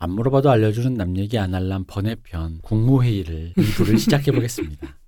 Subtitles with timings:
[0.00, 4.96] 안 물어봐도 알려주는 남 얘기 안 할람 번외편 국무회의를 2부를 시작해 보겠습니다.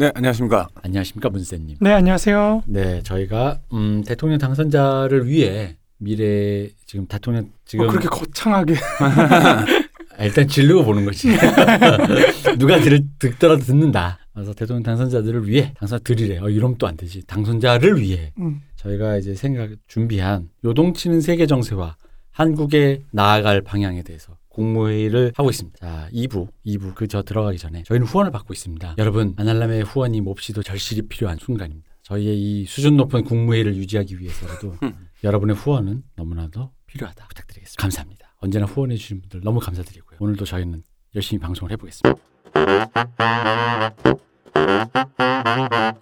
[0.00, 0.66] 네, 안녕하십니까.
[0.82, 1.76] 안녕하십니까 문세님.
[1.78, 2.62] 네, 안녕하세요.
[2.68, 8.76] 네, 저희가 음, 대통령 당선자를 위해 미래 지금 대통령 지금 어, 그렇게 거창하게.
[9.00, 9.66] 아,
[10.24, 11.28] 일단 질르고 보는 거지.
[12.58, 14.18] 누가 들, 듣더라도 듣는다.
[14.32, 16.38] 그래서 대통령 당선자들을 위해 당선 드리래.
[16.38, 17.22] 어, 이러면 또 안 되지.
[17.26, 21.96] 당선자를 위해 음, 저희가 이제 생각 준비한 요동치는 세계 정세와
[22.30, 25.78] 한국의 나아갈 방향에 대해서 공모회의를 하고 있습니다.
[25.80, 28.94] 자, 2부, 2부 그 저 들어가기 전에 저희는 후원을 받고 있습니다.
[28.98, 31.88] 여러분, 아날람의 후원이 몹시도 절실히 필요한 순간입니다.
[32.02, 34.74] 저희의 이 수준 높은 국무회의를 유지하기 위해서라도
[35.24, 37.80] 여러분의 후원은 너무나도 필요하다 부탁드리겠습니다.
[37.80, 38.34] 감사합니다.
[38.38, 40.18] 언제나 후원해 주신 분들 너무 감사드리고요.
[40.20, 40.82] 오늘도 저희는
[41.14, 42.20] 열심히 방송을 해보겠습니다.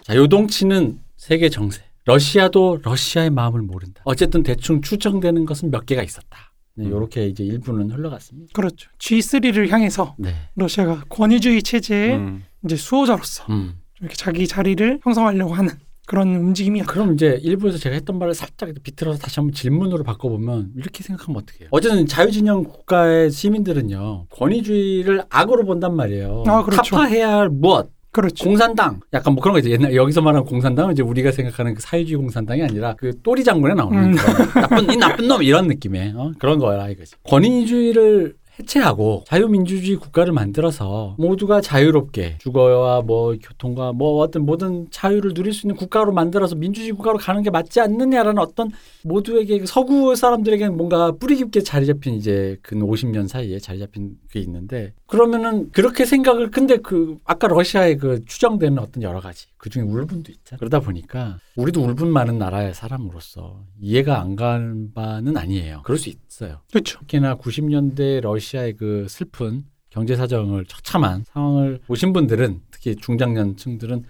[0.02, 1.82] 자, 요동치는 세계 정세.
[2.04, 4.00] 러시아도 러시아의 마음을 모른다.
[4.04, 6.47] 어쨌든 대충 추정되는 것은 몇 개가 있었다.
[6.78, 6.90] 네, 음.
[6.90, 8.52] 이렇게 이제 일부는 흘러갔습니다.
[8.52, 8.88] 그렇죠.
[8.98, 10.32] G3를 향해서 네.
[10.54, 12.44] 러시아가 권위주의 체제의 음.
[12.64, 13.74] 이제 수호자로서 음.
[13.94, 15.72] 좀 이렇게 자기 자리를 형성하려고 하는
[16.06, 16.90] 그런 움직임이었다.
[16.90, 21.68] 그럼 이제 일부에서 제가 했던 말을 살짝 비틀어서 다시 한번 질문으로 바꿔보면 이렇게 생각하면 어떡해요?
[21.72, 26.44] 어쨌든 자유진영 국가의 시민들은요 권위주의를 악으로 본단 말이에요.
[26.46, 26.96] 아, 그렇죠.
[26.96, 27.90] 타파해야 할 무엇?
[28.20, 28.44] 그렇죠.
[28.44, 32.16] 공산당 약간 뭐 그런 거 이제 옛날 여기서 말하는 공산당은 이제 우리가 생각하는 그 사회주의
[32.16, 34.16] 공산당이 아니라 그 또리 장군에 나오는 음.
[34.16, 36.32] 나쁜 이 나쁜 놈 이런 느낌의 어?
[36.40, 37.14] 그런 거라 이거지.
[37.22, 45.52] 권위주의를 해체하고 자유민주주의 국가를 만들어서 모두가 자유롭게 주거와 뭐 교통과 뭐 어떤 모든 자유를 누릴
[45.52, 48.70] 수 있는 국가로 만들어서 민주주의 국가로 가는 게 맞지 않느냐라는 어떤
[49.04, 54.40] 모두에게 서구 사람들에게는 뭔가 뿌리 깊게 자리 잡힌 이제 근 50년 사이에 자리 잡힌 게
[54.40, 59.82] 있는데 그러면은 그렇게 생각을 근데 그 아까 러시아의 그 추정되는 어떤 여러 가지 그 중에
[59.82, 60.58] 울분도 있잖아.
[60.58, 65.82] 그러다 보니까 우리도 울분 많은 나라의 사람으로서 이해가 안 가는 바는 아니에요.
[65.84, 66.60] 그럴 수 있어요.
[66.70, 67.00] 그렇죠.
[67.00, 74.04] 특히나 90년대 러시아 의 그 슬픈 경제 사정을 처참한 상황을 보신 분들은 특히 중장년층들은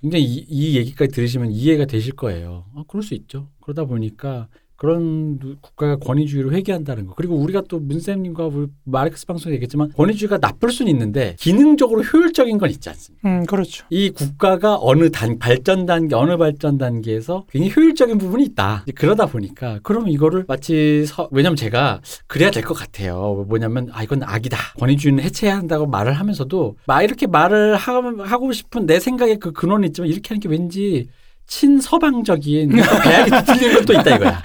[0.00, 2.66] 굉장히 이, 이 얘기까지 들으시면 이해가 되실 거예요.
[2.74, 3.50] 아, 그럴 수 있죠.
[3.60, 4.48] 그러다 보니까
[4.82, 7.14] 그런 국가가 권위주의를 회귀한다는 거.
[7.14, 12.68] 그리고 우리가 또 문쌤님과 우리 마르크스 방송에 얘기했지만 권위주의가 나쁠 수는 있는데 기능적으로 효율적인 건
[12.68, 13.28] 있지 않습니까?
[13.28, 13.86] 음, 그렇죠.
[13.90, 18.84] 이 국가가 어느 단 발전 단계 어느 발전 단계에서 굉장히 효율적인 부분이 있다.
[18.96, 23.44] 그러다 보니까 그러면 이거를 마치 서, 왜냐면 제가 그래야 될 것 같아요.
[23.48, 24.58] 뭐냐면 아 이건 악이다.
[24.80, 27.92] 권위주의는 해체해야 한다고 말을 하면서도 막 이렇게 말을 하,
[28.24, 31.06] 하고 싶은 내 생각에 그 근원이 있지만 이렇게 하는 게 왠지
[31.46, 34.42] 친서방적인 배알이 뒤틀리는 것도 있다 이거야.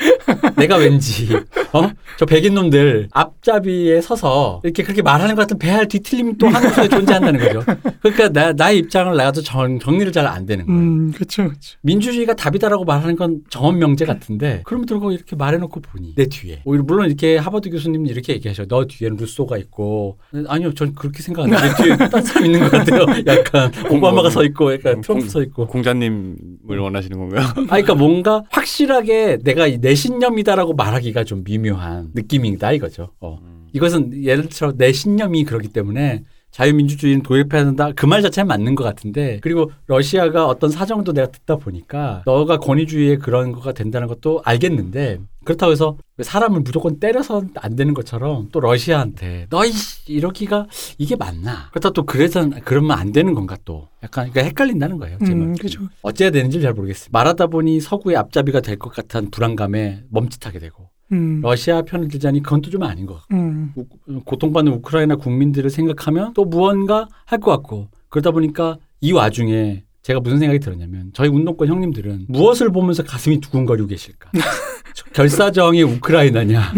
[0.57, 1.27] 내가 왠지
[1.73, 1.89] 어?
[2.17, 6.89] 저 백인 놈들 앞잡이에 서서 이렇게 그렇게 말하는 것 같은 배알 뒤틀림이 또 한국 속에
[6.89, 7.61] 존재한다는 거죠.
[8.01, 10.79] 그러니까 나, 나의 입장을 나도 정, 정리를 잘 안 되는 거예요.
[10.79, 11.43] 음, 그렇죠.
[11.47, 11.77] 그렇죠.
[11.81, 16.83] 민주주의가 답이다라고 말하는 건 정원 명제 같은데 그럼 들고 이렇게 말해놓고 보니 내 뒤에 오히려
[16.83, 21.53] 물론 이렇게 하버드 교수님은 이렇게 얘기하셔 너 뒤에는 루소가 있고 아니요 전 그렇게 생각 안
[21.53, 25.41] 해요 내 뒤에 딴 사람 있는 것 같아요 약간 오바마가 서 있고 약간 트럼프 서
[25.43, 27.41] 있고 공자님을 원하시는 건가요?
[27.55, 33.11] 아, 그러니까 뭔가 확실하게 내가 내 신념이다라고 말하기가 좀 미묘한 느낌이다 이거죠.
[33.21, 33.39] 어.
[33.73, 36.23] 이것은 예를 들어 내 신념이 그렇기 때문에
[36.57, 37.91] 자유민주주의는 도입해야 된다.
[37.95, 43.18] 그 말 자체는 맞는 것 같은데 그리고 러시아가 어떤 사정도 내가 듣다 보니까 너가 권위주의에
[43.18, 49.47] 그런 거가 된다는 것도 알겠는데 그렇다고 해서 사람을 무조건 때려서 안 되는 것처럼 또 러시아한테
[49.50, 49.72] 너이
[50.07, 51.69] 이러기가 이게 맞나?
[51.72, 55.18] 그렇다 또 그래서 그러면 안 되는 건가 또 약간 그러니까 헷갈린다는 거예요.
[55.25, 55.56] 제 음, 말.
[55.57, 55.81] 그죠.
[56.01, 57.10] 어찌해야 되는지 잘 모르겠어요.
[57.12, 62.62] 말하다 보니 서구의 앞잡이가 될 것 같은 불안감에 멈칫하게 되고 음, 러시아 편을 들자니 그건
[62.62, 63.36] 또 좀 아닌 것 같고.
[63.36, 67.88] 음, 우- 고통받는 우크라이나 국민들을 생각하면 또 무언가 할 것 같고.
[68.09, 73.88] 그러다 보니까 이 와중에 제가 무슨 생각이 들었냐면 저희 운동권 형님들은 무엇을 보면서 가슴이 두근거리고
[73.88, 74.31] 계실까?
[75.13, 76.74] 결사정이 우크라이나냐?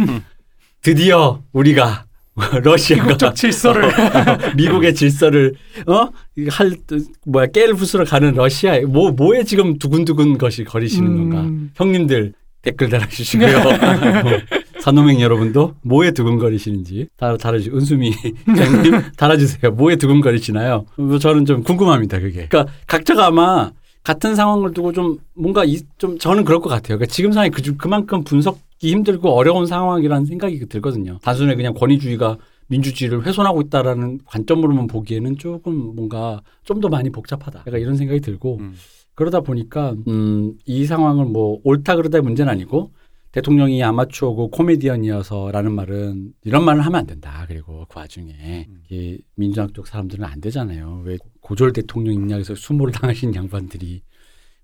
[0.82, 2.06] 드디어 우리가
[2.64, 3.92] 러시아가 질서를.
[4.56, 5.54] 미국의 질서를
[5.86, 6.78] 어할
[7.26, 11.42] 뭐야 깨를 부수러 가는 러시아에 뭐 뭐에 지금 두근두근 것이 거리시는 건가?
[11.42, 13.50] 음, 형님들 댓글 달아주시고요.
[14.82, 18.14] 산호맹 여러분도 뭐에 두근거리시는지 다 달아주 은수미
[18.56, 19.72] 장님 달아주세요.
[19.72, 20.86] 뭐에 두근거리시나요?
[20.96, 22.20] 뭐 저는 좀 궁금합니다.
[22.20, 22.48] 그게.
[22.48, 23.72] 그러니까 각자가 아마
[24.04, 26.98] 같은 상황을 두고 좀 뭔가 이, 좀 저는 그럴 것 같아요.
[26.98, 31.20] 그러니까 지금 상황이 그, 그만큼 분석이 힘들고 어려운 상황이라는 생각이 들거든요.
[31.22, 37.64] 단순히 그냥 권위주의가 민주주의를 훼손하고 있다라는 관점으로만 보기에는 조금 뭔가 좀 더 많이 복잡하다.
[37.68, 38.76] 약간 이런 생각이 들고 음.
[39.20, 42.94] 그러다 보니까 음, 이 상황을 뭐 옳다 그러다의 문제는 아니고
[43.34, 47.44] 대통령이 아마추어고 코미디언이어서라는 말은 이런 말을 하면 안 된다.
[47.50, 48.82] 그리고 그 와중에 음.
[48.90, 51.02] 이 민주당 쪽 사람들은 안 되잖아요.
[51.04, 54.04] 왜 고졸 대통령 인약에서 수모를 당하신 양반들이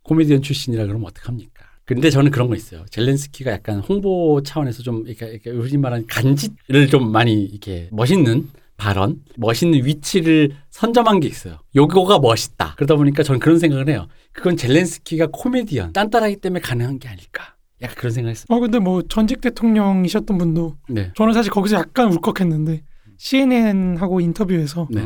[0.03, 1.65] 코미디언 출신이라 그러면 어떡합니까?
[1.83, 2.85] 근데 저는 그런 거 있어요.
[2.91, 8.47] 젤렌스키가 약간 홍보 차원에서 좀 이렇게, 이렇게 우리 말하는 간짓을 좀 많이 이렇게 멋있는
[8.77, 11.59] 발언, 멋있는 위치를 선점한 게 있어요.
[11.73, 12.73] 요거가 멋있다.
[12.75, 14.07] 그러다 보니까 저는 그런 생각을 해요.
[14.33, 17.55] 그건 젤렌스키가 코미디언, 딴따라기 때문에 가능한 게 아닐까.
[17.81, 18.45] 약간 그런 생각했어요.
[18.49, 21.13] 어 근데 뭐 전직 대통령이셨던 분도 네.
[21.15, 22.83] 저는 사실 거기서 약간 울컥했는데
[23.17, 25.01] CNN하고 인터뷰에서 네.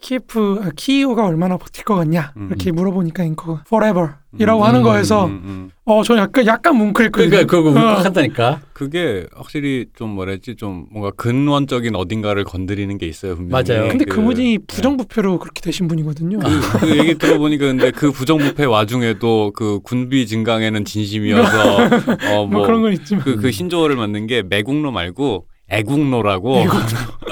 [0.00, 0.02] 음.
[0.02, 2.48] 키예프 아, 키이우가 얼마나 버틸 것 같냐 음.
[2.48, 5.70] 이렇게 물어보니까 앵커가 forever이라고 음, 하는 음, 거에서 음, 음.
[5.84, 7.30] 어 저는 약간 약간 뭉클했거든요.
[7.30, 7.72] 그러니까 그거 어.
[7.92, 8.60] 울컥한다니까.
[8.72, 13.62] 그게 확실히 좀 뭐랬지 좀 뭔가 근원적인 어딘가를 건드리는 게 있어요 분명히.
[13.68, 13.88] 맞아요.
[13.88, 16.38] 근데 그- 그분이 부정부패로 그렇게 되신 분이거든요.
[16.38, 21.76] 그, 그 얘기 들어보니까 근데 그 부정부패 와중에도 그 군비 증강에는 진심이어서
[22.32, 26.64] 어뭐 뭐 그런 건 있지만 그, 그 신조어를 만든 게 매국노 말고 애국노라고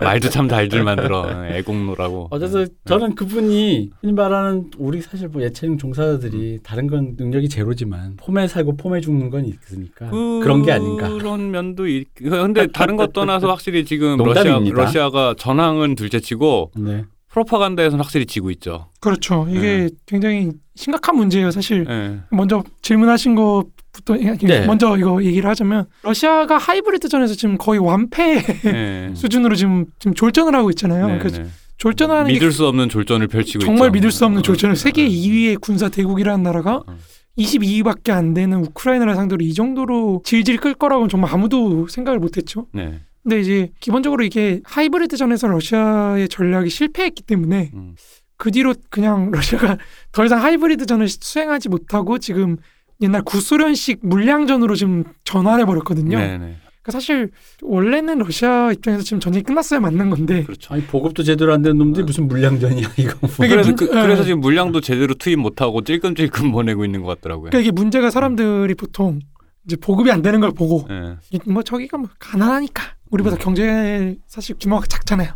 [0.00, 6.60] 말도 참 잘들 만들어 애국노라고 어쨌든 저는 그분이 흔히 말하는 우리 사실 뭐 예체능 종사자들이
[6.62, 11.08] 다른 건 능력이 제로지만 폼에 살고 폼에 죽는 건 있으니까 그, 런게 아닌가.
[11.08, 12.06] 그런 면도 있.
[12.14, 14.82] 근데 다른 것 떠나서 확실히 지금 러시아 농담입니다.
[14.82, 17.04] 러시아가 전황은 둘째치고 네.
[17.28, 18.86] 프로파간다에서는 확실히 지고 있죠.
[19.00, 19.46] 그렇죠.
[19.50, 21.50] 이게 굉장히 심각한 문제예요.
[21.50, 22.20] 사실 예.
[22.30, 23.64] 먼저 질문하신 것
[23.98, 24.66] 부터 네.
[24.66, 29.10] 먼저 이거 얘기를 하자면 러시아가 하이브리드전에서 지금 거의 완패 예.
[29.14, 31.08] 수준으로 지금 지금 졸전을 하고 있잖아요.
[31.08, 31.48] 네, 그래서 네.
[31.76, 33.92] 졸전하는 게 믿을 수 없는 졸전을 펼치고 정말 있죠.
[33.92, 36.98] 믿을 수 없는 어, 졸전을 세계 어, 2위의 군사 대국이라는 나라가 어.
[37.38, 42.66] 22위밖에 안 되는 우크라이나를 상대로 이 정도로 질질 끌 거라고는 정말 아무도 생각을 못했죠.
[42.72, 43.00] 네.
[43.22, 47.94] 근데 이제 기본적으로 이게 하이브리드전에서 러시아의 전략이 실패했기 때문에 음.
[48.36, 49.76] 그 뒤로 그냥 러시아가
[50.12, 52.56] 더 이상 하이브리드전을 수행하지 못하고 지금
[53.00, 56.18] 옛날 구소련식 물량전으로 지금 전환해 버렸거든요.
[56.18, 56.56] 네, 네.
[56.82, 57.30] 그러니까 사실
[57.62, 60.74] 원래는 러시아 입장에서 지금 전쟁이 끝났어야 맞는 건데 그렇죠.
[60.74, 63.14] 아니 보급도 제대로 안 되는 놈들이 무슨 물량전이야 이거.
[63.20, 63.30] 뭐.
[63.38, 64.06] 그래서 문- 그, 예.
[64.06, 67.50] 래서 지금 물량도 제대로 투입 못하고 찔끔찔끔 보내고 있는 것 같더라고요.
[67.50, 69.20] 그러니까 이게 문제가 사람들이 보통
[69.66, 71.16] 이제 보급이 안 되는 걸 보고 예.
[71.30, 75.30] 이- 뭐 저기가 뭐 가난하니까 우리보다 경제 사실 규모가 작잖아요.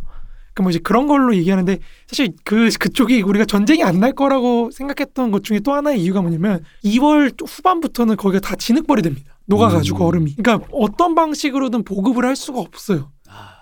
[0.53, 5.43] 그뭐 이제 그런 걸로 얘기하는데 사실 그 그쪽이 우리가 전쟁이 안 날 거라고 생각했던 것
[5.43, 9.33] 중에 또 하나의 이유가 뭐냐면 2월 후반부터는 거기가 다 진흙벌이 됩니다.
[9.45, 10.07] 녹아가지고 음.
[10.07, 10.35] 얼음이.
[10.35, 13.11] 그러니까 어떤 방식으로든 보급을 할 수가 없어요.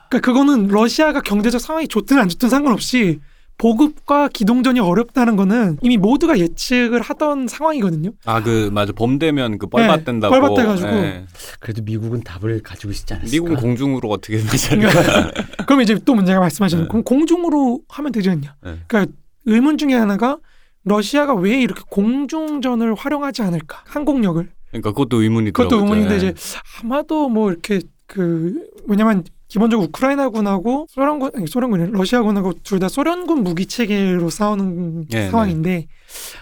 [0.09, 3.19] 그러니까 그거는 러시아가 경제적 상황이 좋든 안 좋든 상관없이
[3.61, 8.09] 보급과 기동전이 어렵다는 거는 이미 모두가 예측을 하던 상황이거든요.
[8.25, 10.33] 아 그 맞아 봄 되면 그 뻘밭 된다고.
[10.33, 10.89] 뻘밭 돼가지고.
[10.89, 11.25] 예.
[11.59, 13.31] 그래도 미국은 답을 가지고 있지 않았을까?
[13.31, 14.89] 미국은 공중으로 어떻게 되잖아요.
[15.67, 16.87] 그럼 이제 또 문제가 말씀하시는 네.
[16.87, 18.55] 그럼 공중으로 하면 되지 않냐?
[18.63, 18.77] 네.
[18.87, 19.13] 그러니까
[19.45, 20.39] 의문 중에 하나가
[20.83, 23.83] 러시아가 왜 이렇게 공중전을 활용하지 않을까?
[23.85, 24.49] 항공력을.
[24.71, 25.77] 그러니까 그것도 의문이 그것도.
[25.77, 26.17] 의문인데 예.
[26.17, 26.33] 이제
[26.81, 28.55] 아마도 뭐 이렇게 그
[28.87, 35.87] 왜냐면 기본적으로 우크라이나군하고 소련군 아니 소련군이 러시아군하고 둘 다 소련군 무기 체계로 싸우는 네, 상황인데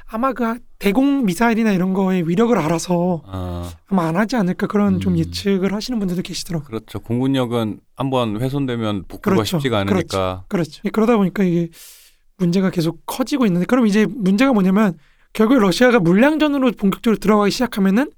[0.05, 5.13] 아마 그 대공 미사일이나 이런 거의 위력을 알아서 아 아마 안 하지 않을까 그런 좀
[5.13, 5.17] 음.
[5.17, 6.67] 예측을 하시는 분들도 계시더라고요.
[6.67, 6.99] 그렇죠.
[6.99, 9.57] 공군력은 한번 훼손되면 복구가 그렇죠.
[9.57, 10.45] 쉽지가 않으니까.
[10.47, 10.83] 그렇죠.
[10.93, 11.69] 그러다 보니까 이게
[12.37, 14.97] 문제가 계속 커지고 있는데 그럼 이제 문제가 뭐냐면
[15.33, 18.11] 결국에 러시아가 물량전으로 본격적으로 들어가기 시작하면은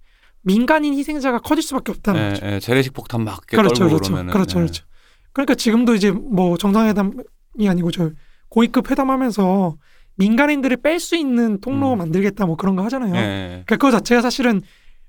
[0.43, 2.45] 민간인 희생자가 커질 수밖에 없다는 예, 거죠.
[2.45, 4.63] 예, 재래식 폭탄 막 그렇죠, 떨고 그렇죠, 그러면은 그렇죠, 예.
[4.63, 4.83] 그렇죠.
[5.33, 8.11] 그러니까 지금도 이제 뭐 정상회담이 아니고 저
[8.49, 9.77] 고위급 회담하면서
[10.15, 11.99] 민간인들을 뺄 수 있는 통로 음.
[11.99, 13.15] 만들겠다 뭐 그런 거 하잖아요.
[13.15, 13.47] 예, 예.
[13.65, 14.61] 그러니까 그거 자체가 사실은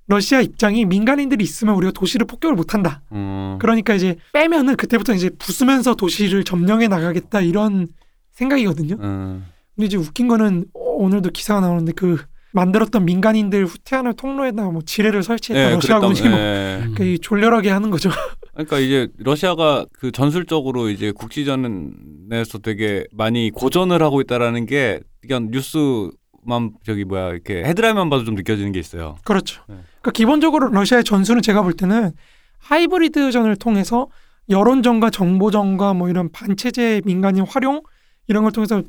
[0.07, 3.03] 러시아 입장이 민간인들이 있으면 우리가 도시를 폭격을 못한다.
[3.13, 7.89] 음, 그러니까 이제 빼면은 그때부터 이제 부수면서 도시를 점령해 나가겠다 이런
[8.33, 8.97] 생각이거든요.
[9.01, 12.19] 음, 근데 이제 웃긴 거는 어, 오늘도 기사가 나오는데 그
[12.53, 16.77] 만들었던 민간인들 후퇴하는 통로에다가 뭐 지뢰를 설치했다 예, 러시아군이 뭐 예.
[16.81, 18.11] 그러니까 이 졸렬하게 하는 거죠.
[18.53, 26.73] 그러니까 이제 러시아가 그 전술적으로 이제 국지전에서 되게 많이 고전을 하고 있다라는 게 그냥 뉴스만
[26.85, 29.17] 저기 뭐야 이렇게 헤드라인만 봐도 좀 느껴지는 게 있어요.
[29.25, 29.63] 그렇죠.
[29.69, 29.77] 네.
[30.01, 32.13] 그러니까 기본적으로 러시아의 전술은 제가 볼 때는
[32.59, 34.09] 하이브리드전을 통해서
[34.51, 37.83] 여론전과 정보전과 뭐 이런 반체제 민간인 활용
[38.29, 38.83] 이런 걸 통해서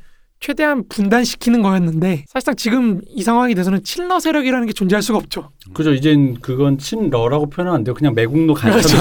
[0.47, 5.51] 최대한 분단시키는 거였는데 사실상 지금 이 상황이 돼서는 친러 세력이라는 게 존재할 수가 없죠.
[5.73, 5.93] 그죠.
[5.93, 7.93] 이젠 그건 친러라고 표현하면 안 돼요.
[7.95, 8.97] 그냥 매국노 간첩이죠.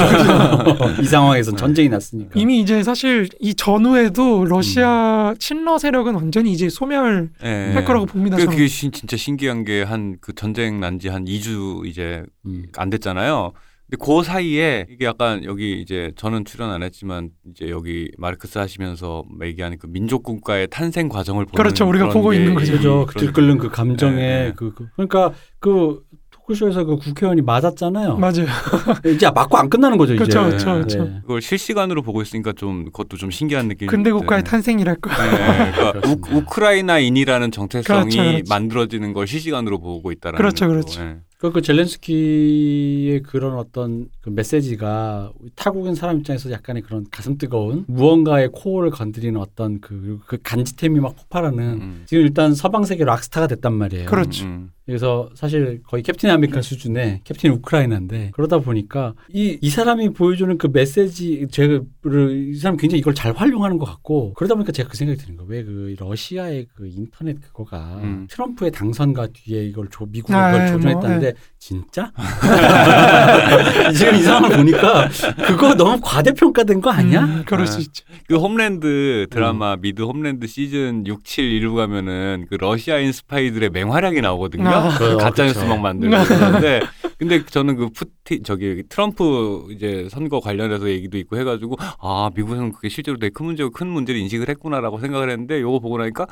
[1.02, 2.30] 이 상황에선 전쟁이 났으니까.
[2.36, 7.82] 이미 이제 사실 이 전후에도 러시아 친러 세력은 완전히 이제 소멸할 예.
[7.84, 8.36] 거라고 봅니다.
[8.36, 8.46] 그.
[8.46, 12.66] 그게 신- 진짜 신기한 게 한 그 전쟁 난 지 한 2주 이제 음.
[12.76, 13.52] 안 됐잖아요.
[13.92, 19.22] 근데 그 사이에 이게 약간 여기 이제 저는 출연 안 했지만 이제 여기 마르크스 하시면서
[19.42, 21.86] 얘기하는 그 민족 국가의 탄생 과정을 보는 그렇죠.
[21.86, 22.72] 우리가 보고 게 있는 거죠.
[22.72, 23.06] 그죠.
[23.06, 24.52] 그 들끓는 그 감정에 네, 네.
[24.56, 28.16] 그, 그 그러니까 그 토크쇼에서 그 국회의원이 맞았잖아요.
[28.16, 28.46] 맞아요.
[29.14, 30.14] 이제 맞고 안 끝나는 거죠.
[30.14, 30.24] 이제.
[30.24, 31.04] 그렇죠, 그렇죠, 그렇죠.
[31.04, 31.18] 네.
[31.20, 34.50] 그걸 실시간으로 보고 있으니까 좀 그것도 좀 신기한 느낌이 근대 국가의 네.
[34.50, 35.10] 탄생이랄까.
[35.10, 36.08] 네, 그러니까.
[36.32, 38.44] 우크라이나인이라는 정체성이 그렇죠, 그렇죠.
[38.48, 41.02] 만들어지는 걸 실시간으로 보고 있다라는 그렇죠, 것도, 그렇죠.
[41.02, 41.16] 예.
[41.42, 48.50] 그, 그 젤렌스키의 그런 어떤 그 메시지가 타국인 사람 입장에서 약간의 그런 가슴 뜨거운 무언가의
[48.52, 52.02] core를 건드리는 어떤 그, 그 간지템이 막 폭발하는 음.
[52.06, 54.06] 지금 일단 서방 세계 락스타가 됐단 말이에요.
[54.06, 54.46] 그렇죠.
[54.46, 60.56] 음, 그래서 사실 거의 캡틴 아메리카 수준의 캡틴 우크라이나인데 그러다 보니까 이, 이 사람이 보여주는
[60.58, 64.96] 그 메시지 제가 이 사람 굉장히 이걸 잘 활용하는 것 같고 그러다 보니까 제가 그
[64.96, 65.50] 생각이 드는 거예요.
[65.50, 68.26] 왜 그 러시아의 그 인터넷 그거가 음.
[68.30, 72.12] 트럼프의 당선과 뒤에 이걸 조, 미국이 아, 그걸 예, 조종했다는데 진짜?
[73.96, 75.08] 지금 이 상황을 보니까
[75.46, 77.24] 그거 너무 과대평가된 거 아니야?
[77.24, 77.66] 음, 그럴 아.
[77.66, 78.04] 수 있죠.
[78.28, 79.26] 그 홈랜드 음.
[79.30, 84.68] 드라마 미드 홈랜드 시즌 6, 7 이루 가면은 그 러시아인 스파이들의 맹활약이 나오거든요.
[84.68, 84.81] 아.
[84.90, 85.58] 그 그, 가짜 뉴스.
[85.64, 86.80] 막 만들고 그러는데
[87.18, 92.88] 근데 저는 그 푸티 저기 트럼프 이제 선거 관련해서 얘기도 있고 해가지고 아 미국에서는 그게
[92.88, 96.26] 실제로 되게 큰 문제고 큰 문제를 인식을 했구나라고 생각을 했는데 요거 보고 나니까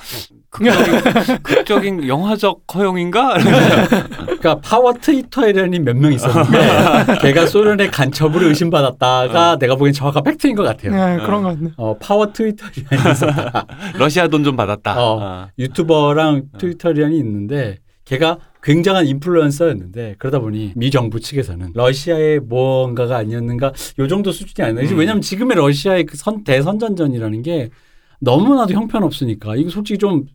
[0.51, 3.37] 극적인, 극적인 영화적 허용인가?
[3.39, 10.65] 그러니까 파워 트위터리안이 몇 명 있었는데 걔가 소련의 간첩으로 의심받았다가 내가 보기엔 정확한 팩트인 것
[10.65, 10.91] 같아요.
[10.93, 11.71] 네, 그런 것 같네.
[11.77, 13.67] 어, 파워 트위터리안이 있었다.
[13.97, 14.95] 러시아 돈 좀 받았다.
[14.99, 15.19] 어.
[15.21, 15.49] 아.
[15.59, 17.77] 유튜버랑 트위터리안이 있는데
[18.11, 24.91] 걔가 굉장한 인플루언서였는데 그러다 보니 미 정부 측에서는 러시아의 뭔가가 아니었는가 요 정도 수준이 아니라
[24.91, 24.99] 음.
[24.99, 27.71] 왜냐면 지금의 러시아의 그 선, 대선전전이라는 게
[28.19, 30.27] 너무나도 형편없으니까 이거 솔직히 좀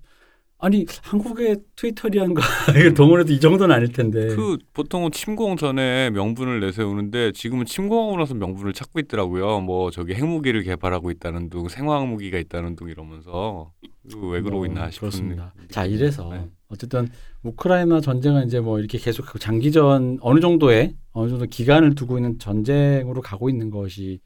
[0.57, 2.41] 아니 한국의 트위터리안과
[2.79, 8.35] 이걸 동원해도 이 정도는 아닐 텐데 그 보통은 침공 전에 명분을 내세우는데 지금은 침공하고 나서
[8.35, 9.59] 명분을 찾고 있더라고요.
[9.59, 13.73] 뭐 저기 핵무기를 개발하고 있다는 둥, 생화학무기가 있다는 둥 이러면서
[14.05, 14.89] 왜 그러고 뭐, 있나.
[14.97, 15.51] 그렇습니다.
[15.57, 16.47] 느낌이 자 이래서 네.
[16.69, 17.07] 어쨌든
[17.43, 23.21] 우크라이나 전쟁은 이제 뭐 이렇게 계속 장기전 어느 정도의 어느 정도 기간을 두고 있는 전쟁으로
[23.21, 24.19] 가고 있는 것이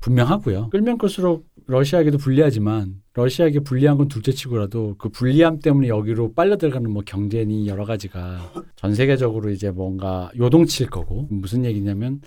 [0.00, 0.70] 분명하고요.
[0.70, 7.02] 끌면 끌수록 러시아에게도 불리하지만 러시아에게 불리한 건 둘째치고라도 그 불리함 때문에 여기로 빨려 들어가는 뭐
[7.04, 12.20] 경제니 여러 가지가 전 세계적으로 이제 뭔가 요동칠 거고 무슨 얘기냐면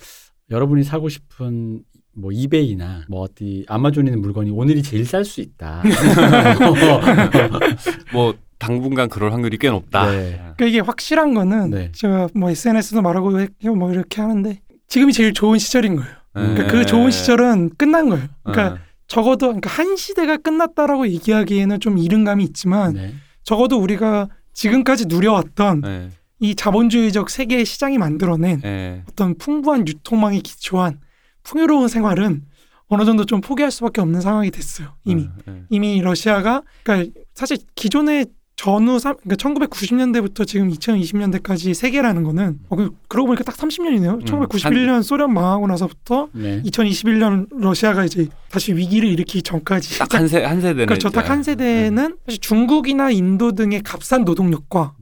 [0.52, 1.84] 여러분이 사고 싶은
[2.14, 5.84] 뭐 이베이나 뭐 어디 아마존에 있는 물건이 오늘이 제일 쌀 수 있다.
[8.12, 10.12] 뭐 당분간 그럴 확률이 꽤 높다.
[10.12, 10.34] 네.
[10.36, 11.92] 그러니까 이게 확실한 거는 네.
[11.94, 16.12] 제가 뭐 SNS도 말하고 했고 뭐 이렇게 하는데 지금이 제일 좋은 시절인 거예요.
[16.34, 18.28] 그러니까 그 좋은 시절은 끝난 거예요.
[18.44, 18.82] 그러니까 네.
[19.08, 23.14] 적어도 그러니까 한 시대가 끝났다라고 얘기하기에는 좀 이른 감이 있지만 네.
[23.44, 26.10] 적어도 우리가 지금까지 누려왔던 네.
[26.40, 29.04] 이 자본주의적 세계 시장이 만들어낸 네.
[29.10, 31.00] 어떤 풍부한 유통망에 기초한
[31.44, 32.44] 풍요로운 생활은
[32.88, 34.96] 어느 정도 좀 포기할 수밖에 없는 상황이 됐어요.
[35.06, 35.64] 이미 네.
[35.70, 38.28] 이미 러시아가 그러니까 사실 기존의
[38.64, 44.16] 전후 삼- 그러니까 1990년대부터 지금 2020년대까지 세계라는 거는 어, 그- 그러고 보니까 딱 30년이네요.
[44.16, 46.62] 음, 1991년 소련 망하고 나서부터 네.
[46.64, 50.88] 2021년 러시아가 이제 다시 위기를 일으키기 전까지 딱 한세 한 세대네.
[50.88, 51.10] 그렇죠.
[51.10, 54.94] 딱 한 세대는 사실 중국이나 인도 등의 값싼 노동력과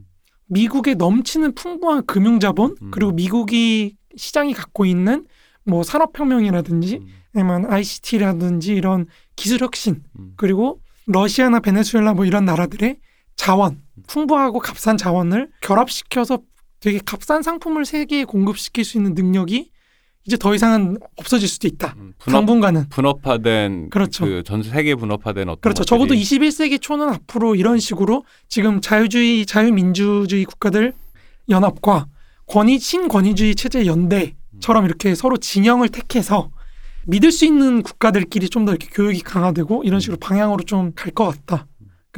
[0.50, 2.92] 미국의 넘치는 풍부한 금융 자본 음.
[2.92, 5.26] 그리고 미국이 시장이 갖고 있는
[5.66, 10.34] 뭐 산업혁명이라든지 음, 아니면 ICT라든지 이런 기술 혁신 음.
[10.36, 12.98] 그리고 러시아나 베네수엘라 뭐 이런 나라들의
[13.38, 16.40] 자원 풍부하고 값싼 자원을 결합시켜서
[16.80, 19.72] 되게 값싼 상품을 세계에 공급시킬 수 있는 능력이
[20.26, 21.96] 이제 더 이상은 없어질 수도 있다.
[21.98, 24.26] 음, 분업 당분간은 분업화된 그렇죠.
[24.26, 25.86] 그 전 세계 분업화된 어떤 그렇죠.
[25.86, 30.94] 적어도 21세기 초는 앞으로 이런 식으로 지금 자유주의, 자유민주주의 국가들
[31.50, 32.08] 연합과
[32.46, 36.50] 권위 신권위주의 체제 연대처럼 이렇게 서로 진영을 택해서
[37.06, 41.26] 믿을 수 있는 국가들끼리 좀 더 이렇게 교육이 강화되고 이런 식으로 방향으로 좀 갈 것
[41.46, 41.68] 같다.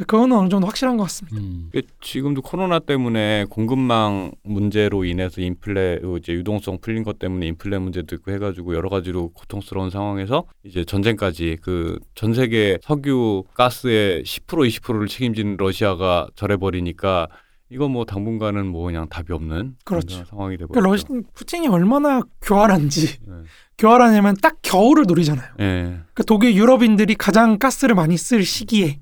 [0.00, 1.38] 그- 그거는 어느 정도 확실한 것 같습니다.
[1.38, 1.70] 음.
[1.74, 8.14] 이게 지금도 코로나 때문에 공급망 문제로 인해서 인플레 이제 유동성 풀린 것 때문에 인플레 문제도
[8.16, 15.06] 있고 해가지고 여러 가지로 고통스러운 상황에서 이제 전쟁까지 그 전 세계 석유 가스의 10% 20%를
[15.08, 17.28] 책임진 러시아가 절해버리니까
[17.70, 20.24] 이거 뭐 당분간은 뭐 그냥 답이 없는 그렇죠.
[20.24, 21.04] 상황이 되고 그러니까 러시,
[21.34, 23.34] 푸틴이 얼마나 교활한지 네.
[23.78, 25.46] 교활하냐면 딱 겨울을 노리잖아요.
[25.60, 25.64] 예.
[25.84, 28.98] 그러니까 독일 유럽인들이 가장 가스를 많이 쓸 시기에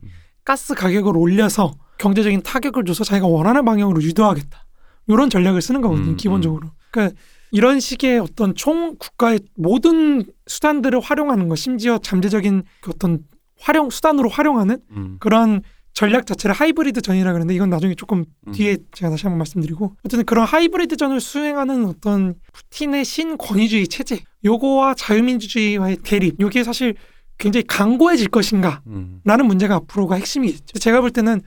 [0.48, 4.64] 가스 가격을 올려서 경제적인 타격을 줘서 자기가 원하는 방향으로 유도하겠다.
[5.06, 6.12] 이런 전략을 쓰는 거거든요.
[6.12, 6.70] 음, 기본적으로.
[6.90, 7.14] 그러니까
[7.50, 13.24] 이런 식의 어떤 총 국가의 모든 수단들을 활용하는 것, 심지어 잠재적인 그 어떤
[13.60, 15.16] 활용 수단으로 활용하는 음.
[15.20, 15.60] 그런
[15.92, 18.52] 전략 자체를 하이브리드 전이라 그러는데 이건 나중에 조금 음.
[18.52, 24.94] 뒤에 제가 다시 한번 말씀드리고 어쨌든 그런 하이브리드 전을 수행하는 어떤 푸틴의 신권위주의 체제 요거와
[24.94, 26.94] 자유민주주의와의 대립 요게 사실
[27.38, 29.20] 굉장히 강고해질 것인가 음.
[29.24, 31.40] 라는 문제가 앞으로가 핵심이겠죠 제가 볼 때는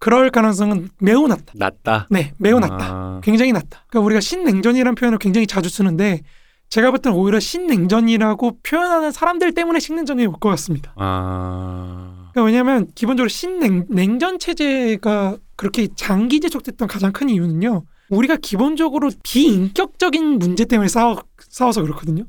[0.00, 2.06] 그럴 가능성은 매우 낮다 낫다.
[2.10, 3.20] 네 매우 낮다 아.
[3.24, 6.20] 굉장히 낮다 그러니까 우리가 신냉전이라는 표현을 굉장히 자주 쓰는데
[6.68, 12.30] 제가 볼 때는 오히려 신냉전이라고 표현하는 사람들 때문에 신냉전이 올 것 같습니다 아.
[12.32, 17.82] 그러니까 왜냐하면 기본적으로 신냉전 체제가 그렇게 장기 지속됐던 가장 큰 이유는요.
[18.10, 22.24] 우리가 기본적으로 비인격적인 문제 때문에 싸워, 싸워서 그렇거든요.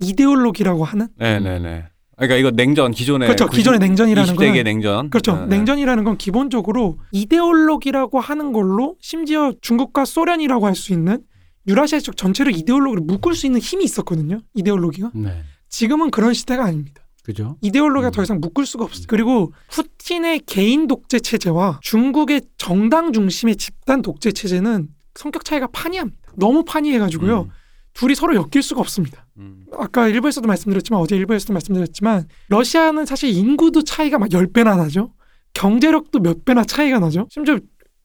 [0.00, 1.86] 이데올로기라고 하는 네네네.
[2.18, 3.46] 그러니까 이거 냉전 기존의 그렇죠.
[3.48, 5.10] 기존의 냉전이라는 20세기의 거는 냉전.
[5.10, 5.34] 그렇죠.
[5.36, 5.56] 네, 네.
[5.56, 11.22] 냉전이라는 건 기본적으로 이데올로기라고 하는 걸로 심지어 중국과 소련이라고 할 수 있는
[11.66, 14.40] 유라시아 쪽 전체를 이데올로기로 묶을 수 있는 힘이 있었거든요.
[14.54, 15.10] 이데올로기가.
[15.14, 15.42] 네.
[15.68, 17.02] 지금은 그런 시대가 아닙니다.
[17.24, 17.56] 그죠?
[17.60, 18.12] 이데올로기가 음.
[18.12, 19.04] 더 이상 묶을 수가 없어요.
[19.06, 26.16] 그리고 푸틴의 개인 독재 체제와 중국의 정당 중심의 집단 독재 체제는 성격 차이가 판이합니다.
[26.36, 27.42] 너무 판이해가지고요.
[27.42, 27.50] 음.
[27.92, 29.26] 둘이 서로 엮일 수가 없습니다.
[29.38, 29.64] 음.
[29.76, 35.12] 아까 일부에서도 말씀드렸지만 어제 일부에서도 말씀드렸지만 러시아는 사실 인구도 차이가 막 10배나 나죠.
[35.54, 37.26] 경제력도 몇 배나 차이가 나죠.
[37.30, 37.58] 심지어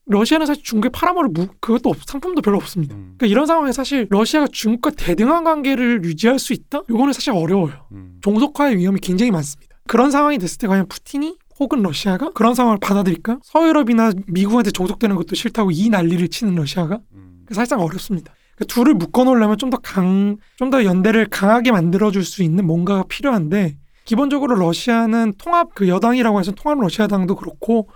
[0.06, 2.94] 러시아는 사실 중국에 팔아먹을 무, 그것도 없- 상품도 별로 없습니다.
[2.94, 3.14] 음.
[3.16, 6.82] 그러니까 이런 상황에 사실 러시아가 중국과 대등한 관계를 유지할 수 있다?
[6.90, 7.86] 이거는 사실 어려워요.
[7.92, 8.18] 음.
[8.22, 9.76] 종속화의 위험이 굉장히 많습니다.
[9.86, 13.38] 그런 상황이 됐을 때 과연 푸틴이 혹은 러시아가 그런 상황을 받아들일까?
[13.44, 17.44] 서유럽이나 미국한테 종속되는 것도 싫다고 이 난리를 치는 러시아가 음.
[17.50, 18.34] 사실상 어렵습니다.
[18.56, 23.76] 그러니까 둘을 묶어놓으려면 좀 더 강, 좀 더 연대를 강하게 만들어줄 수 있는 뭔가가 필요한데
[24.04, 27.88] 기본적으로 러시아는 통합 그 여당이라고 해서 통합 러시아당도 그렇고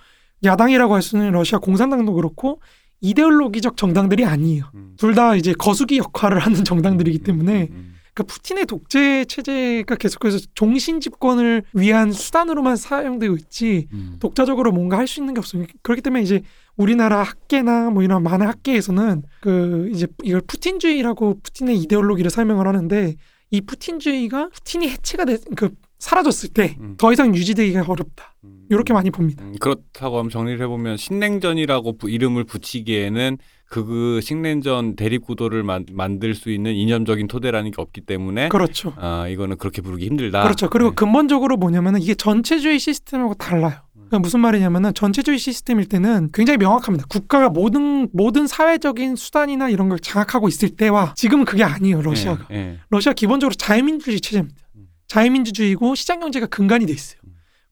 [0.45, 2.61] 야당이라고 할 수는 러시아 공산당도 그렇고
[3.01, 4.65] 이데올로기적 정당들이 아니에요.
[4.75, 4.95] 음.
[4.99, 7.95] 둘다 이제 거수기 역할을 하는 정당들이기 때문에 음.
[8.19, 14.17] 그러니까 푸틴의 독재 체제가 계속해서 종신 집권을 위한 수단으로만 사용되고 있지 음.
[14.19, 15.65] 독자적으로 뭔가 할 수 있는 게 없어요.
[15.83, 16.43] 그렇기 때문에 이제
[16.77, 23.15] 우리나라 학계나 뭐 이런 많은 학계에서는 그 이제 이걸 푸틴주의라고 푸틴의 이데올로기를 설명을 하는데
[23.51, 26.97] 이 푸틴주의가 푸틴이 해체가 됐, 그 사라졌을 때 음.
[26.99, 28.35] 더 이상 유지되기가 어렵다.
[28.45, 28.58] 음.
[28.71, 29.45] 이렇게 많이 봅니다.
[29.45, 33.39] 음, 그렇다고 하면 정리를 해보면 신냉전이라고 부- 이름을 붙이기에는
[33.71, 38.95] 그, 그 신냉전 대립 구도를 만, 만들 수 있는 이념적인 토대라는 게 없기 때문에 그렇죠.
[38.97, 40.43] 아 이거는 그렇게 부르기 힘들다.
[40.43, 40.71] 그렇죠.
[40.71, 40.95] 그리고 네.
[40.95, 43.75] 근본적으로 뭐냐면은 이게 전체주의 시스템하고 달라요.
[43.95, 47.05] 그러니까 무슨 말이냐면은 전체주의 시스템일 때는 굉장히 명확합니다.
[47.11, 52.01] 국가가 모든 모든 사회적인 수단이나 이런 걸 장악하고 있을 때와 지금은 그게 아니에요.
[52.01, 52.47] 러시아가.
[52.51, 52.79] 예, 예.
[52.89, 54.57] 러시아 기본적으로 자유민주주의 체제입니다.
[54.77, 54.87] 음.
[55.09, 57.18] 자유민주주의고 시장 경제가 근간이 돼 있어요.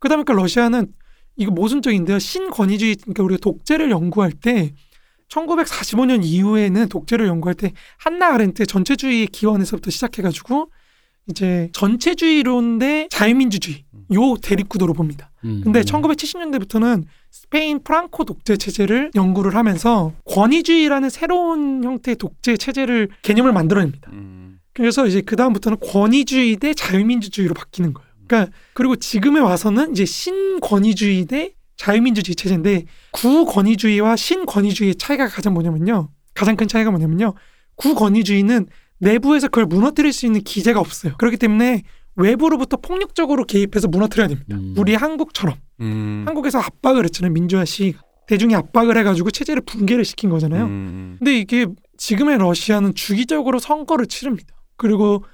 [0.06, 0.08] 음.
[0.08, 0.92] 그다음에 그 러시아는
[1.36, 2.18] 이거 모순적인데요.
[2.18, 4.72] 신권위주의 그러니까 우리가 독재를 연구할 때
[5.28, 10.70] 1945년 이후에는 독재를 연구할 때 한나 아렌트 전체주의 기원에서부터 시작해가지고
[11.28, 15.32] 이제 전체주의론 대 자유민주주의 요 대립 구도로 봅니다.
[15.44, 15.62] 음.
[15.64, 24.10] 근데 1970년대부터는 스페인 프랑코 독재 체제를 연구를 하면서 권위주의라는 새로운 형태의 독재 체제를 개념을 만들어냅니다.
[24.12, 24.60] 음.
[24.72, 28.05] 그래서 이제 그 다음부터는 권위주의 대 자유민주주의로 바뀌는 거예요.
[28.26, 36.10] 그러니까 그리고 지금에 와서는 이제 신권위주의 대 자유민주주의 체제인데 구권위주의와 신권위주의의 차이가 가장 뭐냐면요.
[36.34, 37.34] 가장 큰 차이가 뭐냐면요.
[37.76, 38.66] 구권위주의는
[38.98, 41.14] 내부에서 그걸 무너뜨릴 수 있는 기제가 없어요.
[41.18, 41.82] 그렇기 때문에
[42.16, 44.56] 외부로부터 폭력적으로 개입해서 무너뜨려야 됩니다.
[44.56, 44.74] 음.
[44.78, 46.24] 우리 한국처럼 음.
[46.26, 47.32] 한국에서 압박을 했잖아요.
[47.32, 50.64] 민주화 시위가 대중이 압박을 해가지고 체제를 붕괴를 시킨 거잖아요.
[50.64, 51.16] 음.
[51.18, 51.66] 근데 이게
[51.98, 54.54] 지금의 러시아는 주기적으로 선거를 치릅니다.
[54.76, 55.24] 그리고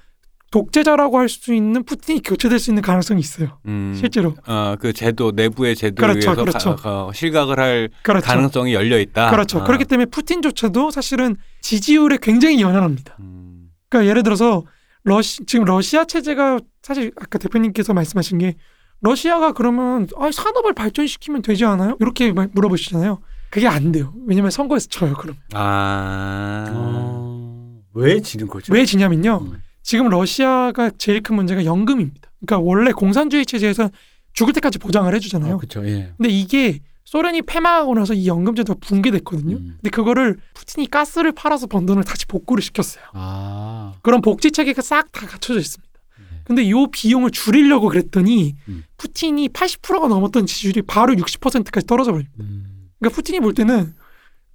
[0.53, 3.57] 독재자라고 할 수 있는 푸틴이 교체될 수 있는 가능성이 있어요.
[3.65, 3.95] 음.
[3.99, 4.35] 실제로.
[4.45, 6.75] 아, 그 제도 내부의 제도에 그렇죠, 의해서 그렇죠.
[6.75, 8.23] 가- 가- 실각을 할 그렇죠.
[8.27, 9.31] 가능성이 열려 있다.
[9.31, 9.61] 그렇죠.
[9.61, 9.63] 아.
[9.63, 13.15] 그렇기 때문에 푸틴조차도 사실은 지지율에 굉장히 연연합니다.
[13.19, 13.69] 음.
[13.89, 14.63] 그러니까 예를 들어서
[15.03, 18.55] 러시 지금 러시아 체제가 사실 아까 대표님께서 말씀하신 게
[19.01, 21.97] 러시아가 그러면 아, 산업을 발전시키면 되지 않아요?
[21.99, 23.19] 이렇게 말- 물어보시잖아요.
[23.49, 24.13] 그게 안 돼요.
[24.27, 25.13] 왜냐면 선거에서 져요.
[25.15, 26.65] 그럼 아.
[26.75, 28.71] 어, 왜 지는 거죠?
[28.71, 29.39] 왜 지냐면요.
[29.51, 29.62] 음.
[29.83, 32.31] 지금 러시아가 제일 큰 문제가 연금입니다.
[32.39, 33.89] 그러니까 원래 공산주의 체제에서
[34.33, 35.55] 죽을 때까지 보장을 해주잖아요.
[35.55, 35.85] 어, 그렇죠.
[35.87, 36.13] 예.
[36.17, 39.57] 근데 이게 소련이 패망하고 나서 이 연금 제도가 붕괴됐거든요.
[39.57, 39.77] 음.
[39.81, 43.03] 근데 그거를 푸틴이 가스를 팔아서 번 돈을 다시 복구를 시켰어요.
[43.13, 43.93] 아.
[44.01, 45.93] 그런 복지 체계가 싹 다 갖춰져 있습니다.
[46.17, 46.23] 네.
[46.45, 48.83] 근데 이 비용을 줄이려고 그랬더니 음.
[48.97, 52.35] 푸틴이 80%가 넘었던 지지율이 바로 60%까지 떨어져 버립니다.
[52.39, 52.89] 음.
[52.99, 53.93] 그러니까 푸틴이 볼 때는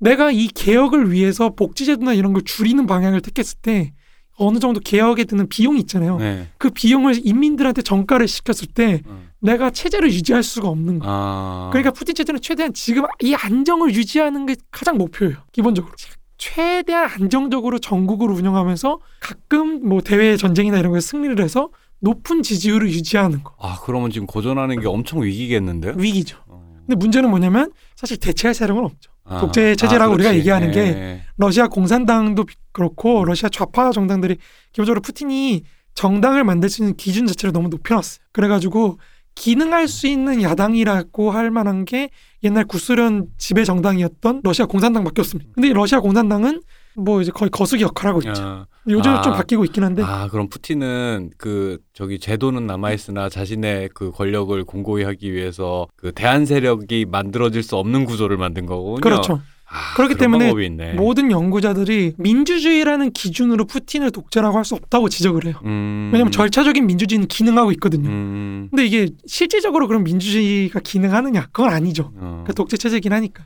[0.00, 3.92] 내가 이 개혁을 위해서 복지제도나 이런 걸 줄이는 방향을 택했을 때
[4.38, 6.18] 어느 정도 개혁에 드는 비용이 있잖아요.
[6.18, 6.48] 네.
[6.58, 9.28] 그 비용을 인민들한테 전가를 시켰을 때 음.
[9.40, 11.10] 내가 체제를 유지할 수가 없는 거야.
[11.10, 11.68] 아.
[11.72, 15.36] 그러니까 푸틴 체제는 최대한 지금 이 안정을 유지하는 게 가장 목표예요.
[15.52, 15.94] 기본적으로.
[16.38, 21.70] 최대한 안정적으로 전국을 운영하면서 가끔 뭐 대외 전쟁이나 이런 거에 승리를 해서
[22.00, 23.54] 높은 지지율을 유지하는 거.
[23.58, 25.94] 아 그러면 지금 고전하는 게 엄청 위기겠는데?
[25.96, 26.38] 위기죠.
[26.46, 26.76] 어.
[26.86, 29.10] 근데 문제는 뭐냐면 사실 대체할 세력은 없죠.
[29.28, 29.40] 아.
[29.40, 30.38] 독재 체제라고 우리가 그렇지.
[30.40, 31.22] 얘기하는 게 예.
[31.36, 34.36] 러시아 공산당도 비- 그렇고 러시아 좌파 정당들이
[34.72, 35.64] 기본적으로 푸틴이
[35.94, 38.20] 정당을 만들 수 있는 기준 자체를 너무 높여놨어요.
[38.32, 38.98] 그래가지고
[39.34, 42.10] 기능할 수 있는 야당이라고 할 만한 게
[42.42, 45.50] 옛날 구소련 지배 정당이었던 러시아 공산당밖에 없습니다.
[45.54, 46.60] 근데 이 러시아 공산당은
[46.98, 48.42] 뭐 이제 거의 거수기 역할을 하고 있죠.
[48.42, 48.66] 야.
[48.88, 49.22] 요즘은 아.
[49.22, 54.62] 좀 바뀌고 있긴 한데 아 그럼 푸틴은 그 저기 제도는 남아 있으나 자신의 그 권력을
[54.64, 59.00] 공고히 하기 위해서 그 대한 세력이 만들어질 수 없는 구조를 만든 거군요.
[59.00, 59.40] 그렇죠.
[59.70, 60.94] 아, 그렇기 때문에.
[60.94, 65.56] 모든 연구자들이 민주주의라는 기준으로 푸틴을 독재라고 할 수 없다고 지적을 해요.
[65.64, 66.08] 음.
[66.10, 68.08] 왜냐하면 절차적인 민주주의는 기능하고 있거든요.
[68.08, 68.68] 음.
[68.70, 71.48] 근데 이게 실질적으로 그럼 민주주의가 기능하느냐?
[71.52, 72.12] 그건 아니죠.
[72.16, 72.42] 어.
[72.44, 73.44] 그러니까 독재 체제긴 하니까.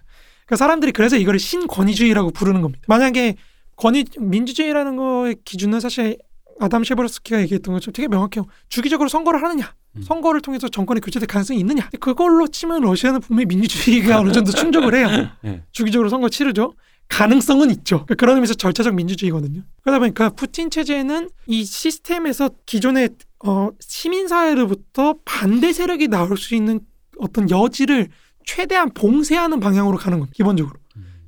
[0.53, 2.85] 그러니까 사람들이 그래서 이거를 신권위주의라고 부르는 겁니다.
[2.87, 3.37] 만약에
[3.77, 6.19] 권위 민주주의라는 거의 기준은 사실
[6.61, 8.47] 아담 셰버스키가 얘기했던 것처럼 되게 명확해요.
[8.69, 10.03] 주기적으로 선거를 하느냐, 음.
[10.03, 11.89] 선거를 통해서 정권이 교체될 가능성이 있느냐.
[12.01, 15.31] 그걸로 치면 러시아는 분명히 민주주의가 어느 정도 충족을 해요.
[15.43, 15.63] 네.
[15.73, 16.75] 주기적으로 선거 치르죠.
[17.09, 18.05] 가능성은 있죠.
[18.05, 19.63] 그러니까 그런 의미에서 절차적 민주주의거든요.
[19.81, 23.09] 그러다 보니까 푸틴 체제는 이 시스템에서 기존의
[23.47, 26.81] 어, 시민 사회로부터 반대 세력이 나올 수 있는
[27.19, 28.09] 어떤 여지를
[28.45, 30.35] 최대한 봉쇄하는 방향으로 가는 겁니다.
[30.37, 30.77] 기본적으로.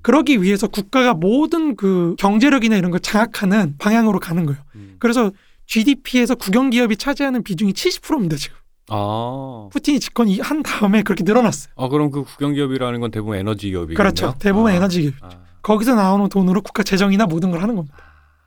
[0.02, 4.60] 그러기 위해서 국가가 모든 그 경제력이나 이런 걸 장악하는 방향으로 가는 거예요.
[4.74, 4.96] 음.
[4.98, 5.30] 그래서
[5.66, 8.56] GDP에서 국영 기업이 차지하는 비중이 70%입니다 지금.
[8.90, 9.70] 아.
[9.72, 11.72] 푸틴이 집권이 한 다음에 그렇게 늘어났어요.
[11.76, 13.96] 아 그럼 그 국영 기업이라는 건 대부분 에너지 기업이겠네요.
[13.96, 14.34] 그렇죠.
[14.38, 14.74] 대부분 아.
[14.74, 15.14] 에너지 기업.
[15.22, 15.30] 아.
[15.62, 17.96] 거기서 나오는 돈으로 국가 재정이나 모든 걸 하는 겁니다.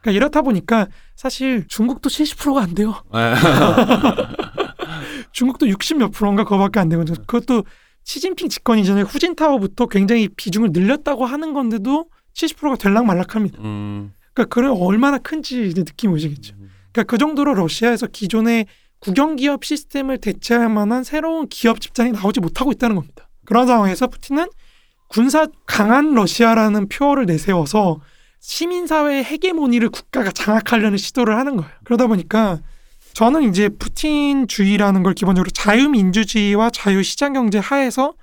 [0.02, 2.94] 그러니까 이렇다 보니까 사실 중국도 70%가 안 돼요.
[3.16, 3.34] 예.
[5.34, 7.18] 중국도 60 몇 프로인가 그거밖에 안 되거든요.
[7.26, 7.64] 그것도
[8.08, 13.60] 시진핑 집권 이전에 후진타오부터 굉장히 비중을 늘렸다고 하는 건데도 70%가 될락말락합니다.
[13.62, 14.14] 음.
[14.34, 16.56] 그러니까 그래 얼마나 큰지 이제 느낌 오시겠죠.
[16.94, 18.68] 그러니까 그 정도로 러시아에서 기존의
[19.00, 23.28] 국영기업 시스템을 대체할 만한 새로운 기업 집단이 나오지 못하고 있다는 겁니다.
[23.44, 24.48] 그런 상황에서 푸틴은
[25.10, 28.00] 군사 강한 러시아라는 표어를 내세워서
[28.40, 31.72] 시민사회의 헤게모니를 국가가 장악하려는 시도를 하는 거예요.
[31.84, 32.62] 그러다 보니까
[33.18, 38.14] 저는 이제 푸틴주의라는 걸 기본적으로 자유민주주의와 자유시장경제 하에서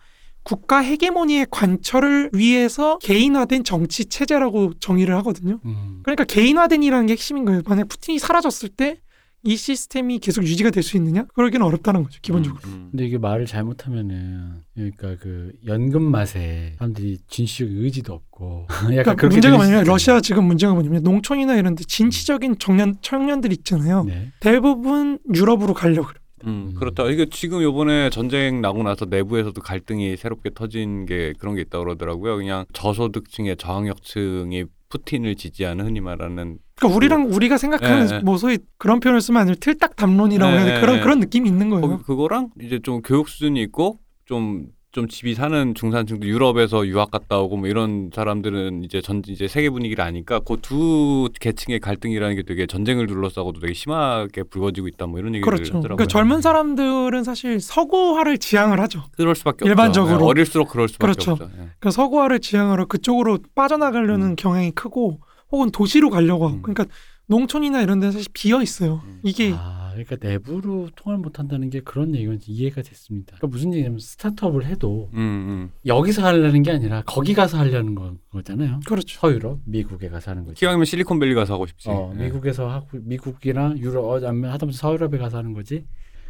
[0.44, 5.58] 국가 헤게모니의 관철을 위해서 개인화된 정치 체제라고 정의를 하거든요.
[5.64, 5.98] 음.
[6.04, 7.62] 그러니까 개인화된이라는 게 핵심인 거예요.
[7.66, 9.00] 만약 푸틴이 사라졌을 때
[9.44, 11.24] 이 시스템이 계속 유지가 될 수 있느냐?
[11.34, 12.18] 그러기는 어렵다는 거죠.
[12.22, 12.60] 기본적으로.
[12.66, 12.88] 음.
[12.90, 19.34] 근데 이게 말을 잘못하면은 그러니까 그 연금 맛에 사람들이 진취적 의지도 없고 약간 그러니까 그렇게
[19.36, 19.84] 문제가 뭐냐면.
[19.84, 24.04] 러시아 지금 문제가 뭐냐면 농촌이나 이런 데 진취적인 청년 청년들 있잖아요.
[24.04, 24.32] 네.
[24.40, 26.20] 대부분 유럽으로 가려고 그래요.
[26.46, 27.04] 음, 그렇다.
[27.08, 31.84] 이게 지금 요번에 전쟁 나고 나서 내부에서도 갈등이 새롭게 터진 게 그런 게 있다 고
[31.84, 32.36] 그러더라고요.
[32.36, 38.20] 그냥 저소득층의 저항력층이 푸틴을 지지하는 흔히 말하는 그러니까 우리랑 우리가 생각하는 예, 예.
[38.20, 40.76] 뭐 소위 그런 표현을 쓰면 아니면 틀딱 담론이라고 예, 해야 돼.
[40.76, 41.00] 예, 그런 예.
[41.00, 41.88] 그런 느낌이 있는 거예요.
[41.88, 47.38] 거기 그거랑 이제 좀 교육 수준이 있고 좀 좀 집이 사는 중산층도 유럽에서 유학 갔다
[47.40, 52.42] 오고 뭐 이런 사람들은 이제 전 이제 세계 분위기를 아니까 그 두 계층의 갈등이라는 게
[52.44, 55.78] 되게 전쟁을 둘러싸고도 되게 심하게 불거지고 있다 뭐 이런 얘기를 그렇죠.
[55.78, 55.96] 하더라고요.
[55.96, 59.02] 그러니까 젊은 사람들은 사실 서구화를 지향을 하죠.
[59.16, 60.14] 그럴 수밖에 일반적으로.
[60.14, 60.24] 없죠.
[60.24, 61.32] 예, 어릴수록 그럴 수밖에 그렇죠.
[61.32, 61.44] 없죠.
[61.52, 61.56] 예.
[61.56, 64.36] 그러니까 서구화를 지향하러 그쪽으로 빠져나가려는 음.
[64.36, 66.62] 경향이 크고 혹은 도시로 가려고 하고 음.
[66.62, 66.86] 그러니까
[67.26, 69.02] 농촌이나 이런 데는 사실 비어 있어요.
[69.04, 69.20] 음.
[69.24, 73.36] 이게 아, 그러니까 내부로 통할 못한다는 게 그런 얘기인지 이해가 됐습니다.
[73.36, 75.70] 그러니까 무슨 얘기냐면 스타트업을 해도 음, 음.
[75.86, 78.80] 여기서 하려는 게 아니라 거기 가서 하려는 거, 거잖아요.
[78.86, 79.18] 그렇죠.
[79.20, 80.56] 서유럽, 미국에 가서 하는 거지.
[80.60, 81.88] 기왕이면 실리콘밸리 가서 하고 싶지.
[81.88, 82.24] 어, 예.
[82.24, 85.84] 미국에서 하고 미국이나 유럽 어, 아니면 하다못해 서유럽에 가서 하는 거지.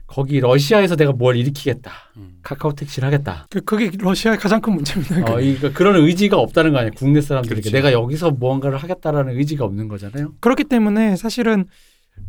[0.07, 1.91] 거기 러시아에서 내가 뭘 일으키겠다.
[2.19, 2.37] 음.
[2.43, 3.47] 카카오 택시를 하겠다.
[3.49, 5.33] 그- 그게 러시아의 가장 큰 문제입니다.
[5.33, 6.91] 어, 이- 그러니까 그런 의지가 없다는 거 아니야.
[6.95, 7.73] 국내 사람들에게 그렇지.
[7.73, 10.35] 내가 여기서 무언가를 하겠다라는 의지가 없는 거잖아요.
[10.41, 11.65] 그렇기 때문에 사실은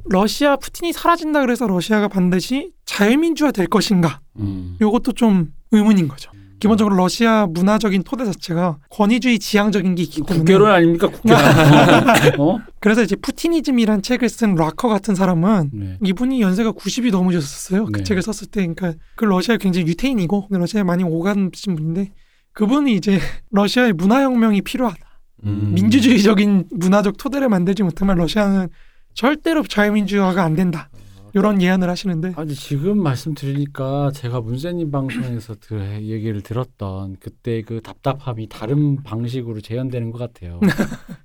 [0.05, 4.21] 러시아 푸틴이 사라진다 그래서 러시아가 반드시 자유민주화 될 것인가?
[4.39, 4.77] 음.
[4.79, 6.31] 이것도 좀 의문인 거죠.
[6.59, 11.43] 기본적으로 러시아 문화적인 토대 자체가 권위주의 지향적인 게 있기 때문에 국결혼 아닙니까 국결혼?
[12.39, 12.59] 어?
[12.79, 15.97] 그래서 이제 푸틴이즘이란 책을 쓴 락커 같은 사람은 네.
[16.03, 17.85] 이분이 연세가 90이 넘으셨었어요.
[17.85, 18.03] 그 네.
[18.03, 22.11] 책을 썼을 때, 그러니까 그 러시아 굉장히 유태인이고 러시아에 많이 오가신 분인데
[22.53, 23.19] 그분이 이제
[23.51, 24.99] 러시아의 문화혁명이 필요하다.
[25.45, 25.73] 음.
[25.75, 28.69] 민주주의적인 문화적 토대를 만들지 못하면 러시아는
[29.19, 30.89] 절대로 자유민주화가 안 된다.
[31.33, 38.47] 이런 예언을 하시는데 아니 지금 말씀드리니까 제가 문세님 방송에서 그 얘기를 들었던 그때 그 답답함이
[38.47, 40.59] 다른 방식으로 재현되는 것 같아요.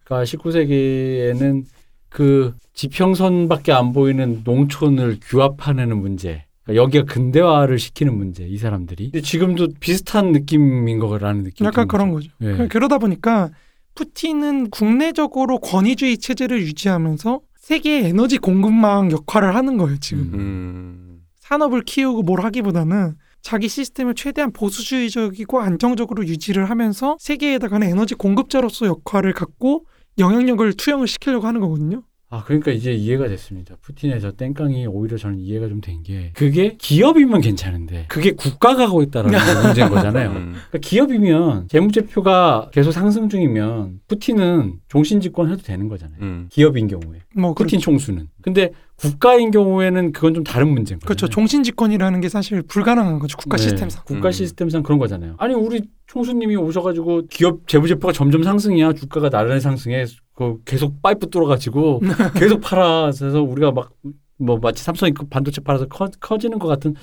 [0.04, 1.64] 그러니까 19세기에는
[2.08, 6.44] 그 지평선밖에 안 보이는 농촌을 규합하는 문제.
[6.64, 9.12] 그러니까 여기가 근대화를 시키는 문제 이 사람들이.
[9.12, 12.30] 근데 지금도 비슷한 느낌인 거라는 느낌이 약간 그런 거죠.
[12.40, 12.56] 예.
[12.56, 13.50] 그- 그러다 보니까
[13.94, 19.96] 푸틴은 국내적으로 권위주의 체제를 유지하면서 세계 에너지 공급망 역할을 하는 거예요.
[20.00, 20.34] 지금 음.
[20.34, 21.20] 음.
[21.38, 28.86] 산업을 키우고 뭘 하기보다는 자기 시스템을 최대한 보수주의적이고 안정적으로 유지를 하면서 세계에 다가는 에너지 공급자로서
[28.86, 29.86] 역할을 갖고
[30.18, 32.02] 영향력을 투영을 시키려고 하는 거거든요.
[32.32, 33.74] 아 그러니까 이제 이해가 됐습니다.
[33.82, 39.02] 푸틴의 저 땡깡이 오히려 저는 이해가 좀 된 게 그게 기업이면 괜찮은데 그게 국가가 하고
[39.02, 40.30] 있다라는 게 문제인 거잖아요.
[40.30, 40.52] 음.
[40.52, 46.18] 그러니까 기업이면 재무제표가 계속 상승 중이면 푸틴은 종신집권 해도 되는 거잖아요.
[46.20, 46.46] 음.
[46.50, 48.28] 기업인 경우에 뭐 그, 푸틴 총수는.
[48.42, 51.06] 근데 국가인 경우에는 그건 좀 다른 문제인 거죠.
[51.06, 51.28] 그렇죠.
[51.28, 53.36] 종신집권이라는 게 사실 불가능한 거죠.
[53.38, 53.62] 국가 네.
[53.64, 54.02] 시스템상.
[54.04, 54.32] 국가 음.
[54.32, 55.34] 시스템상 그런 거잖아요.
[55.38, 58.92] 아니 우리 총수님이 오셔가지고 기업 재무제표가 점점 상승이야.
[58.92, 60.04] 주가가 나란히 상승해.
[60.34, 62.00] 그 계속 파이프 뚫어가지고
[62.38, 63.92] 계속 팔아 그래서 우리가 막
[64.40, 66.94] 뭐 마치 삼성이 그 반도체 팔아서 커, 커지는 것 같은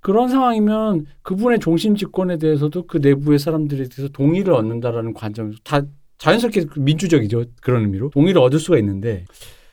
[0.00, 5.82] 그런 상황이면 그분의 종신 집권에 대해서도 그 내부의 사람들에 대해서 동의를 얻는다라는 관점 다
[6.18, 7.44] 자연스럽게 민주적이죠.
[7.62, 9.24] 그런 의미로 동의를 얻을 수가 있는데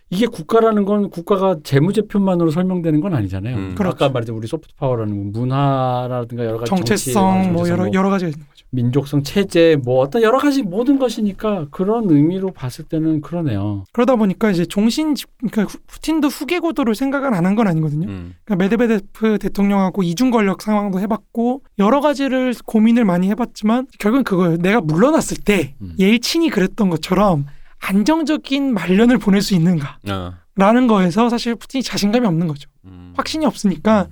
[0.10, 3.56] 이게 국가라는 건 국가가 재무제표만으로 설명되는 건 아니잖아요.
[3.58, 3.76] 음.
[3.76, 3.96] 그렇죠.
[4.06, 8.30] 아까 말했던 우리 소프트 파워라는 문화라든가 여러 가지 정체성 정치, 뭐 여러 뭐 여러 가지가
[8.30, 8.66] 있는 거죠.
[8.70, 13.84] 민족성 체제 뭐 어떤 여러 가지 모든 것이니까 그런 의미로 봤을 때는 그러네요.
[13.94, 18.08] 그러다 보니까 이제 종신 집 그러니까 후- 푸틴도 후계 구도를 생각을 안 한 건 아니거든요.
[18.08, 18.34] 음.
[18.46, 24.58] 그러니까 메드베데프 대통령하고 이중 권력 상황도 해봤고 여러 가지를 고민을 많이 해봤지만 결국은 그거예요.
[24.58, 25.96] 내가 물러났을 때 음.
[26.00, 27.46] 옐친이 그랬던 것처럼
[27.80, 30.00] 안정적인 말년을 보낼 수 있는가
[30.56, 30.88] 라는 어.
[30.88, 32.70] 거에서 사실 푸틴이 자신감이 없는 거죠.
[32.86, 33.14] 음.
[33.16, 34.08] 확신이 없으니까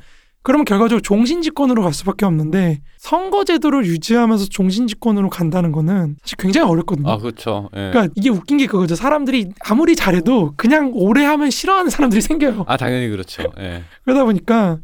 [0.46, 7.10] 그러면 결과적으로 종신집권으로 갈 수밖에 없는데 선거제도를 유지하면서 종신집권으로 간다는 거는 사실 굉장히 어렵거든요.
[7.10, 7.70] 아 그렇죠.
[7.76, 7.90] 예.
[7.92, 8.94] 그러니까 이게 웃긴 게 그거죠.
[8.94, 12.66] 사람들이 아무리 잘해도 그냥 오래 하면 싫어하는 사람들이 생겨요.
[12.68, 13.42] 아 당연히 그렇죠.
[13.58, 13.84] 예.
[14.04, 14.78] 그러다 보니까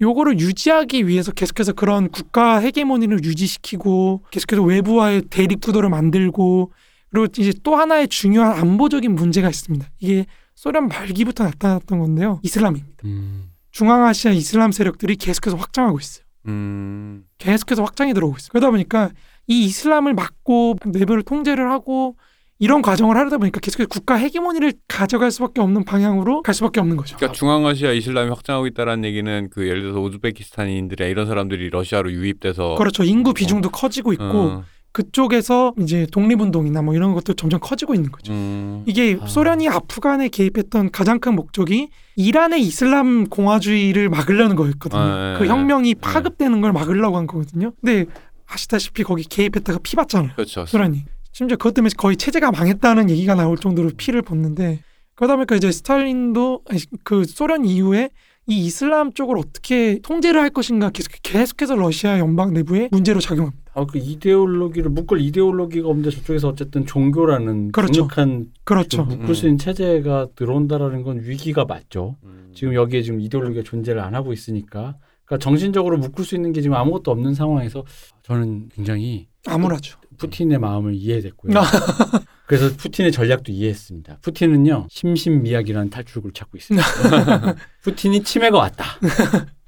[0.00, 6.72] 요거를 유지하기 위해서 계속해서 그런 국가 헤게모니를 유지시키고 계속해서 외부와의 대립 구도를 만들고
[7.12, 9.86] 그리고 이제 또 하나의 중요한 안보적인 문제가 있습니다.
[10.00, 12.40] 이게 소련 말기부터 나타났던 건데요.
[12.42, 13.02] 이슬람입니다.
[13.04, 13.50] 음.
[13.70, 16.24] 중앙아시아 이슬람 세력들이 계속해서 확장하고 있어요.
[16.46, 17.24] 음.
[17.38, 18.48] 계속해서 확장이 들어오고 있어요.
[18.50, 19.10] 그러다 보니까
[19.46, 22.16] 이 이슬람을 막고 내부를 통제를 하고
[22.58, 27.16] 이런 과정을 하려다 보니까 계속해서 국가 헤게모니를 가져갈 수밖에 없는 방향으로 갈 수밖에 없는 거죠.
[27.16, 33.02] 그러니까 중앙아시아 이슬람이 확장하고 있다라는 얘기는 그 예를 들어서 우즈베키스탄인들이나 이런 사람들이 러시아로 유입돼서 그렇죠.
[33.04, 34.64] 인구 비중도 커지고 있고 어.
[34.92, 38.32] 그쪽에서 이제 독립운동이나 뭐 이런 것도 점점 커지고 있는 거죠.
[38.32, 38.82] 음.
[38.86, 39.26] 이게 아.
[39.26, 45.00] 소련이 아프간에 개입했던 가장 큰 목적이 이란의 이슬람 공화주의를 막으려는 거였거든요.
[45.00, 45.48] 아, 예, 그 예.
[45.48, 47.72] 혁명이 파급되는 걸 막으려고 한 거거든요.
[47.80, 48.04] 근데
[48.46, 50.32] 아시다시피 거기 개입했다가 피 봤잖아요.
[50.34, 50.66] 그렇죠.
[50.66, 51.04] 소련이.
[51.32, 54.80] 심지어 그것 때문에 거의 체제가 망했다는 얘기가 나올 정도로 피를 봤는데
[55.14, 56.64] 그러다 보니까 이제 스탈린도
[57.04, 58.10] 그 소련 이후에
[58.46, 63.61] 이 이슬람 쪽을 어떻게 통제를 할 것인가 계속 계속해서 러시아 연방 내부에 문제로 작용합니다.
[63.74, 68.06] 아, 그 이데올로기를 묶을 이데올로기가 없는데 저쪽에서 어쨌든 종교라는 그렇죠.
[68.06, 69.06] 강력한 그렇죠.
[69.06, 69.34] 그 묶을 음.
[69.34, 72.16] 수 있는 체제가 들어온다라는 건 위기가 맞죠.
[72.24, 72.52] 음.
[72.54, 76.76] 지금 여기에 지금 이데올로기가 존재를 안 하고 있으니까 그러니까 정신적으로 묶을 수 있는 게 지금
[76.76, 77.84] 아무것도 없는 상황에서
[78.22, 79.98] 저는 굉장히 암울하죠.
[80.18, 81.58] 푸틴의 마음을 이해됐고요.
[81.58, 81.62] 아.
[82.46, 84.18] 그래서 푸틴의 전략도 이해했습니다.
[84.20, 86.86] 푸틴은요 심신미약이라는 탈출구를 찾고 있습니다.
[87.82, 88.84] 푸틴이 치매가 왔다.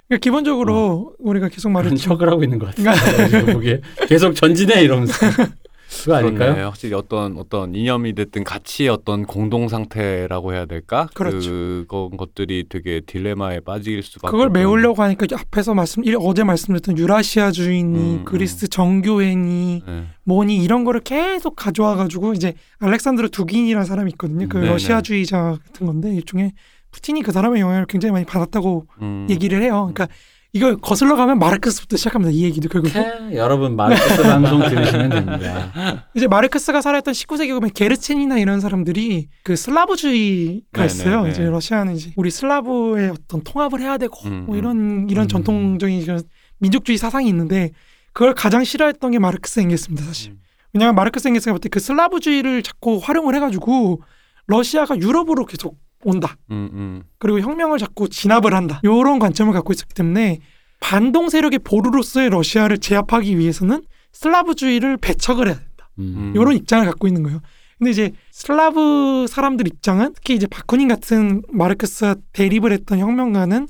[0.08, 1.96] 그러니까 기본적으로 우리가 계속 말했죠.
[1.96, 3.46] 척을 하고 있는 것 같아요.
[3.54, 5.14] 보기에 계속 전진해 이러면서
[6.02, 6.48] 그거 아닐까요?
[6.50, 6.62] 그렇네.
[6.64, 11.08] 확실히 어떤 어떤 이념이 됐든 가치의 어떤 공동 상태라고 해야 될까?
[11.14, 11.50] 그렇죠.
[11.50, 14.30] 그건 것들이 되게 딜레마에 빠질 수밖에.
[14.30, 20.04] 그걸 메우려고 하니까 앞에서 말씀 일- 어제 말씀드렸던 유라시아 주의니 음, 그리스 정교회니 네.
[20.24, 24.48] 뭐니 이런 거를 계속 가져와 가지고 이제 알렉산드르 두긴이라는 사람이 있거든요.
[24.48, 24.70] 그 네네.
[24.72, 26.52] 러시아주의자 같은 건데 일종의
[26.94, 29.26] 푸틴이 그 사람의 영향을 굉장히 많이 받았다고 음.
[29.28, 29.90] 얘기를 해요.
[29.92, 30.08] 그러니까
[30.52, 32.30] 이걸 거슬러 가면 마르크스부터 시작합니다.
[32.30, 36.06] 이 얘기도 결국 캐, 여러분 마르크스 방송 들으시면 됩니다.
[36.14, 40.86] 이제 마르크스가 살았던 19세기 보면 게르첸이나 이런 사람들이 그 슬라브주의가 네네네.
[40.86, 41.26] 있어요.
[41.26, 44.58] 이제 러시아는 이제 우리 슬라브의 어떤 통합을 해야 되고 음, 뭐 음.
[44.58, 45.28] 이런 이런 음.
[45.28, 46.22] 전통적인 이런
[46.58, 47.72] 민족주의 사상이 있는데
[48.12, 50.30] 그걸 가장 싫어했던 게 마르크스 엥겔스입니다, 사실.
[50.30, 50.38] 음.
[50.72, 54.02] 왜냐하면 마르크스 엥겔스가 볼때그 슬라브주의를 자꾸 활용을 해가지고
[54.46, 56.36] 러시아가 유럽으로 계속 온다.
[56.50, 57.02] 음, 음.
[57.18, 58.80] 그리고 혁명을 자꾸 진압을 한다.
[58.82, 60.40] 이런 관점을 갖고 있었기 때문에
[60.80, 65.90] 반동 세력의 보루로서의 러시아를 제압하기 위해서는 슬라브주의를 배척을 해야 된다.
[65.98, 66.14] 음.
[66.16, 66.32] 음.
[66.34, 67.40] 이런 입장을 갖고 있는 거예요.
[67.78, 73.66] 근데 이제 슬라브 사람들 입장은 특히 이제 바쿠닌 같은 마르크스와 대립을 했던 혁명가는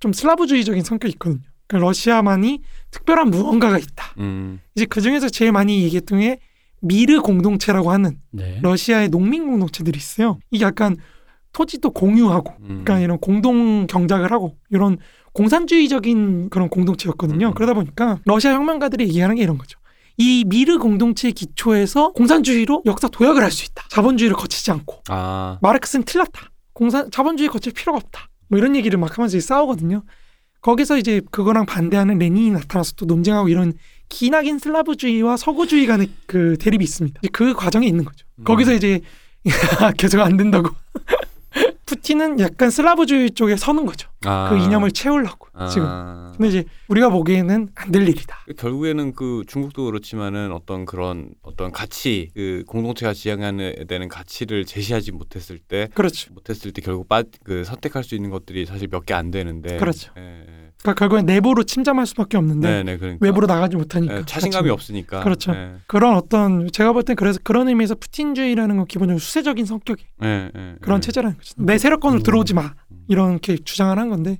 [0.00, 1.40] 좀 슬라브주의적인 성격이 있거든요.
[1.66, 4.14] 그러니까 러시아만이 특별한 무언가가 있다.
[4.18, 4.60] 음.
[4.74, 6.38] 이제 그 중에서 제일 많이 얘기했던 게
[6.80, 8.58] 미르 공동체라고 하는 네.
[8.62, 10.38] 러시아의 농민 공동체들이 있어요.
[10.50, 10.96] 이게 약간
[11.52, 12.66] 토지도 공유하고 음.
[12.84, 14.98] 그러니까 이런 공동 경작을 하고 이런
[15.32, 17.48] 공산주의적인 그런 공동체였거든요.
[17.48, 17.54] 음.
[17.54, 19.78] 그러다 보니까 러시아 혁명가들이 얘기하는 게 이런 거죠.
[20.18, 23.84] 이 미르 공동체의 기초에서 공산주의로 역사 도약을 할 수 있다.
[23.88, 26.50] 자본주의를 거치지 않고 아, 마르크스는 틀렸다.
[26.74, 28.28] 공산 자본주의 거칠 필요가 없다.
[28.48, 30.02] 뭐 이런 얘기를 막 하면서 싸우거든요.
[30.60, 33.72] 거기서 이제 그거랑 반대하는 레닌이 나타나서 또 논쟁하고 이런
[34.08, 37.20] 기나긴 슬라브주의와 서구주의 간의 그 대립이 있습니다.
[37.32, 38.26] 그 과정에 있는 거죠.
[38.38, 38.44] 음.
[38.44, 39.00] 거기서 이제
[39.96, 40.68] 계속 안 된다고.
[41.96, 44.08] 푸틴은 약간 슬라브주의 쪽에 서는 거죠.
[44.24, 44.48] 아.
[44.48, 45.68] 그 이념을 채우려고 아.
[45.68, 45.86] 지금.
[46.36, 48.46] 근데 이제 우리가 보기에는 안 될 일이다.
[48.56, 55.58] 결국에는 그 중국도 그렇지만은 어떤 그런 어떤 가치 그 공동체가 지향해야 되는 가치를 제시하지 못했을
[55.58, 56.32] 때 그렇죠.
[56.32, 60.10] 못했을 때 결국 빠, 그 선택할 수 있는 것들이 사실 몇 개 안 되는데 그렇죠.
[60.16, 60.71] 예, 예.
[60.82, 64.74] 그러니까 결국엔 내부로 침잠할 수밖에 없는데 네, 네, 그러니까 외부로 나가지 못하니까 예, 자신감이 그렇죠.
[64.74, 65.52] 없으니까 그렇죠.
[65.52, 70.50] 예, 그런 어떤 제가 볼 땐 그래서 그런 의미에서 푸틴주의라는 건 기본적으로 수세적인 성격이 예,
[70.54, 71.00] 예, 그런 예.
[71.00, 71.54] 체제라는 거죠.
[71.58, 72.22] 내 세력권으로 음.
[72.22, 73.04] 들어오지 마 음.
[73.08, 74.38] 이렇게 주장을 한 건데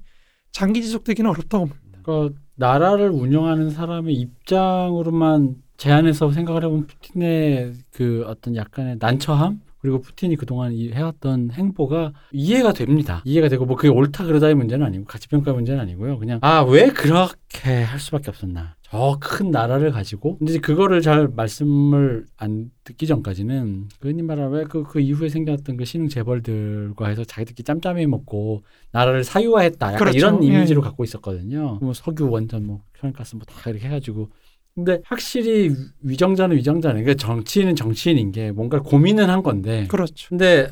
[0.51, 1.99] 장기 지속되기는 어렵다고 봅니다.
[2.03, 10.37] 그러니까 나라를 운영하는 사람의 입장으로만 제안해서 생각을 해보면 푸틴의 그 어떤 약간의 난처함 그리고 푸틴이
[10.37, 13.21] 그동안 이- 해왔던 행보가 이해가 됩니다.
[13.25, 16.19] 이해가 되고 뭐 그게 옳다 그러다의 문제는 아니고 가치평가 문제는 아니고요.
[16.19, 18.77] 그냥 아 왜 그렇게 할 수밖에 없었나.
[18.83, 24.53] 저 큰 나라를 가지고 근데 이제 그거를 잘 말씀을 안 듣기 전까지는 그 흔히 말하는
[24.53, 30.19] 왜그 그 이후에 생겼던 그 신흥 재벌들과 해서 자기들끼리 짬짬이 먹고 나라를 사유화했다 약간 그렇죠.
[30.19, 30.85] 이런 예, 이미지로 예.
[30.85, 31.79] 갖고 있었거든요.
[31.81, 34.29] 뭐 석유 원전 뭐 천연가스 뭐 다 이렇게 해가지고
[34.75, 35.71] 근데 확실히
[36.03, 40.29] 위정자는 위정자는 그러니까 정치인은 정치인인 게 뭔가 고민은 한 건데 그렇죠.
[40.31, 40.71] 근데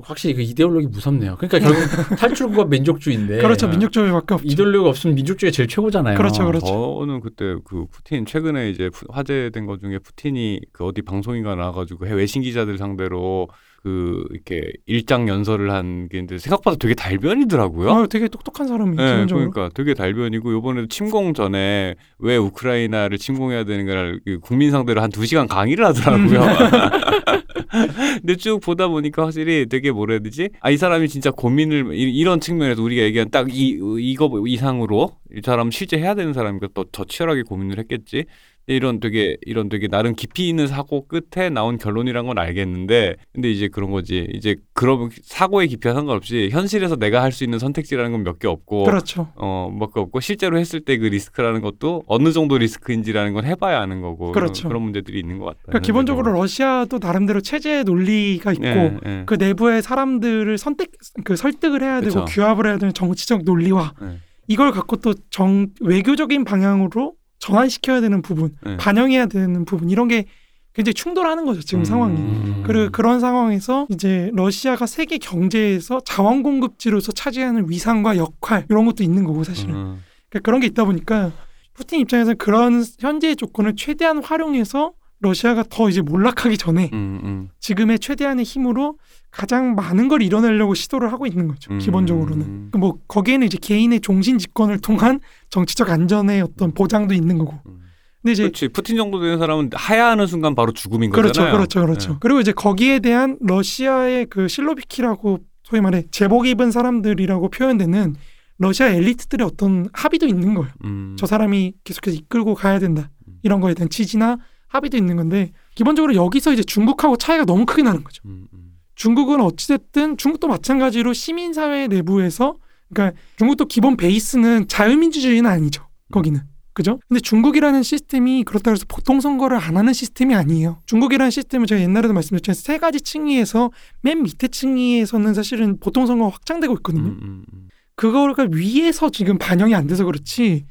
[0.00, 1.36] 확실히 그 이데올로기 무섭네요.
[1.36, 1.80] 그러니까 결국
[2.16, 3.68] 탈출구가 민족주의인데 그렇죠.
[3.68, 4.48] 민족주의밖에 없죠.
[4.48, 6.16] 이데올로기가 없으면 민족주의가 제일 최고잖아요.
[6.16, 6.64] 그렇죠, 그렇죠.
[7.00, 12.06] 저는 그때 그 푸틴 최근에 이제 푸- 화제된 것 중에 푸틴이 그 어디 방송인가 나와가지고
[12.06, 13.48] 해외 외신 기자들 상대로
[13.82, 17.90] 그 이렇게 일장 연설을 한 게 있는데 생각보다 되게 달변이더라고요.
[17.90, 19.02] 아, 되게 똑똑한 사람이 네.
[19.26, 25.26] 그러니까 되게 달변이고 이번에도 침공 전에 왜 우크라이나를 침공해야 되는가를 그 국민 상대로 한 두
[25.26, 26.40] 시간 강의를 하더라고요.
[28.20, 30.50] 근데 쭉 보다 보니까 확실히 되게 뭐라 해야 되지?
[30.60, 35.40] 아 이 사람이 진짜 고민을 이- 이런 측면에서 우리가 얘기한 딱 이 이거 이상으로 이
[35.44, 38.24] 사람 실제 해야 되는 사람이니까 또 더 치열하게 고민을 했겠지.
[38.66, 43.66] 이런 되게 이런 되게 나름 깊이 있는 사고 끝에 나온 결론이란 건 알겠는데 근데 이제
[43.68, 48.38] 그런 거지 이제 그런 사고의 깊이와 상관없이 현실에서 내가 할 수 있는 선택지라는 건 몇
[48.38, 49.32] 개 없고 그렇죠.
[49.36, 54.00] 어, 뭐가 없고 실제로 했을 때 그 리스크라는 것도 어느 정도 리스크인지라는 건 해봐야 아는
[54.00, 54.68] 거고 그렇죠.
[54.68, 55.58] 그런 문제들이 있는 것 같다.
[55.64, 59.22] 그러니까 기본적으로 러시아도 나름대로 체제 논리가 있고 예, 예.
[59.26, 60.92] 그 내부의 사람들을 선택
[61.24, 62.24] 그 설득을 해야 되고 그쵸.
[62.26, 68.56] 규합을 해야 되는 정치적 논리와 예, 이걸 갖고 또 정 외교적인 방향으로 전환시켜야 되는 부분,
[68.66, 68.76] 예.
[68.76, 70.26] 반영해야 되는 부분 이런 게
[70.74, 71.84] 굉장히 충돌하는 거죠 지금 음.
[71.84, 72.16] 상황이.
[72.16, 72.62] 음.
[72.64, 79.24] 그리고 그런 상황에서 이제 러시아가 세계 경제에서 자원 공급지로서 차지하는 위상과 역할 이런 것도 있는
[79.24, 81.32] 거고 사실은 음, 그러니까 그런 게 있다 보니까
[81.74, 84.92] 푸틴 입장에서는 그런 현재의 조건을 최대한 활용해서
[85.22, 88.98] 러시아가 더 이제 몰락하기 전에 음, 음, 지금의 최대한의 힘으로
[89.30, 91.72] 가장 많은 걸 이뤄내려고 시도를 하고 있는 거죠.
[91.72, 91.78] 음.
[91.78, 97.58] 기본적으로는 뭐 거기에는 이제 개인의 종신 집권을 통한 정치적 안전의 어떤 보장도 있는 거고.
[97.66, 97.82] 음.
[98.20, 101.52] 근데 이제 그렇지 푸틴 정도 되는 사람은 하야하는 순간 바로 죽음인 그렇죠, 거잖아요.
[101.52, 102.16] 그렇죠, 그렇죠.
[102.20, 108.16] 그리고 이제 거기에 대한 러시아의 그 실로비키라고 소위 말해 제복 입은 사람들이라고 표현되는
[108.58, 110.70] 러시아 엘리트들의 어떤 합의도 있는 거예요.
[110.84, 113.10] 음, 저 사람이 계속해서 이끌고 가야 된다.
[113.26, 113.38] 음.
[113.42, 114.38] 이런 거에 대한 지지나
[114.72, 118.22] 합의도 있는 건데 기본적으로 여기서 이제 중국하고 차이가 너무 크게 나는 거죠.
[118.24, 118.72] 음, 음.
[118.94, 122.56] 중국은 어찌됐든 중국도 마찬가지로 시민사회 내부에서
[122.92, 125.86] 그러니까 중국도 기본 베이스는 자유민주주의는 아니죠.
[126.10, 126.40] 거기는.
[126.72, 126.98] 그죠?
[127.06, 130.80] 근데 중국이라는 시스템이 그렇다고 해서 보통 선거를 안 하는 시스템이 아니에요.
[130.86, 136.72] 중국이라는 시스템은 제가 옛날에도 말씀드렸지만 세 가지 층위에서 맨 밑에 층위에서는 사실은 보통 선거가 확장되고
[136.76, 137.10] 있거든요.
[137.10, 137.68] 음, 음, 음.
[137.94, 140.64] 그거가 위에서 지금 반영이 안 돼서 그렇지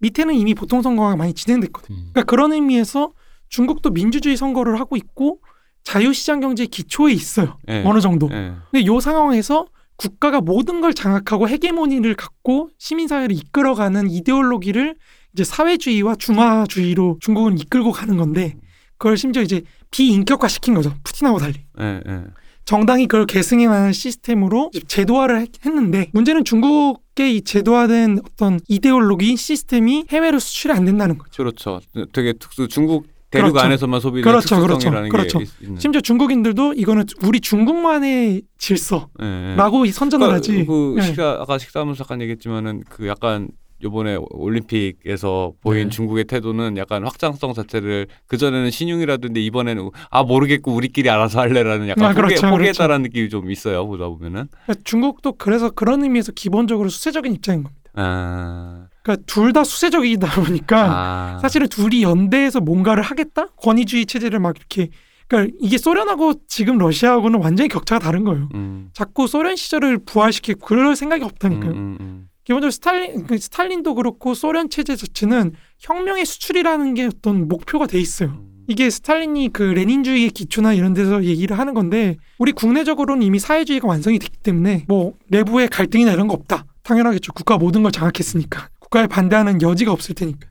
[0.00, 1.96] 밑에는 이미 보통 선거가 많이 진행됐거든요.
[1.96, 2.08] 음.
[2.12, 3.12] 그러니까 그런 의미에서
[3.48, 5.40] 중국도 민주주의 선거를 하고 있고
[5.84, 7.58] 자유시장 경제의 기초에 있어요.
[7.68, 8.28] 예, 어느 정도.
[8.32, 8.52] 예.
[8.70, 14.96] 근데 요 상황에서 국가가 모든 걸 장악하고 헤게모니를 갖고 시민사회를 이끌어가는 이데올로기를
[15.32, 18.56] 이제 사회주의와 중화주의로 중국은 이끌고 가는 건데
[18.98, 20.92] 그걸 심지어 이제 비인격화 시킨 거죠.
[21.04, 21.54] 푸틴하고 달리.
[21.80, 22.22] 예, 예.
[22.64, 30.40] 정당이 그걸 계승해나는 시스템으로 제도화를 했- 했는데 문제는 중국의 이 제도화된 어떤 이데올로기 시스템이 해외로
[30.40, 31.30] 수출이 안 된다는 거죠.
[31.44, 31.80] 그렇죠.
[32.12, 33.06] 되게 특수 중국
[33.36, 33.66] 대륙 그렇죠.
[33.66, 35.40] 안에서만 소비되는 그렇죠, 그렇죠, 그렇죠.
[35.78, 39.92] 심지어 중국인들도 이거는 우리 중국만의 질서라고 예, 예.
[39.92, 40.64] 선전을 그러니까 하지.
[40.66, 41.02] 그 예.
[41.02, 43.48] 식사 아까 식사하면서 잠깐 얘기했지만은 그 약간
[43.82, 45.90] 요번에 올림픽에서 보인 네.
[45.90, 52.04] 중국의 태도는 약간 확장성 자체를 그 전에는 신용이라던데 이번에는 아 모르겠고 우리끼리 알아서 할래라는 약간
[52.04, 56.88] 아, 포기, 그렇죠, 포기했다라는 느낌이 좀 있어요 보다 보면은 그러니까 중국도 그래서 그런 의미에서 기본적으로
[56.88, 57.82] 수세적인 입장인 겁니다.
[57.94, 61.38] 아, 그러니까 둘 다 수세적이다 보니까 아.
[61.40, 63.46] 사실은 둘이 연대해서 뭔가를 하겠다?
[63.56, 64.90] 권위주의 체제를 막 이렇게
[65.28, 68.48] 그러니까 이게 소련하고 지금 러시아하고는 완전히 격차가 다른 거예요.
[68.54, 68.90] 음.
[68.92, 71.70] 자꾸 소련 시절을 부활시키고 그럴 생각이 없다니까요.
[71.70, 72.28] 음, 음, 음.
[72.44, 78.30] 기본적으로 스탈린 그 스탈린도 그렇고 소련 체제 자체는 혁명의 수출이라는 게 어떤 목표가 돼 있어요.
[78.30, 78.64] 음.
[78.68, 84.18] 이게 스탈린이 그 레닌주의의 기초나 이런 데서 얘기를 하는 건데 우리 국내적으로는 이미 사회주의가 완성이
[84.18, 86.66] 됐기 때문에 뭐 내부의 갈등이나 이런 거 없다.
[86.82, 87.32] 당연하겠죠.
[87.32, 90.48] 국가 모든 걸 장악했으니까 국가에 반대하는 여지가 없을 테니까.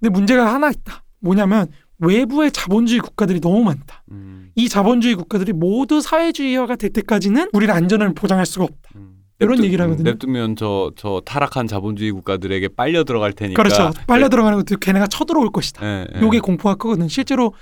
[0.00, 1.02] 근데 문제가 하나 있다.
[1.20, 1.68] 뭐냐면
[1.98, 4.04] 외부의 자본주의 국가들이 너무 많다.
[4.12, 8.90] 음, 이 자본주의 국가들이 모두 사회주의화가 될 때까지는 우리는 안전을 보장할 수가 없다.
[8.96, 9.14] 음.
[9.40, 10.10] 이런 냅두- 얘기를 음, 하거든요.
[10.10, 13.60] 냅두면 저, 저 타락한 자본주의 국가들에게 빨려 들어갈 테니까.
[13.62, 13.90] 그렇죠.
[14.06, 15.84] 빨려 들어가는 것도 걔네가 쳐들어올 것이다.
[15.86, 16.20] 예, 예.
[16.20, 17.08] 요게 공포가 크거든.
[17.08, 17.52] 실제로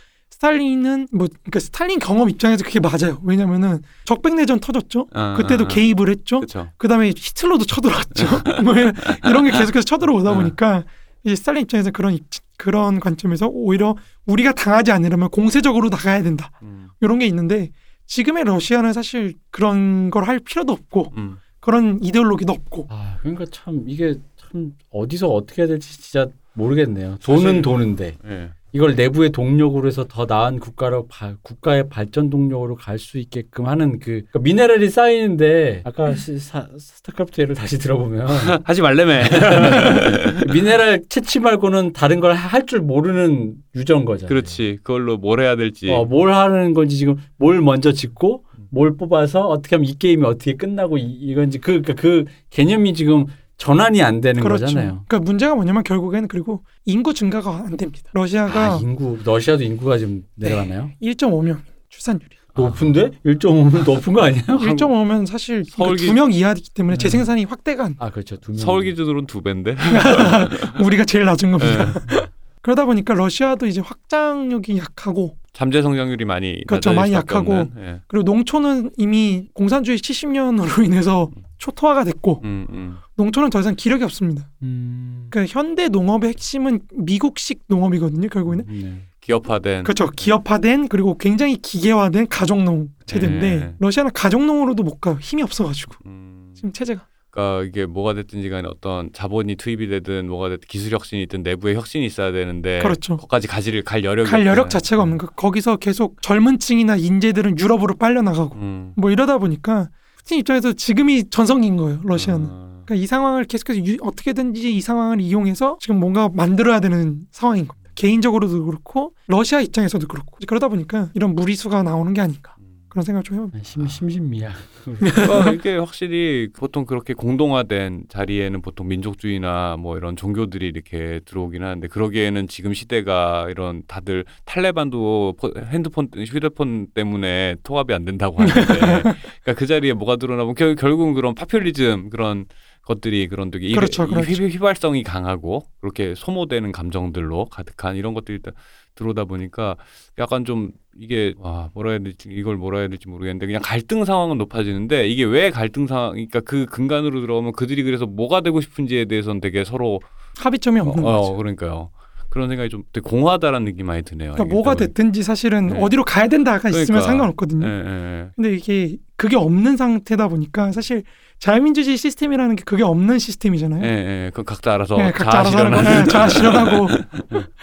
[0.41, 3.19] 스탈린은 뭐 그러니까 스탈린 경험 입장에서 그게 맞아요.
[3.25, 5.07] 왜냐면은 적백내전 터졌죠.
[5.15, 5.69] 아, 그때도 아, 아.
[5.69, 6.41] 개입을 했죠.
[6.41, 6.69] 그렇죠.
[6.77, 8.27] 그다음에 히틀러도 쳐들어왔죠.
[8.63, 10.37] 뭐 이런 게 계속해서 쳐들어오다 네.
[10.37, 10.85] 보니까
[11.25, 12.25] 이제 스탈린 입장에서 그런 입-
[12.59, 16.51] 그런 관점에서 오히려 우리가 당하지 않으려면 공세적으로 나가야 된다.
[16.63, 17.71] 음, 이런 게 있는데
[18.07, 21.39] 지금의 러시아는 사실 그런 걸 할 필요도 없고 음.
[21.61, 27.17] 그런 이데올로기도 없고 아 그러니까 참 이게 참 어디서 어떻게 해야 될지 진짜 모르겠네요.
[27.25, 28.51] 돈은 도는데 예.
[28.77, 33.99] 이걸 내부의 동력으로 해서 더 나은 국가로 바- 국가의 발전 동력으로 갈 수 있게끔 하는
[33.99, 38.27] 그 그러니까 미네랄이 쌓이는데 아까 시- 사- 스타크래프트 예를 다시 들어보면
[38.65, 39.23] 하지 말래매.
[40.53, 44.29] 미네랄 채취 말고는 다른 걸 할 줄 모르는 유저인 거잖아요.
[44.29, 44.79] 그렇지.
[44.83, 45.91] 그걸로 뭘 해야 될지.
[45.91, 50.55] 어, 뭘 하는 건지 지금 뭘 먼저 짓고 뭘 뽑아서 어떻게 하면 이 게임이 어떻게
[50.55, 53.25] 끝나고 이, 이건지 그, 그, 그 개념이 지금
[53.59, 54.67] 전환이 안 되는 그렇죠.
[54.67, 55.05] 거잖아요.
[55.09, 58.11] 그러니까 문제가 뭐냐면 결국에는 그리고 인구 증가가 안 됩니다.
[58.13, 60.91] 러시아가 아, 인구 러시아도 인구가 지금 내려가나요?
[61.03, 62.37] 1.5명 출산율이.
[62.55, 64.43] 높은데 1.5면 높은 거 아니에요?
[64.45, 67.03] 1.5면 사실 서울 기- 2명 이하이기 때문에 네.
[67.03, 68.37] 재생산이 확대가 안아 그렇죠.
[68.57, 69.77] 서울 기준으로는 두 배인데.
[70.83, 71.93] 우리가 제일 낮은 겁니다.
[72.13, 72.27] 예.
[72.63, 76.93] 그러다 보니까 러시아도 이제 확장력이 약하고 잠재 성장률이 많이 그렇죠.
[76.93, 77.55] 많이 약하고.
[77.55, 77.73] 없는.
[77.79, 78.01] 예.
[78.09, 82.97] 그리고 농촌은 이미 공산주의 70년으로 인해서 초토화가 됐고 음, 음.
[83.15, 84.51] 농촌은 더 이상 기력이 없습니다.
[84.61, 85.29] 음.
[85.31, 88.29] 그러니까 현대 농업의 핵심은 미국식 농업이거든요.
[88.29, 89.03] 결국에는 네.
[89.23, 89.85] 기업화된.
[89.85, 90.11] 그렇죠.
[90.11, 93.75] 기업화된 그리고 굉장히 기계화된 가정농 체제인데 네.
[93.79, 95.17] 러시아는 가정농으로도 못 가요.
[95.23, 96.53] 힘이 없어가지고 음.
[96.55, 97.07] 지금 체제가
[97.37, 101.75] 그러니까 이게 뭐가 됐든지 간에 어떤 자본이 투입이 되든 뭐가 됐든 기술 혁신이 있든 내부에
[101.75, 103.19] 혁신이 있어야 되는데 그렇죠.
[103.19, 104.71] 거기까지 가지를 갈 여력이 갈 여력.
[104.71, 105.27] 자체가 없는 거.
[105.29, 108.93] 거기서 계속 젊은 층이나 인재들은 유럽으로 빨려 나가고 음.
[108.97, 112.01] 뭐 이러다 보니까 푸틴 입장에서 지금이 전성기인 거예요.
[112.05, 112.47] 러시아는.
[112.49, 112.83] 아.
[112.87, 117.91] 그러니까 이 상황을 계속해서 유- 어떻게든지 이 상황을 이용해서 지금 뭔가 만들어야 되는 상황인 겁니다.
[117.97, 122.56] 개인적으로도 그렇고 러시아 입장에서도 그렇고 그러다 보니까 이런 무리수가 나오는 게 아닌가 음.
[122.97, 123.59] 그런 생각을 좀 해봅니다.
[123.63, 124.53] 심, 심신미약.
[124.85, 131.87] 그러니까 이게 확실히 보통 그렇게 공동화된 자리에는 보통 민족주의나 뭐 이런 종교들이 이렇게 들어오긴 하는데
[131.89, 138.63] 그러기에는 지금 시대가 이런 다들 탈레반도 포- 핸드폰 휴대폰 때문에 통합이 안 된다고 하는데
[139.43, 142.47] 그러니까 그 자리에 뭐가 드러나면 결, 결국은 그런 파퓰리즘 그런
[142.81, 144.31] 것들이 그런 되게 그렇죠, 그렇죠.
[144.31, 148.53] 휘- 휘발성이 강하고 그렇게 소모되는 감정들로 가득한 이런 것들이 다
[148.97, 149.77] 들어오다 보니까
[150.19, 154.39] 약간 좀 이게 와 뭐라 해야 될지 이걸 뭐라 해야 될지 모르겠는데 그냥 갈등 상황은
[154.39, 159.41] 높아지는데 이게 왜 갈등 상황 그러니까 그 근간으로 들어오면 그들이 그래서 뭐가 되고 싶은지에 대해서는
[159.41, 160.01] 되게 서로
[160.39, 161.37] 합의점이 없는 어, 거죠.
[161.37, 161.91] 그러니까요
[162.29, 164.33] 그런 생각이 좀 되게 공허하다라는 느낌 많이 드네요.
[164.33, 164.87] 그러니까 뭐가 또.
[164.87, 165.81] 됐든지 사실은 네.
[165.81, 167.07] 어디로 가야 된다가 있으면 그러니까.
[167.07, 167.67] 상관없거든요.
[167.67, 168.29] 예, 예, 예.
[168.37, 171.03] 근데 이게 그게 없는 상태다 보니까 사실
[171.39, 173.85] 자유민주주의 시스템이라는 게 그게 없는 시스템이잖아요.
[173.85, 173.89] 예,
[174.27, 174.31] 예.
[174.33, 176.89] 그 각자 알아서 네, 각자 알아서 하는 자아실현하는 거, 자아 실현하고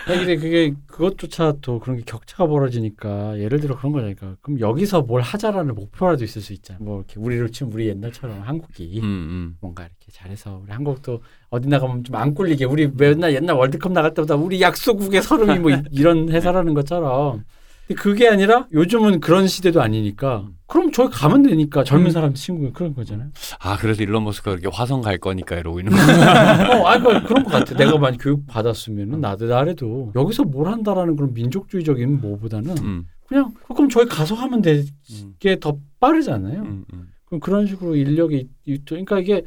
[0.07, 5.01] 아니, 근데 그게 그것조차 또 그런 게 격차가 벌어지니까 예를 들어 그런 거니까 그럼 여기서
[5.01, 6.77] 뭘 하자라는 목표라도 있을 수 있잖아.
[6.81, 9.57] 뭐 이렇게 우리로 치면 우리 옛날처럼 한국이 음, 음.
[9.59, 14.13] 뭔가 이렇게 잘해서 우리 한국도 어디 나가면 좀 안 꿀리게 우리 맨날 옛날 월드컵 나갈
[14.13, 17.43] 때보다 우리 약소국의 서름이 뭐 이- 이런 해설하는 것처럼
[17.87, 22.09] 근데 그게 아니라 요즘은 그런 시대도 아니니까 그럼 저기 가면 되니까 젊은 음.
[22.09, 23.29] 사람 친구 그런 거잖아요.
[23.59, 26.67] 아 그래서 일론 머스크가 그렇게 화성 갈 거니까 이러고 있는 거야.
[26.81, 27.75] 어, 아니 그러니까 그런 것 같아.
[27.77, 33.87] 내가 많이 교육 받았으면은 나도 나래도 여기서 뭘 한다라는 그런 민족주의적인 뭐보다는 음, 그냥 그럼
[33.87, 36.63] 저기 가서 하면 되게 음, 더 빠르잖아요.
[36.63, 37.07] 음, 음.
[37.25, 38.49] 그럼 그런 식으로 인력이
[38.87, 39.43] 그러니까 이게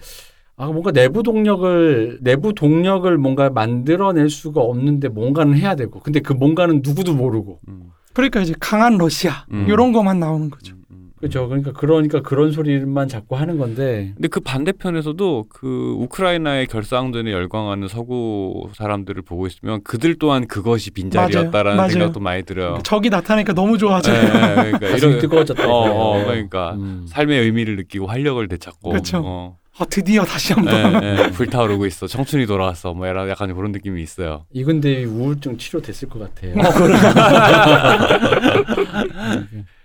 [0.57, 6.33] 아 뭔가 내부 동력을 내부 동력을 뭔가 만들어낼 수가 없는데 뭔가는 해야 되고 근데 그
[6.33, 9.67] 뭔가는 누구도 모르고 음, 그러니까 이제 강한 러시아 음.
[9.69, 10.77] 이런 것만 나오는 거죠.
[11.19, 11.49] 그렇죠.
[11.49, 18.69] 그러니까 그러니까 그런 소리만 자꾸 하는 건데 근데 그 반대편에서도 그 우크라이나의 결사항전에 열광하는 서구
[18.75, 21.91] 사람들을 보고 있으면 그들 또한 그것이 빈자리였다라는 맞아요.
[21.91, 22.79] 생각도 많이 들어요.
[22.85, 24.13] 적이 나타나니까 너무 좋아져.
[24.13, 25.67] 네, 요 그러니까 가슴이 이런 뜨거워졌다.
[25.67, 25.73] 어.
[25.73, 27.07] 어, 그러니까 음.
[27.09, 29.23] 삶의 의미를 느끼고 활력을 되찾고 그쵸.
[29.25, 29.57] 어.
[29.79, 32.07] 아 드디어 다시 한번 예, 예, 불타오르고 있어.
[32.07, 32.95] 청춘이 돌아왔어.
[32.95, 34.47] 뭐 약간 약간 그런 느낌이 있어요.
[34.53, 36.55] 이 근데 우울증 치료됐을 것 같아요.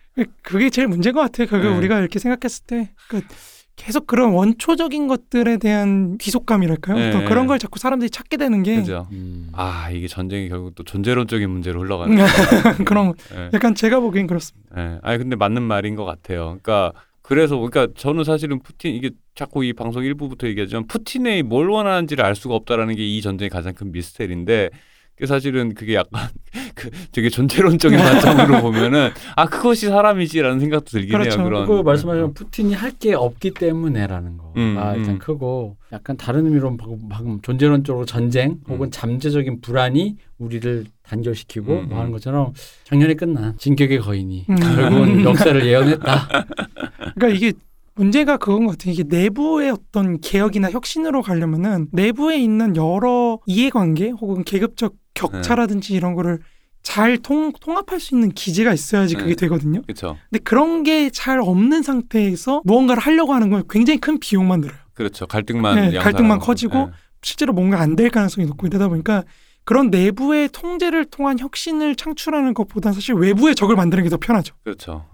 [0.42, 1.48] 그게 제일 문제인 것 같아요.
[1.48, 1.78] 결국 네.
[1.78, 3.34] 우리가 이렇게 생각했을 때 그러니까
[3.76, 7.20] 계속 그런 원초적인 것들에 대한 비속감이랄까요?
[7.20, 7.26] 네.
[7.26, 9.08] 그런 걸 자꾸 사람들이 찾게 되는 게 그죠?
[9.12, 9.50] 음.
[9.54, 12.16] 아 이게 전쟁이 결국 또 존재론적인 문제로 흘러가는.
[12.86, 13.50] 그런 예.
[13.54, 14.70] 약간 제가 보기엔 그렇습니다.
[14.78, 15.00] 예.
[15.02, 16.60] 아니 근데 맞는 말인 것 같아요.
[16.62, 16.92] 그러니까
[17.22, 22.36] 그래서 그러니까 저는 사실은 푸틴 이게 자꾸 이 방송 일부부터 얘기하지만 푸틴이 뭘 원하는지를 알
[22.36, 24.78] 수가 없다라는 게 이 전쟁의 가장 큰 미스테리인데 그
[25.26, 26.30] 사실은 그게 약간
[26.76, 31.40] 그 되게 존재론적인 관점으로 보면은 아 그것이 사람이지라는 생각도 들긴 그렇죠.
[31.40, 31.44] 해요.
[31.48, 35.18] 그런 그 말씀하신 푸틴이 할 게 없기 때문에라는 거가 음, 일단 음.
[35.18, 38.92] 크고 약간 다른 의미로 방금, 방금 존재론적으로 전쟁 혹은 음.
[38.92, 42.12] 잠재적인 불안이 우리를 단결시키고 음, 뭐 하는 음.
[42.12, 42.54] 것처럼
[42.84, 44.56] 작년에 끝난 진격의 거인이 음.
[44.56, 46.28] 결국은 역사를 예언했다.
[47.16, 47.54] 그러니까 이게
[48.02, 48.94] 문제가 그건 것 같아요.
[48.94, 56.40] 이게 내부의 어떤 개혁이나 혁신으로 가려면은 내부에 있는 여러 이해관계 혹은 계급적 격차라든지 이런 거를
[56.82, 59.36] 잘 통, 통합할 수 있는 기제가 있어야지 그게 네.
[59.36, 59.84] 되거든요.
[59.84, 60.18] 그렇죠.
[60.32, 64.80] 근데 그런 게 잘 없는 상태에서 무언가를 하려고 하는 건 굉장히 큰 비용만 들어요.
[64.96, 65.28] 그렇죠.
[65.28, 65.98] 갈등만 네.
[66.00, 66.88] 갈등만 커지고 예.
[67.22, 69.24] 실제로 뭔가 안 될 가능성이 높고 이러다 보니까
[69.64, 74.56] 그런 내부의 통제를 통한 혁신을 창출하는 것보다 사실 외부의 적을 만드는 게 더 편하죠.
[74.64, 75.06] 그렇죠.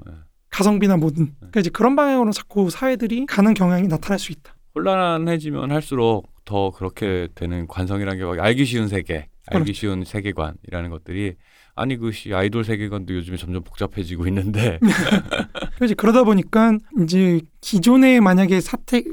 [0.58, 0.60] 예.
[0.60, 1.34] 가성비나 뭐든.
[1.40, 4.56] 그러니까 이제 그런 방향으로 자꾸 사회들이 가는 경향이 나타날 수 있다.
[4.76, 9.74] 혼란해지면 할수록 더 그렇게 되는 관성이라는 게 막 알기 쉬운 세계, 알기 그렇죠.
[9.74, 11.36] 쉬운 세계관이라는 것들이
[11.76, 14.80] 아니 그시 아이돌 세계관도 요즘에 점점 복잡해지고 있는데
[15.78, 19.04] 그래서 그러다 보니까 이제 기존에 만약에 사태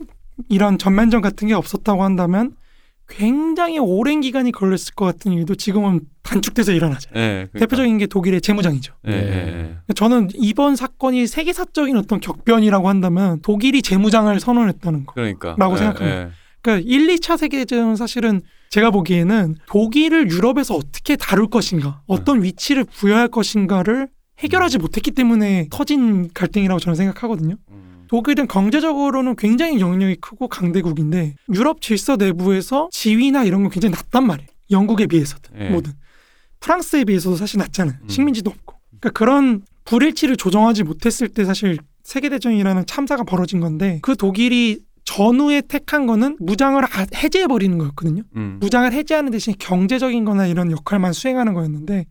[0.48, 2.56] 이런 전면전 같은 게 없었다고 한다면
[3.08, 7.10] 굉장히 오랜 기간이 걸렸을 것 같은 일도 지금은 단축돼서 일어나죠.
[7.14, 7.58] 예, 그러니까.
[7.58, 8.94] 대표적인 게 독일의 재무장이죠.
[9.06, 9.16] 예, 네.
[9.16, 9.92] 예, 예.
[9.94, 15.14] 저는 이번 사건이 세계사적인 어떤 격변이라고 한다면 독일이 재무장을 선언했다는 거.
[15.14, 16.20] 그러니까 라고 예, 생각합니다.
[16.20, 16.28] 예.
[16.62, 18.40] 그러니까 1, 2차 세계대전은 사실은
[18.70, 26.30] 제가 보기에는 독일을 유럽에서 어떻게 다룰 것인가, 어떤 위치를 부여할 것인가를 해결하지 못했기 때문에 터진
[26.32, 27.56] 갈등이라고 저는 생각하거든요.
[27.70, 27.93] 음.
[28.14, 34.48] 독일은 경제적으로는 굉장히 영역이 크고 강대국인데 유럽 질서 내부에서 지위나 이런 건 굉장히 낮단 말이에요.
[34.70, 35.70] 영국에 비해서든 예.
[35.70, 35.92] 뭐든
[36.60, 37.96] 프랑스에 비해서도 사실 낮잖아요.
[38.00, 38.08] 음.
[38.08, 38.76] 식민지도 없고.
[39.00, 46.06] 그러니까 그런 불일치를 조정하지 못했을 때 사실 세계대전이라는 참사가 벌어진 건데 그 독일이 전후에 택한
[46.06, 48.22] 거는 무장을 아- 해제해 버리는 거였거든요.
[48.36, 48.58] 음.
[48.60, 52.06] 무장을 해제하는 대신 경제적인 거나 이런 역할만 수행하는 거였는데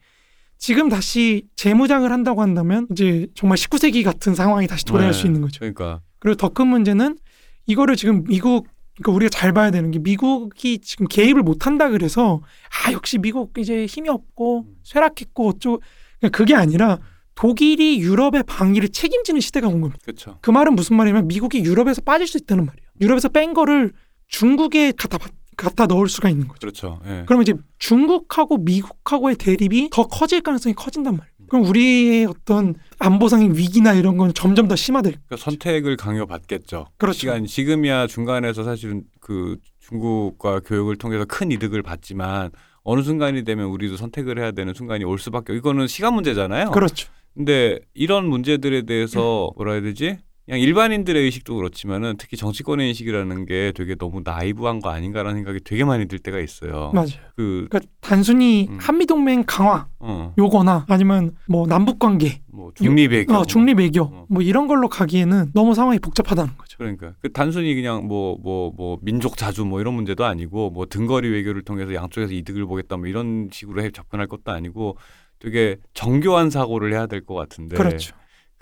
[0.63, 5.13] 지금 다시 재무장을 한다고 한다면 이제 정말 19세기 같은 상황이 다시 돌아올 네.
[5.13, 5.59] 수 있는 거죠.
[5.59, 7.17] 그러니까 그리고 더 큰 문제는
[7.65, 12.39] 이거를 지금 미국 그러니까 우리가 잘 봐야 되는 게 미국이 지금 개입을 못 한다 그래서
[12.87, 15.81] 아 역시 미국 이제 힘이 없고 쇠락했고 어쩌고
[16.21, 16.99] 그러니까 그게 아니라
[17.35, 19.99] 독일이 유럽의 방위를 책임지는 시대가 온 겁니다.
[20.01, 20.37] 그렇죠.
[20.39, 22.87] 그 말은 무슨 말이냐면 미국이 유럽에서 빠질 수 있다는 말이에요.
[23.01, 23.91] 유럽에서 뺀 거를
[24.29, 26.59] 중국에 갖다 받- 갖다 넣을 수가 있는 거죠.
[26.59, 26.99] 그렇죠.
[27.05, 27.23] 예.
[27.25, 31.33] 그러면 이제 중국하고 미국하고의 대립이 더 커질 가능성이 커진단 말이에요.
[31.49, 35.13] 그럼 우리의 어떤 안보상의 위기나 이런 건 점점 더 심화될.
[35.13, 36.87] 그러니까 선택을 강요받겠죠.
[36.97, 37.17] 그렇죠.
[37.17, 42.51] 시간 지금이야 중간에서 사실은 그 중국과 교육을 통해서 큰 이득을 받지만
[42.83, 46.71] 어느 순간이 되면 우리도 선택을 해야 되는 순간이 올 수밖에 이거는 시간 문제잖아요.
[46.71, 47.09] 그렇죠.
[47.33, 50.17] 근데 이런 문제들에 대해서 뭐라 해야 되지?
[50.45, 55.85] 그냥 일반인들의 의식도 그렇지만은 특히 정치권의 인식이라는 게 되게 너무 나이브한 거 아닌가라는 생각이 되게
[55.85, 56.91] 많이 들 때가 있어요.
[56.93, 57.07] 맞아요.
[57.37, 58.77] 그 그러니까 단순히 음.
[58.79, 63.33] 한미 동맹 강화 어, 요거나 아니면 뭐 남북 관계, 뭐 중립 외교.
[63.33, 64.25] 어, 중립 외교 어.
[64.27, 66.77] 뭐 이런 걸로 가기에는 너무 상황이 복잡하다는 거죠.
[66.77, 71.61] 그러니까 그 단순히 그냥 뭐 뭐뭐 민족 자주 뭐 이런 문제도 아니고 뭐 등거리 외교를
[71.61, 74.97] 통해서 양쪽에서 이득을 보겠다 뭐 이런 식으로 해 접근할 것도 아니고
[75.39, 78.13] 되게 정교한 사고를 해야 될 것 같은데 그렇죠.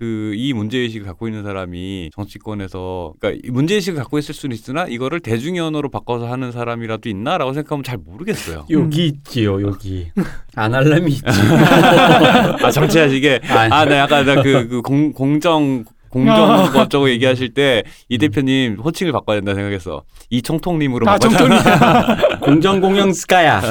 [0.01, 4.55] 그 이 문제 의식을 갖고 있는 사람이 정치권에서 그러니까 이 문제 의식을 갖고 있을 수는
[4.55, 8.65] 있으나 이거를 대중의 언어로 바꿔서 하는 사람이라도 있나라고 생각하면 잘 모르겠어요.
[8.71, 10.07] 여기 있지요 여기
[10.55, 11.23] 안 할람이 있지.
[12.63, 13.41] 아 정치하시게.
[13.47, 16.71] 아나 약간 나그 그 공, 공정 공정 아.
[16.71, 20.03] 뭐 어쩌고 얘기하실 때 이 대표님 호칭을 바꿔야 된다 생각했어.
[20.31, 21.29] 이 총통님으로 아, 바꿔.
[21.29, 21.59] 정통이
[22.41, 23.61] 공정 공영 스카야.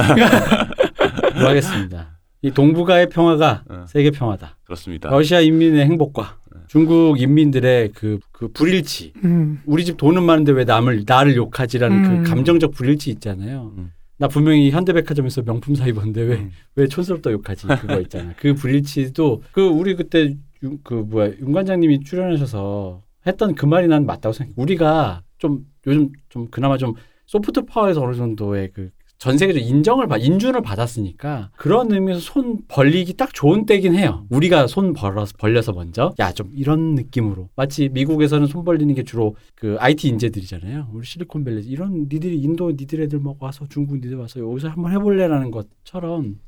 [1.34, 2.19] 뭐 하겠습니다.
[2.42, 3.84] 이 동북아의 평화가 어.
[3.86, 4.56] 세계 평화다.
[4.64, 5.10] 그렇습니다.
[5.10, 6.38] 러시아 인민의 행복과
[6.68, 9.12] 중국 인민들의 그, 그 불일치.
[9.24, 12.22] 음, 우리 집 돈은 많은데 왜 남을 나를 욕하지라는 음.
[12.22, 13.72] 그 감정적 불일치 있잖아요.
[13.76, 13.90] 음.
[14.18, 16.88] 나 분명히 현대백화점에서 명품 사 입었는데 왜왜 음.
[16.88, 18.34] 촌스럽다 욕하지 그거 있잖아.
[18.38, 24.06] 그 불일치도 그 우리 그때 윤- 그 뭐야 윤 관장님이 출연하셔서 했던 그 말이 난
[24.06, 24.54] 맞다고 생각해.
[24.56, 26.94] 우리가 좀 요즘 좀 그나마 좀
[27.26, 28.90] 소프트 파워에서 어느 정도의 그
[29.20, 34.24] 전 세계적 인정을 받, 인준을 받았으니까 그런 의미에서 손 벌리기 딱 좋은 때긴 해요.
[34.30, 39.36] 우리가 손 벌어서 벌려서 먼저 야 좀 이런 느낌으로 마치 미국에서는 손 벌리는 게 주로
[39.54, 40.88] 그 IT 인재들이잖아요.
[40.94, 45.50] 우리 실리콘밸리 이런 니들이 인도 니들 애들 막 와서 중국 니들 와서 여기서 한번 해볼래라는
[45.50, 46.38] 것처럼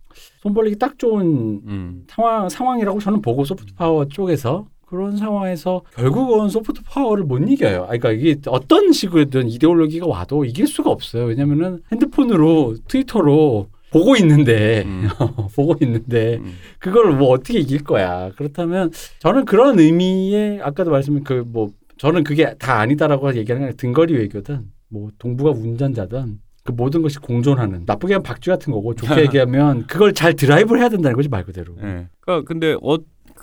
[0.40, 2.04] 손 벌리기 딱 좋은 음.
[2.08, 7.84] 상황 상황이라고 저는 보고 소프트 파워 쪽에서 그런 상황에서 결국은 소프트 파워를 못 이겨요.
[7.84, 11.24] 아, 그러니까 이게 어떤 식으로든 이데올로기가 와도 이길 수가 없어요.
[11.24, 15.08] 왜냐면은 핸드폰으로 트위터로 보고 있는데 음.
[15.56, 16.52] 보고 있는데 음.
[16.78, 18.32] 그걸 뭐 어떻게 이길 거야.
[18.36, 18.90] 그렇다면
[19.20, 24.66] 저는 그런 의미의 아까도 말씀드린 그 뭐 저는 그게 다 아니다라고 얘기하는 게 등거리 외교든
[24.90, 30.12] 뭐 동북아 운전자든 그 모든 것이 공존하는 나쁘게 하면 박쥐 같은 거고 좋게 얘기하면 그걸
[30.12, 31.74] 잘 드라이브를 해야 된다는 거지 말 그대로.
[31.82, 32.08] 예.
[32.20, 32.98] 그러니까 근데 어,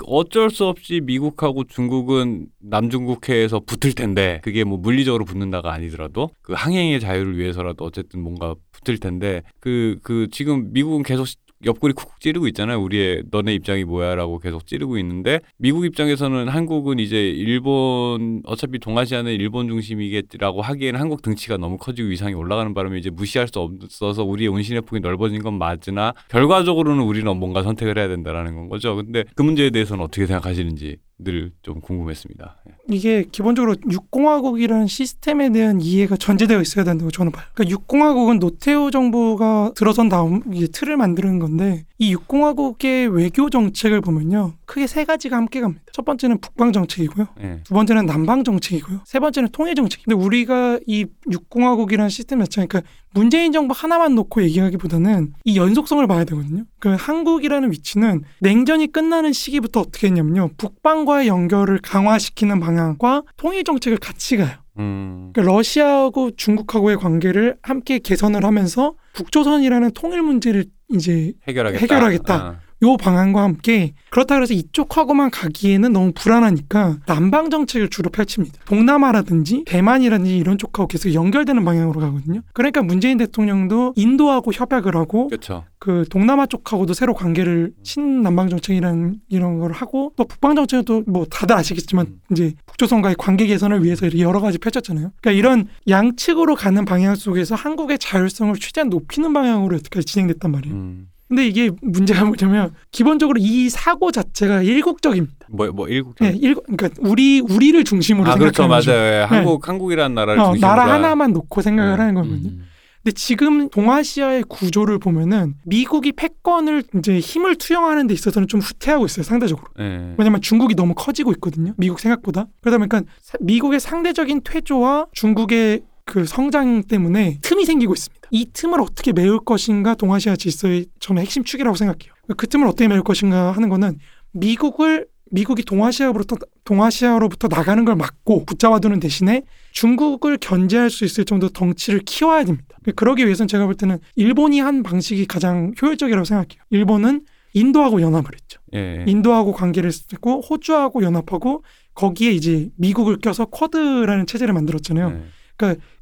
[0.05, 6.99] 어쩔 수 없이 미국하고 중국은 남중국해에서 붙을 텐데 그게 뭐 물리적으로 붙는다가 아니더라도 그 항행의
[6.99, 11.27] 자유를 위해서라도 어쨌든 뭔가 붙을 텐데 그그 지금 미국은 계속
[11.65, 12.81] 옆구리 쿡쿡 찌르고 있잖아요.
[12.81, 19.67] 우리의 너네 입장이 뭐야라고 계속 찌르고 있는데 미국 입장에서는 한국은 이제 일본 어차피 동아시아는 일본
[19.67, 24.81] 중심이겠라고 하기에는 한국 등치가 너무 커지고 위상이 올라가는 바람에 이제 무시할 수 없어서 우리의 온실의
[24.81, 28.95] 폭이 넓어진 건 맞으나 결과적으로는 우리는 뭔가 선택을 해야 된다라는 건 거죠.
[28.95, 32.57] 근데 그 문제에 대해서는 어떻게 생각하시는지 늘 좀 궁금했습니다.
[32.67, 32.73] 예.
[32.89, 37.45] 이게 기본적으로 육공화국이라는 시스템에 대한 이해가 전제되어 있어야 된다고 저는 봐요.
[37.53, 44.53] 그러니까 육공화국은 노태우 정부가 들어선 다음 이게 틀을 만드는 건데 이 육공화국의 외교 정책을 보면요
[44.69, 45.83] 크게 세 가지가 함께 갑니다.
[45.93, 47.27] 첫 번째는 북방 정책이고요.
[47.41, 47.59] 예.
[47.63, 49.01] 두 번째는 남방 정책이고요.
[49.03, 50.03] 세 번째는 통일 정책.
[50.03, 56.23] 근데 우리가 이 육공화국이라는 시스템 자체가 그러니까 문재인 정부 하나만 놓고 얘기하기보다는 이 연속성을 봐야
[56.23, 56.65] 되거든요.
[56.77, 60.51] 그 한국이라는 위치는 냉전이 끝나는 시기부터 어떻게 했냐면요.
[60.57, 64.55] 북방과의 연결을 강화시키는 방향과 통일 정책을 같이 가요.
[64.77, 65.31] 음.
[65.33, 71.81] 그러니까 러시아하고 중국하고의 관계를 함께 개선을 하면서 북조선이라는 통일 문제를 이제 해결하겠다.
[71.81, 72.35] 해결하겠다.
[72.35, 72.68] 아.
[72.81, 78.63] 요 방안과 함께 그렇다 그래서 이쪽하고만 가기에는 너무 불안하니까 남방 정책을 주로 펼칩니다.
[78.65, 82.41] 동남아라든지 대만이라든지 이런 쪽하고 계속 연결되는 방향으로 가거든요.
[82.53, 85.65] 그러니까 문재인 대통령도 인도하고 협약을 하고 그렇죠.
[85.77, 91.55] 그 동남아 쪽하고도 새로 관계를 친남방 정책이라는 이런 걸 하고 또 북방 정책도 뭐 다들
[91.55, 92.19] 아시겠지만 음.
[92.31, 95.11] 이제 북조선과의 관계 개선을 위해서 여러 가지 펼쳤잖아요.
[95.21, 100.75] 그러니까 이런 양측으로 가는 방향 속에서 한국의 자율성을 최대한 높이는 방향으로 여태까지 진행됐단 말이에요.
[100.75, 101.07] 음.
[101.29, 105.45] 근데 이게 문제가 뭐냐면 기본적으로 이 사고 자체가 일국적입니다.
[105.49, 108.67] 뭐뭐 일국 예, 일국 그러니까 우리 우리를 중심으로 아 그렇죠.
[108.67, 108.89] 맞아요.
[109.21, 109.25] 예.
[109.29, 111.97] 한국 한국이라는 나라를 어, 중심으로 나라 한- 하나만 놓고 생각을 네.
[112.01, 112.49] 하는 거거든요.
[112.49, 112.63] 음.
[113.03, 119.23] 근데 지금 동아시아의 구조를 보면은 미국이 패권을 이제 힘을 투영하는 데 있어서는 좀 후퇴하고 있어요
[119.23, 119.67] 상대적으로.
[119.79, 120.15] 예.
[120.17, 121.73] 왜냐면 중국이 너무 커지고 있거든요.
[121.77, 122.47] 미국 생각보다.
[122.61, 128.29] 그러다 보니까 사- 미국의 상대적인 퇴조와 중국의 그 성장 때문에 틈이 생기고 있습니다.
[128.31, 132.11] 이 틈을 어떻게 메울 것인가 동아시아 질서의 저는 핵심 축이라고 생각해요.
[132.35, 133.99] 그 틈을 어떻게 메울 것인가 하는 거는
[134.31, 141.99] 미국을 미국이 동아시아로부터 동아시아로부터 나가는 걸 막고 붙잡아두는 대신에 중국을 견제할 수 있을 정도 덩치를
[141.99, 142.65] 키워야 됩니다.
[142.95, 146.63] 그러기 위해서는 제가 볼 때는 일본이 한 방식이 가장 효율적이라고 생각해요.
[146.71, 147.21] 일본은
[147.53, 148.59] 인도하고 연합을 했죠.
[148.73, 149.05] 예.
[149.07, 155.11] 인도하고 관계를 쓰고 호주하고 연합하고 거기에 이제 미국을 껴서 쿼드라는 체제를 만들었잖아요.
[155.15, 155.38] 예.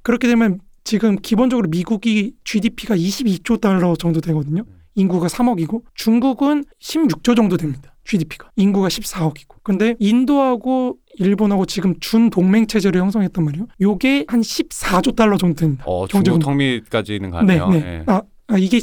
[0.01, 4.64] 그렇게 되면 지금 기본적으로 미국이 GDP가 22조 달러 정도 되거든요.
[4.95, 7.93] 인구가 3억이고 중국은 16조 정도 됩니다.
[8.05, 9.58] GDP가 인구가 14억이고.
[9.64, 13.68] 근데 인도하고 일본하고 지금 준 동맹 체제를 형성했단 말이에요.
[13.82, 15.84] 요게 한 14조 달러 정도 됩니다.
[15.86, 16.39] 어 경제금.
[16.39, 17.70] 중국 통미까지는 네, 가네요.
[17.70, 17.78] 네.
[17.78, 18.03] 예.
[18.08, 18.80] 아, 아, 이게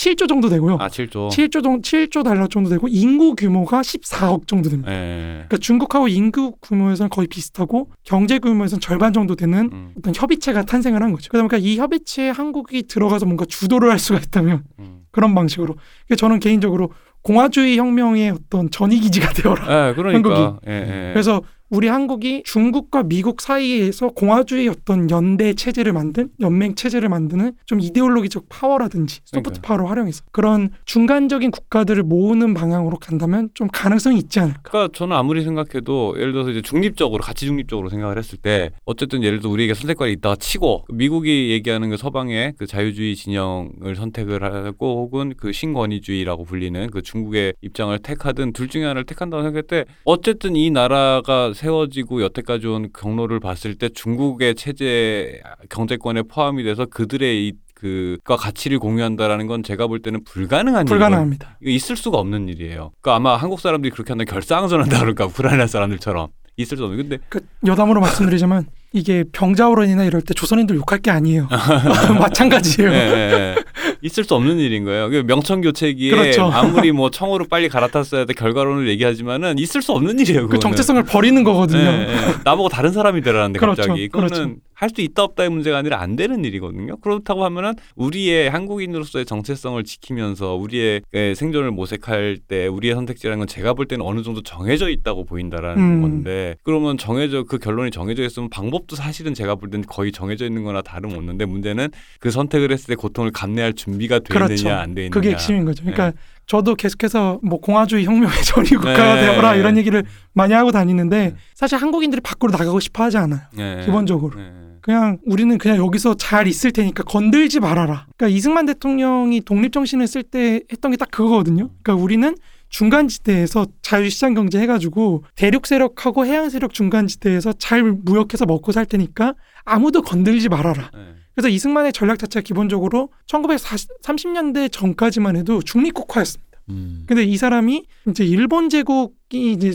[0.00, 0.78] 7조 정도 되고요.
[0.80, 1.28] 아 7조.
[1.28, 4.90] 7조 정도 7조 달러 정도 되고 인구 규모가 14억 정도 됩니다.
[4.90, 5.44] 예.
[5.46, 9.92] 그러니까 중국하고 인구 규모에서는 거의 비슷하고 경제 규모에서는 절반 정도 되는 음.
[9.98, 11.28] 어떤 협의체가 탄생을 한 거죠.
[11.30, 15.00] 그러니까 이 협의체에 한국이 들어가서 뭔가 주도를 할 수가 있다면 음.
[15.10, 15.74] 그런 방식으로.
[15.74, 16.92] 그러니까 저는 개인적으로
[17.22, 19.88] 공화주의 혁명의 어떤 전위기지가 되어라.
[19.90, 20.30] 예, 그러니까.
[20.30, 20.66] 한국이.
[20.66, 21.12] 예, 예.
[21.12, 27.80] 그래서 우리 한국이 중국과 미국 사이에서 공화주의 어떤 연대 체제를 만든 연맹 체제를 만드는 좀
[27.80, 29.60] 이데올로기적 파워라든지 소프트.
[29.60, 34.60] 파워를 활용해서 그런 중간적인 국가들을 모으는 방향으로 간다면 좀 가능성이 있지 않을까.
[34.64, 39.38] 그러니까 저는 아무리 생각해도 예를 들어서 이제 중립적으로 가치 중립적으로 생각을 했을 때 어쨌든 예를
[39.38, 45.34] 들어 우리에게 선택권이 있다고 치고 미국이 얘기하는 그 서방의 그 자유주의 진영을 선택을 하고 혹은
[45.36, 50.70] 그 신권위주의라고 불리는 그 중국의 입장을 택하든 둘 중에 하나를 택한다고 생각할 때 어쨌든 이
[50.72, 58.36] 나라가 세워지고 여태까지 온 경로를 봤을 때 중국의 체제 경제권에 포함이 돼서 그들의 이 그과
[58.36, 60.84] 가치를 공유한다라는 건 제가 볼 때는 불가능한.
[60.84, 61.58] 불가능합니다.
[61.62, 62.92] 이거 있을 수가 없는 일이에요.
[63.00, 66.98] 그러니까 아마 한국 사람들이 그렇게 한다면 결사항전한다 그럴까 우크라이나 사람들처럼 있을 수 없는.
[66.98, 71.48] 근데 그 여담으로 말씀드리자면 이게 병자호란이나 이럴 때 조선인들 욕할 게 아니에요.
[72.18, 72.90] 마찬가지예요.
[72.92, 73.54] 예, 예, 예.
[74.02, 75.08] 있을 수 없는 일인 거예요.
[75.10, 76.50] 그 명청 교체기에 그렇죠.
[76.52, 80.42] 아무리 뭐 청으로 빨리 갈아탔어야 돼 결과론을 얘기하지만은 있을 수 없는 일이에요.
[80.42, 80.60] 그 그거는.
[80.60, 81.80] 정체성을 버리는 거거든요.
[81.80, 82.16] 예, 예.
[82.44, 84.54] 나보고 다른 사람이 되라는데 그렇죠, 갑자기 그거는 그렇죠.
[84.80, 86.96] 할 수 있다 없다의 문제가 아니라 안 되는 일이거든요.
[86.96, 93.74] 그렇다고 하면은 우리의 한국인으로서의 정체성을 지키면서 우리의 예, 생존을 모색할 때 우리의 선택지라는 건 제가
[93.74, 96.00] 볼 때는 어느 정도 정해져 있다고 보인다라는 음.
[96.02, 100.64] 건데 그러면 정해져 그 결론이 정해져 있으면 방법도 사실은 제가 볼 때는 거의 정해져 있는
[100.64, 104.54] 거나 다름없는데 문제는 그 선택을 했을 때 고통을 감내할 준비가 돼 그렇죠.
[104.54, 105.10] 있느냐 안 돼 있느냐.
[105.12, 105.82] 그게 핵심인 거죠.
[105.82, 106.16] 그러니까 네.
[106.46, 109.20] 저도 계속해서 뭐 공화주의 혁명의 전위 국가가 네.
[109.20, 110.02] 되어라 이런 얘기를
[110.32, 111.34] 많이 하고 다니는데 네.
[111.54, 113.40] 사실 한국인들이 밖으로 나가고 싶어 하지 않아요.
[113.58, 114.40] 예, 기본적으로.
[114.40, 114.69] 예.
[114.80, 118.06] 그냥 우리는 그냥 여기서 잘 있을 테니까 건들지 말아라.
[118.16, 121.70] 그러니까 이승만 대통령이 독립 정신을 쓸 때 했던 게 딱 그거거든요.
[121.82, 122.34] 그러니까 우리는
[122.68, 128.86] 중간 지대에서 자유시장 경제 해가지고 대륙 세력하고 해양 세력 중간 지대에서 잘 무역해서 먹고 살
[128.86, 130.90] 테니까 아무도 건들지 말아라.
[130.96, 131.14] 예.
[131.34, 136.58] 그래서 이승만의 전략 자체가 기본적으로 1930년대 전까지만 해도 중립국화였습니다.
[136.70, 137.04] 음.
[137.06, 139.74] 근데 이 사람이 이제 일본 제국이 이제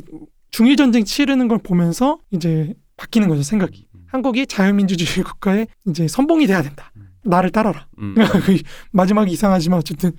[0.51, 3.87] 중일 전쟁 치르는 걸 보면서 이제 바뀌는 거죠 생각이.
[4.15, 6.91] 한국이 자유민주주의 국가의 이제 선봉이 돼야 된다.
[7.23, 7.87] 나를 따라라.
[7.99, 8.15] 음.
[8.91, 10.13] 마지막이 이상하지만 어쨌든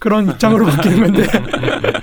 [0.00, 1.26] 그런 입장으로 바뀌는 건데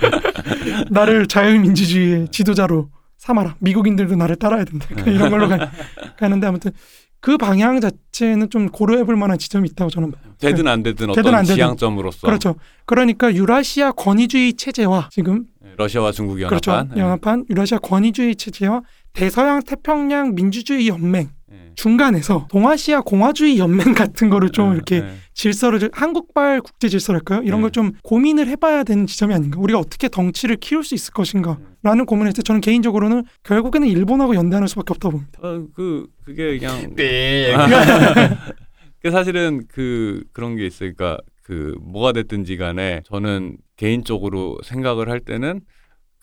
[0.90, 2.88] 나를 자유민주주의의 지도자로
[3.18, 3.56] 삼아라.
[3.58, 4.86] 미국인들도 나를 따라야 된다.
[5.06, 5.70] 이런 걸로 가,
[6.18, 6.72] 가는데 아무튼
[7.20, 10.22] 그 방향 자체는 좀 고려해 볼 만한 지점이 있다고 저는 봐요.
[10.38, 11.54] 되든 안 되든 어떤 되든 안 되든.
[11.56, 12.56] 지향점으로서 그렇죠.
[12.86, 15.44] 그러니까 유라시아 권위주의 체제와 지금
[15.76, 16.96] 러시아와 중국이 연합한 그렇죠.
[16.96, 17.00] 예.
[17.00, 18.82] 연합한 유라시아 권위주의 체제와
[19.18, 21.72] 대서양 태평양 민주주의 연맹 예.
[21.76, 25.14] 중간에서 동아시아 공화주의 연맹 같은 거를 좀 예, 이렇게 예.
[25.32, 27.42] 질서를 좀- 한국발 국제 질서랄까요?
[27.42, 27.62] 이런 네.
[27.62, 29.60] 걸좀 고민을 해봐야 되는 지점이 아닌가.
[29.60, 34.66] 우리가 어떻게 덩치를 키울 수 있을 것인가라는 고민을 했을 때 저는 개인적으로는 결국에는 일본하고 연대하는
[34.66, 35.38] 수밖에 없다고 봅니다.
[35.42, 37.54] 어, 그 그게 그냥 네.
[39.00, 40.92] 그 사실은 그 그런 게 있어요.
[40.92, 45.60] 그러니까 그 뭐가 됐든지 간에 저는 개인적으로 생각을 할 때는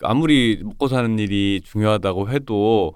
[0.02, 2.94] 아무리 먹고 사는 일이 중요하다고 해도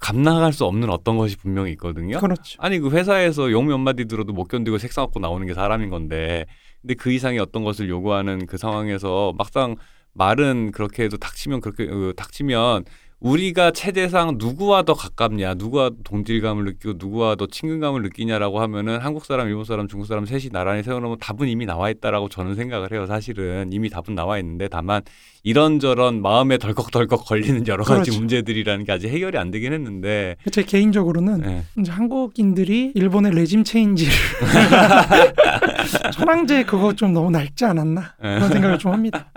[0.00, 2.18] 감당할 수 없는 어떤 것이 분명히 있거든요.
[2.18, 2.60] 그렇죠.
[2.60, 6.46] 아니 그 회사에서 욕몇 마디 들어도 못 견디고 색상 갖고 나오는 게 사람인 건데
[6.80, 9.76] 근데 그 이상의 어떤 것을 요구하는 그 상황에서 막상
[10.12, 12.84] 말은 그렇게 해도 닥치면 그렇게 어, 닥치면
[13.20, 19.48] 우리가 체제상 누구와 더 가깝냐, 누구와 동질감을 느끼고 누구와 더 친근감을 느끼냐라고 하면은 한국 사람,
[19.48, 23.06] 일본 사람, 중국 사람 셋이 나란히 세워놓으면 답은 이미 나와 있다라고 저는 생각을 해요.
[23.06, 25.02] 사실은 이미 답은 나와 있는데 다만
[25.42, 28.18] 이런저런 마음에 덜컥덜컥 걸리는 여러 가지 그렇죠.
[28.18, 31.62] 문제들이라는 게 아직 해결이 안 되긴 했는데 제 개인적으로는 예.
[31.80, 34.12] 이제 한국인들이 일본의 레짐 체인지를
[36.12, 38.34] 천황제 그거 좀 너무 낡지 않았나 예.
[38.36, 39.30] 그런 생각을 좀 합니다.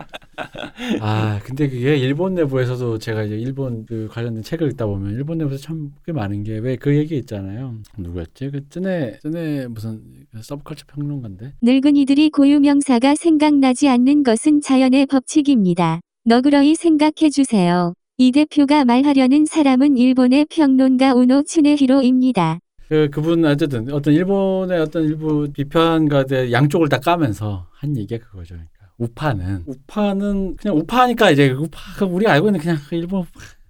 [0.99, 5.61] 아 근데 그게 일본 내부에서도 제가 이제 일본 그 관련된 책을 읽다 보면 일본 내부에서
[5.63, 7.75] 참 꽤 많은 게 왜 그 얘기 있잖아요.
[7.97, 8.49] 누구였지?
[8.51, 11.53] 그 쯔네 쯔네 무슨 그 서브컬처 평론가인데.
[11.61, 15.99] 늙은이들이 고유 명사가 생각나지 않는 것은 자연의 법칙입니다.
[16.25, 17.93] 너그러이 생각해 주세요.
[18.17, 22.59] 이 대표가 말하려는 사람은 일본의 평론가 우노 츠네히로입니다.
[22.93, 28.53] 그 그분 어쨌든 어떤 일본의 어떤 일부 비판가들 양쪽을 다 까면서 한 얘기가 그거죠.
[28.53, 33.25] 그러니까 우파는 우파는 그냥 우파니까 이제 우파 그 우리가 알고 있는 그냥 그 일본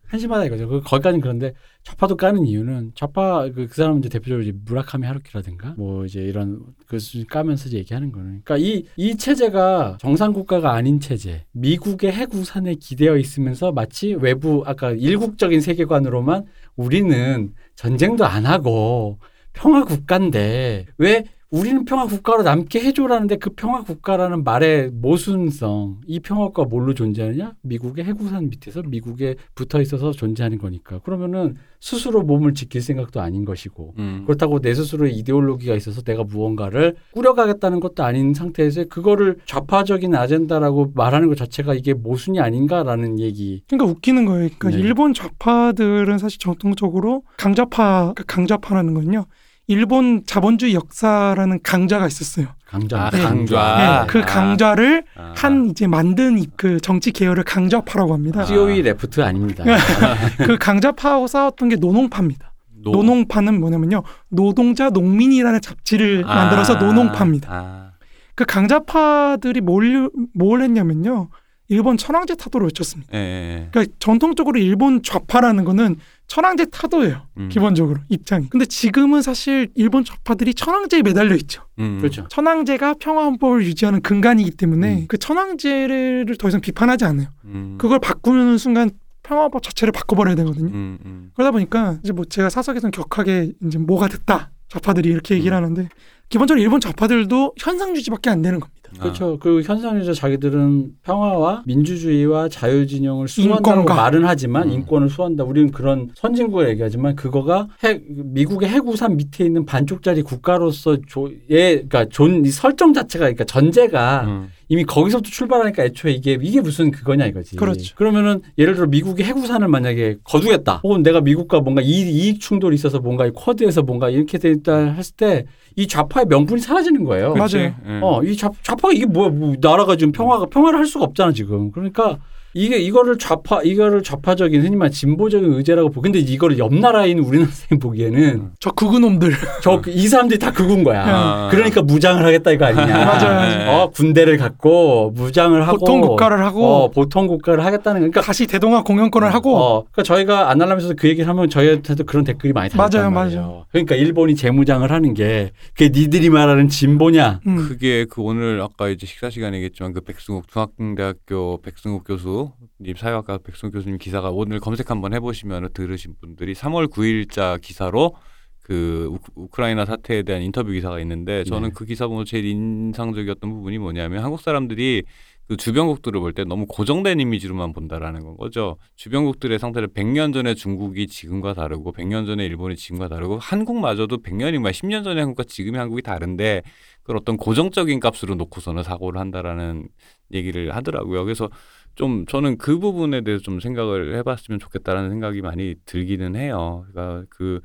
[0.08, 0.68] 한심하다 이거죠.
[0.68, 1.54] 그 거기까지는 그런데
[1.84, 6.60] 좌파도 까는 이유는 좌파 그, 그 사람은 이제 대표적으로 이제 무라카미 하루키라든가 뭐 이제 이런
[6.86, 6.98] 그
[7.30, 13.16] 까면서 이제 얘기하는 거는 그러니까 이 이 체제가 정상 국가가 아닌 체제 미국의 핵우산에 기대어
[13.18, 16.46] 있으면서 마치 외부 아까 일국적인 세계관으로만
[16.76, 19.20] 우리는 전쟁도 안 하고
[19.54, 26.46] 평화 국가인데 왜 우리는 평화 국가로 남게 해줘라는데 그 평화 국가라는 말의 모순성 이 평화
[26.46, 32.82] 국가 뭘로 존재하느냐 미국의 해구산 밑에서 미국에 붙어 있어서 존재하는 거니까 그러면은 스스로 몸을 지킬
[32.82, 34.24] 생각도 아닌 것이고 음.
[34.26, 41.28] 그렇다고 내 스스로의 이데올로기가 있어서 내가 무언가를 꾸려가겠다는 것도 아닌 상태에서 그거를 좌파적인 아젠다라고 말하는
[41.28, 44.50] 것 자체가 이게 모순이 아닌가라는 얘기 그러니까 웃기는 거예요.
[44.58, 44.84] 그러니까 네.
[44.84, 49.26] 일본 좌파들은 사실 전통적으로 강좌파, 그 강좌파라는 건요.
[49.68, 52.48] 일본 자본주의 역사라는 강좌가 있었어요.
[52.66, 53.22] 강좌 아, 네.
[53.22, 54.02] 강좌.
[54.06, 55.34] 네, 그 강좌를 아.
[55.38, 58.42] 한 이제 만든 이- 그 정치 계열을 강좌파라고 합니다.
[58.42, 58.46] 아.
[58.46, 59.64] COE left 아닙니다.
[60.46, 62.52] 그 강좌파하고 싸웠던 게 노농파입니다.
[62.84, 64.04] 노- 노농파는 뭐냐면요.
[64.28, 66.36] 노동자 농민이라는 잡지를 아.
[66.36, 67.50] 만들어서 노농파입니다.
[67.52, 67.92] 아.
[68.36, 71.30] 그 강좌파들이 뭘, 뭘 했냐면요.
[71.70, 73.18] 일본 천황제 타도를 외쳤습니다.
[73.18, 73.68] 예, 예.
[73.72, 75.96] 그러니까 전통적으로 일본 좌파라는 거는
[76.28, 77.28] 천황제 타도예요.
[77.38, 77.50] 음.
[77.50, 78.50] 기본적으로 입장이.
[78.50, 81.64] 근데 지금은 사실 일본 좌파들이 천황제에 매달려 있죠.
[81.80, 82.00] 음.
[82.00, 82.28] 그렇죠.
[82.30, 85.06] 천황제가 평화 헌법을 유지하는 근간이기 때문에 음.
[85.08, 87.28] 그 천황제를 더 이상 비판하지 않아요.
[87.46, 87.78] 음.
[87.78, 88.90] 그걸 바꾸는 순간
[89.24, 90.70] 평화법 자체를 바꿔버려야 되거든요.
[90.74, 91.32] 음, 음.
[91.34, 95.64] 그러다 보니까 이제 뭐 제가 사석에서는 격하게 이제 뭐가 됐다 좌파들이 이렇게 얘기를 음.
[95.64, 95.90] 하는데
[96.30, 98.73] 기본적으로 일본 좌파들도 현상 유지밖에 안 되는 겁니다.
[99.00, 99.38] 그렇죠.
[99.40, 103.96] 그 현상에서 자기들은 평화와 민주주의와 자유 진영을 수호한다고 인권과.
[103.96, 104.74] 말은 하지만 음.
[104.74, 105.44] 인권을 수호한다.
[105.44, 112.46] 우리는 그런 선진국을 얘기하지만 그거가 핵, 미국의 핵우산 밑에 있는 반쪽짜리 국가로서 조의 그러니까 존,
[112.46, 114.50] 이 설정 자체가 그러니까 전제가 음.
[114.74, 117.56] 이미 거기서부터 출발하니까 애초에 이게 이게 무슨 그거냐 이거지.
[117.58, 117.94] 그렇죠.
[117.96, 120.82] 그러면은 예를 들어 미국이 핵우산을 만약에 거두겠다.
[120.84, 125.16] 혹은 내가 미국과 뭔가 이익, 이익 충돌이 있어서 뭔가 이 쿼드에서 뭔가 이렇게 됐다 했을
[125.16, 125.46] 때
[125.76, 127.34] 이 좌파의 명분이 사라지는 거예요.
[127.34, 127.74] 맞아요.
[127.88, 128.00] 예.
[128.02, 129.30] 어, 이 좌, 좌파가 이게 뭐야?
[129.30, 131.72] 뭐 나라가 지금 평화가 평화를 할 수가 없잖아 지금.
[131.72, 132.20] 그러니까
[132.54, 136.02] 이게 이거를 좌파 이거를 좌파적인 흔히 말 진보적인 의제라고 보.
[136.02, 139.32] 근데 이거를 옆 있는 우리나라 생 보기에는 저 극우놈들
[139.62, 141.04] 저 이 사람들이 다 극운 거야.
[141.06, 141.48] 아.
[141.52, 142.86] 그러니까 무장을 하겠다 이거 아니냐?
[143.06, 143.72] 맞아요.
[143.72, 148.22] 어 군대를 갖고 무장을 하고 보통 국가를 하고 어, 보통 국가를 하겠다는 거니까.
[148.22, 152.70] 다시 대동아 공영권을 하고 어, 그러니까 저희가 안날라면서 그 얘기를 하면 저희한테도 그런 댓글이 많이
[152.70, 153.42] 달렸단 맞아요, 말이에요.
[153.42, 153.66] 맞아요.
[153.72, 157.42] 그러니까 일본이 재무장을 하는 게 그게 니들이 말하는 진보냐?
[157.48, 157.56] 음.
[157.68, 162.43] 그게 그 오늘 아까 이제 식사 시간에 얘기했지만 그 백승욱 중학대학교 백승욱 교수
[162.82, 168.16] 님 사회학과 백승욱 교수님 기사가 오늘 검색 한번 해보시면 들으신 분들이 3월 9일자 기사로
[168.62, 171.74] 그 우- 우크라이나 사태에 대한 인터뷰 기사가 있는데 저는 네.
[171.76, 175.04] 그 기사 보면 제일 인상적이었던 부분이 뭐냐면 한국 사람들이
[175.46, 178.78] 그 주변국들을 볼 때 너무 고정된 이미지로만 본다라는 건 거죠.
[178.96, 185.04] 주변국들의 상태를 100년 전에 중국이 지금과 다르고 100년 전에 일본이 지금과 다르고 한국마저도 100년이면 10년
[185.04, 186.62] 전의 한국과 지금의 한국이 다른데
[187.02, 189.90] 그걸 어떤 고정적인 값으로 놓고서는 사고를 한다라는
[190.34, 191.26] 얘기를 하더라고요.
[191.26, 191.50] 그래서
[191.96, 196.86] 좀 저는 그 부분에 대해서 좀 생각을 해봤으면 좋겠다라는 생각이 많이 들기는 해요.
[196.92, 197.62] 그러니까 그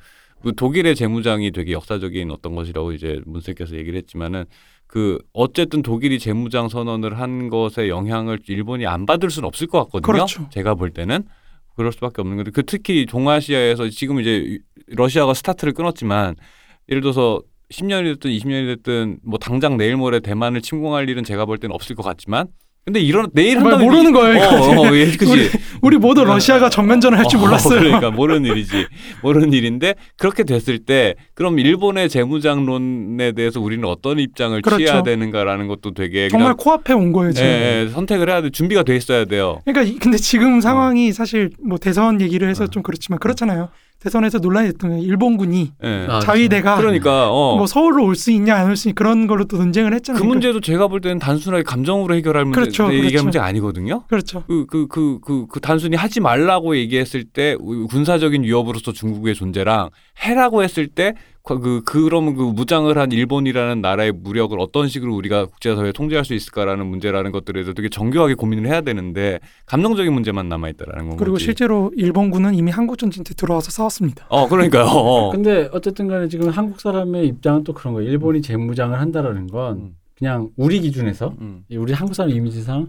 [0.57, 4.45] 독일의 재무장이 되게 역사적인 어떤 것이라고 이제 문세께서 얘기를 했지만은
[4.87, 10.13] 그 어쨌든 독일이 재무장 선언을 한 것의 영향을 일본이 안 받을 수는 없을 것 같거든요.
[10.13, 10.49] 그렇죠.
[10.51, 11.25] 제가 볼 때는
[11.77, 16.37] 그럴 수밖에 없는 건데 그 특히 동아시아에서 지금 이제 러시아가 스타트를 끊었지만
[16.89, 21.59] 예를 들어서 10년이 됐든 20년이 됐든 뭐 당장 내일 모레 대만을 침공할 일은 제가 볼
[21.59, 22.49] 때는 없을 것 같지만
[22.89, 24.89] 근데 이런 내일 한다면 모르는 거예요, 어.
[24.89, 25.51] 어, 예, 그지.
[25.83, 27.81] 우리 모두 러시아가 전면전을 할줄 어, 몰랐어요.
[27.81, 28.87] 그러니까 모르는 일이지.
[29.23, 34.79] 모르는 일인데 그렇게 됐을 때 그럼 일본의 재무장론에 대해서 우리는 어떤 입장을 그렇죠.
[34.79, 37.47] 취해야 되는가라는 것도 되게 정말 코앞에 온 거예요 예, 지금.
[37.49, 38.49] 예, 선택을 해야 돼.
[38.49, 39.61] 준비가 돼 있어야 돼요.
[39.67, 43.69] 그러니까 이- 근데 지금 상황이 사실 뭐 대선 얘기를 해서 좀 그렇지만 그렇잖아요.
[44.01, 46.07] 대선에서 논란이 됐던 게 일본군이 예.
[46.09, 47.57] 아, 자위대가 그러니까 어.
[47.57, 50.21] 뭐 서울로 올 수 있냐 안 올 수 있냐 그런 걸로 또 논쟁을 했잖아요.
[50.23, 53.23] 그 문제도 제가 볼 때는 단순하게 감정으로 해결할 문제, 그렇죠, 얘기할 그렇죠.
[53.25, 54.05] 문제가 아니거든요.
[54.09, 54.45] 그렇죠.
[54.47, 59.91] 그 그 그 그 그 단순히 하지 말라고 얘기했을 때 우- 군사적인 위협으로서 중국의 존재랑
[60.25, 66.25] 해라고 했을 때그 그러면 그 무장을 한 일본이라는 나라의 무력을 어떤 식으로 우리가 국제사회에 통제할
[66.25, 71.17] 수 있을까라는 문제라는 것들에 대해서 되게 정교하게 고민을 해야 되는데 감정적인 문제만 남아 있다라는 건
[71.17, 71.47] 그리고 거지.
[71.47, 74.27] 실제로 일본군은 이미 한국 전쟁 때 들어와서 싸웠습니다.
[74.29, 74.85] 어 그러니까요.
[74.93, 75.31] 어.
[75.31, 78.11] 근데 어쨌든 간에 지금 한국 사람의 입장은 또 그런 거예요.
[78.11, 79.91] 일본이 재무장을 한다라는 건 음.
[80.19, 81.65] 그냥 우리 기준에서 음.
[81.71, 82.89] 우리 한국 사람 이미지상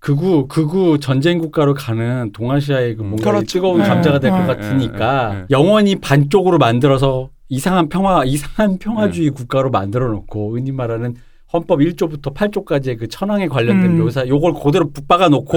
[0.00, 3.10] 극우 극우 전쟁 국가로 가는 동아시아의 그 음.
[3.10, 3.46] 뭔가 그렇죠.
[3.46, 4.46] 뜨거운 네, 감자가 될것 네.
[4.46, 5.44] 같으니까 네.
[5.50, 9.34] 영원히 반쪽으로 만들어서 이상한 평화 이상한 평화주의 네.
[9.34, 11.16] 국가로 만들어 놓고 흔히 말하는
[11.52, 13.98] 헌법 1조부터 8조까지의 그 천황에 관련된 음.
[13.98, 15.52] 묘사 요걸 그대로 붙박아 놓고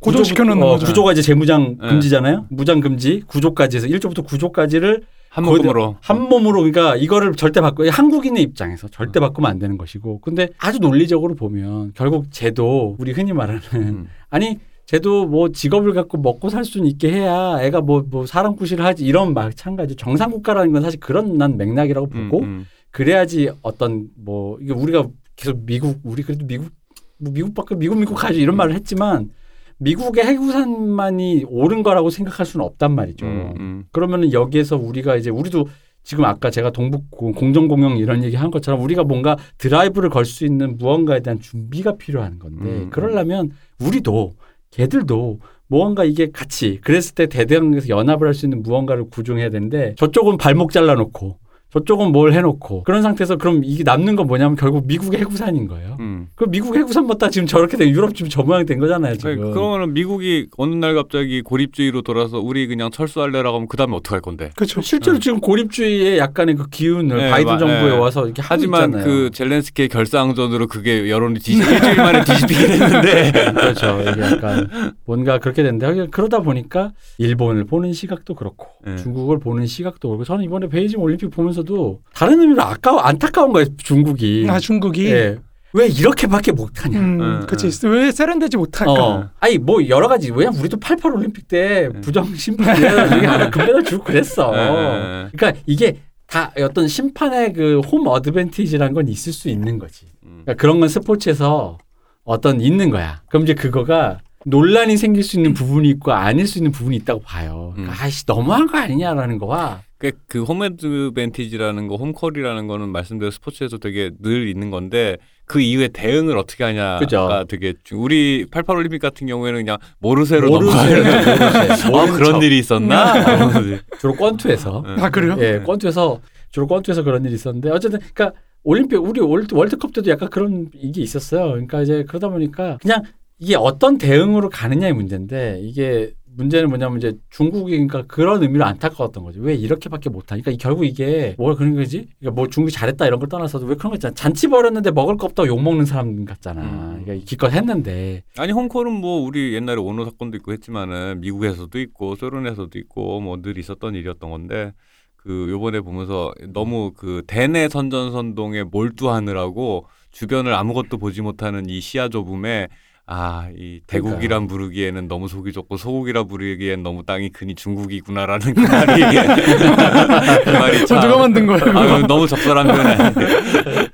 [0.00, 0.86] 고정시켜 놓는 구조부터- 어, 거죠.
[0.86, 1.88] 구조가 이제 재무장 네.
[1.88, 2.46] 금지잖아요.
[2.50, 8.42] 무장 금지 구조까지 해서 1조부터 9조까지를 한 묶음으로 한 몸으로 그러니까 이거를 절대 바꿔 한국인의
[8.44, 13.60] 입장에서 절대 바꾸면 안 되는 것이고 근데 아주 논리적으로 보면 결국 쟤도 우리 흔히 말하는
[13.74, 14.06] 음.
[14.30, 14.58] 아니
[14.88, 19.04] 쟤도 뭐 직업을 갖고 먹고 살 수는 있게 해야 애가 뭐 뭐 사람 구실을 하지
[19.04, 22.64] 이런 마찬가지 정상 국가라는 건 사실 그런 난 맥락이라고 음, 보고 음.
[22.90, 26.70] 그래야지 어떤 뭐 이게 우리가 계속 미국 우리 그래도 미국
[27.18, 29.30] 뭐 미국밖에 미국 미국 가지 이런 말을 했지만
[29.76, 33.26] 미국의 해구산만이 옳은 거라고 생각할 수는 없단 말이죠.
[33.26, 33.84] 음, 음.
[33.92, 35.68] 그러면은 여기에서 우리가 이제 우리도
[36.02, 40.46] 지금 아까 제가 동북 공- 공정공영 이런 얘기 한 것처럼 우리가 뭔가 드라이브를 걸 수
[40.46, 44.32] 있는 무언가에 대한 준비가 필요한 건데 음, 그러려면 우리도
[44.70, 50.38] 걔들도 무언가 이게 같이 그랬을 때 대대강에서 연합을 할 수 있는 무언가를 구종해야 되는데 저쪽은
[50.38, 51.38] 발목 잘라놓고
[51.72, 55.96] 저쪽은 뭘 해놓고 그런 상태에서 그럼 이게 남는 건 뭐냐면 결국 미국의 해구산인 거예요.
[56.00, 56.28] 음.
[56.34, 59.36] 그 미국 해구산 맞다 지금 저렇게 된 유럽 지금 저 모양이 된 거잖아요 지금.
[59.36, 64.14] 그러니까 그러면은 미국이 어느 날 갑자기 고립주의로 돌아서 우리 그냥 철수할래라고 하면 그 다음에 어떻게
[64.14, 64.50] 할 건데?
[64.56, 64.80] 그렇죠.
[64.80, 67.98] 실제로 지금 고립주의의 약간의 그 기운을 네, 바이든 마- 정부에 네.
[67.98, 69.04] 와서 이렇게 하고 하지만 있잖아요.
[69.04, 74.00] 그 젤렌스키의 결사항전으로 그게 여론이 뒤집 일주일 만에 뒤집히긴 했는데 그렇죠.
[74.00, 78.96] 이게 약간 뭔가 그렇게 하긴 그러다 보니까 일본을 보는 시각도 그렇고 네.
[78.96, 83.66] 중국을 보는 시각도 그렇고 저는 이번에 베이징 올림픽 보면서 도 다른 의미로 아까워 안타까운 거예요
[83.78, 84.46] 중국이.
[84.48, 85.38] 아 중국이 예.
[85.74, 86.98] 왜 이렇게밖에 못하냐.
[86.98, 87.68] 음, 응, 그치.
[87.84, 87.90] 응.
[87.92, 88.92] 왜 세련되지 못할까?
[88.92, 89.28] 어.
[89.38, 92.00] 아니 뭐 여러 가지 왜냐면 우리도 88 올림픽 때 네.
[92.00, 94.50] 부정 심판이야 이게 하나 금메달 주고 그랬어.
[94.52, 95.28] 네.
[95.36, 100.06] 그러니까 이게 다 어떤 심판의 그 홈 어드밴티지라는 건 있을 수 있는 거지.
[100.24, 100.42] 음.
[100.44, 101.78] 그러니까 그런 건 스포츠에서
[102.24, 103.22] 어떤 있는 거야.
[103.28, 107.72] 그럼 이제 그거가 논란이 생길 수 있는 부분이 있고 아닐 수 있는 부분이 있다고 봐요.
[107.74, 107.98] 그러니까 음.
[108.00, 114.48] 아이씨 너무한 거 아니냐라는 거와 그, 그 홈앤드밴티지라는 거, 홈콜이라는 거는 말씀대로 스포츠에서 되게 늘
[114.48, 117.44] 있는 건데 그 이후에 대응을 어떻게 하냐가 그죠.
[117.48, 120.96] 되게 중- 우리 88 올림픽 같은 경우에는 그냥 모르쇠로 모르쇠, 넘어가요.
[121.02, 121.82] 모르쇠.
[121.84, 122.42] 아 모른 그런 척.
[122.44, 123.50] 일이 있었나?
[123.98, 125.02] 주로 권투에서 네.
[125.02, 125.36] 아 그래요?
[125.40, 126.20] 예, 권투에서
[126.52, 131.00] 주로 권투에서 그런 일이 있었는데 어쨌든 그러니까 올림픽 우리 월드, 월드컵 때도 약간 그런 이게
[131.00, 131.48] 있었어요.
[131.50, 133.02] 그러니까 이제 그러다 보니까 그냥
[133.38, 139.40] 이게 어떤 대응으로 가느냐의 문제인데 이게 문제는 뭐냐면 이제 중국이 그러니까 그런 의미로 안타까웠던 거죠.
[139.40, 142.06] 왜 이렇게밖에 못하니까 결국 이게 뭘 그런 거지?
[142.20, 144.14] 그러니까 뭐 중국이 잘했다 이런 걸 떠나서도 왜 그런 거 있잖아.
[144.14, 146.62] 잔치 벌였는데 먹을 거 없다고 욕 먹는 사람 같잖아.
[146.62, 147.02] 음.
[147.04, 152.78] 그러니까 기껏 했는데 아니 홈콜은 뭐 우리 옛날에 오노 사건도 있고 했지만은 미국에서도 있고 소련에서도
[152.78, 154.72] 있고 뭐 늘 있었던 일이었던 건데
[155.16, 162.68] 그 요번에 보면서 너무 그 대내 선전선동에 몰두하느라고 주변을 아무것도 보지 못하는 이 시야 좁음에
[163.10, 169.00] 아, 이 대국이란 부르기에는 너무 속이 좁고 소국이라 부르기엔 너무 땅이 크니 중국이구나라는 그 말이
[170.44, 171.78] 그 말이 참 누가 만든 거예요?
[171.78, 173.14] 아, 너무 적절한 표현.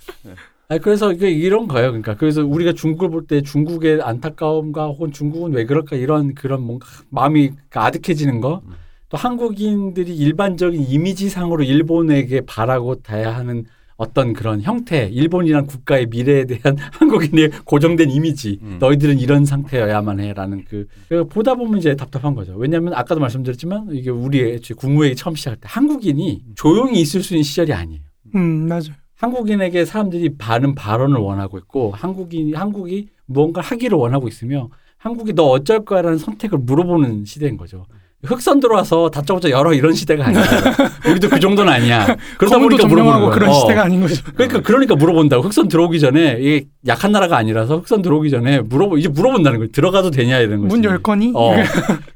[0.66, 1.90] 아니 그래서 이게 이런 거예요.
[1.90, 6.86] 그러니까 그래서 우리가 중국을 볼 때 중국의 안타까움과 혹은 중국은 왜 그럴까 이런 그런 뭔가
[7.10, 8.62] 마음이 아득해지는 거.
[8.66, 8.72] 음.
[9.10, 13.64] 또 한국인들이 일반적인 이미지상으로 일본에게 바라고 다야 하는
[13.96, 18.78] 어떤 그런 형태, 일본이란 국가의 미래에 대한 한국인의 고정된 이미지, 음.
[18.80, 22.54] 너희들은 이런 상태여야만 해라는 그, 그 보다 보면 이제 답답한 거죠.
[22.56, 27.34] 왜냐하면 아까도 말씀드렸지만 이게 우리의 애초에 국무 회의 처음 시작할 때 한국인이 조용히 있을 수
[27.34, 28.02] 있는 시절이 아니에요.
[28.34, 28.92] 음 맞아.
[29.16, 34.68] 한국인에게 사람들이 많은 발언을 원하고 있고 한국인 한국이 무언가를 하기를 원하고 있으며
[34.98, 37.86] 한국이 너 어쩔 거야라는 선택을 물어보는 시대인 거죠.
[38.24, 40.42] 흑선 들어와서 다짜고짜 열어 이런 시대가 아니야.
[41.10, 42.16] 우리도 그 정도는 아니야.
[42.38, 43.30] 그러다 보니까 거야.
[43.30, 43.52] 그런 어.
[43.52, 44.22] 시대가 아닌 거죠.
[44.34, 49.08] 그러니까 그러니까 물어본다고 흑선 들어오기 전에 이게 약한 나라가 아니라서 흑선 들어오기 전에 물어보 이제
[49.08, 49.70] 물어본다는 거예요.
[49.72, 50.74] 들어가도 되냐 이런 거지.
[50.74, 51.32] 문 열 거니?
[51.34, 51.54] 어.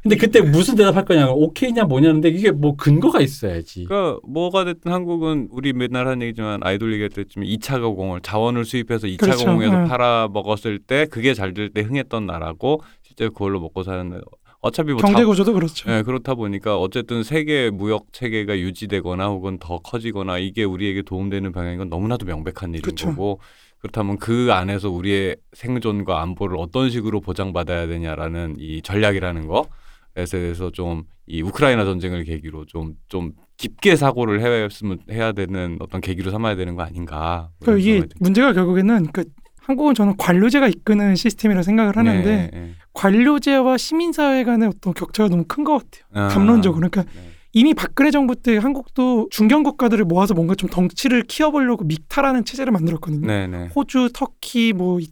[0.02, 1.28] 근데 그때 무슨 대답할 거냐?
[1.30, 3.84] 오케이냐 뭐냐는데 이게 뭐 근거가 있어야지.
[3.84, 9.06] 그러니까 뭐가 됐든 한국은 우리 맨날 하는 얘기지만 아이돌 얘기할 때쯤 2차 가공을 자원을 수입해서
[9.06, 9.44] 2차 그렇죠.
[9.46, 9.84] 가공해서 응.
[9.88, 14.20] 팔아 먹었을 때 그게 잘 될 때 흥했던 나라고 실제 그걸로 먹고 사는
[14.60, 15.90] 어차피 뭐 경제 자- 구조도 그렇죠.
[15.90, 21.78] 예, 그렇다 보니까 어쨌든 세계 무역 체계가 유지되거나 혹은 더 커지거나 이게 우리에게 도움되는 방향인
[21.78, 23.08] 건 너무나도 명백한 일인 그쵸.
[23.10, 23.40] 거고
[23.78, 31.04] 그렇다면 그 안에서 우리의 생존과 안보를 어떤 식으로 보장받아야 되냐라는 이 전략이라는 거에 대해서 좀
[31.30, 36.82] 이 우크라이나 전쟁을 계기로 좀좀 깊게 사고를 해야으면 해야 되는 어떤 계기로 삼아야 되는 거
[36.82, 37.50] 아닌가.
[37.58, 38.08] 뭐 그러니까 이게.
[38.18, 39.24] 문제가 결국에는 그
[39.68, 42.70] 한국은 저는 관료제가 이끄는 시스템이라 생각을 하는데 네, 네.
[42.94, 46.04] 관료제와 시민사회 간의 어떤 격차가 너무 큰 것 같아요.
[46.14, 46.88] 아, 감론적으로.
[46.88, 47.28] 그러니까 네.
[47.52, 53.26] 이미 박근혜 정부 때 한국도 중견 국가들을 모아서 뭔가 좀 덩치를 키워보려고 믹타라는 체제를 만들었거든요.
[53.26, 53.68] 네, 네.
[53.76, 55.08] 호주, 터키, 뭐 이-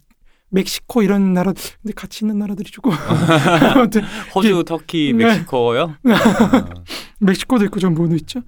[0.49, 2.91] 멕시코 이런 나라 근데 같이 있는 나라들이 조금
[3.75, 4.01] 아무튼
[4.33, 5.25] 호주, 터키, 네.
[5.25, 5.93] 멕시코요?
[6.05, 6.65] 아,
[7.19, 8.39] 멕시코도 있고 좀 뭐도 있죠.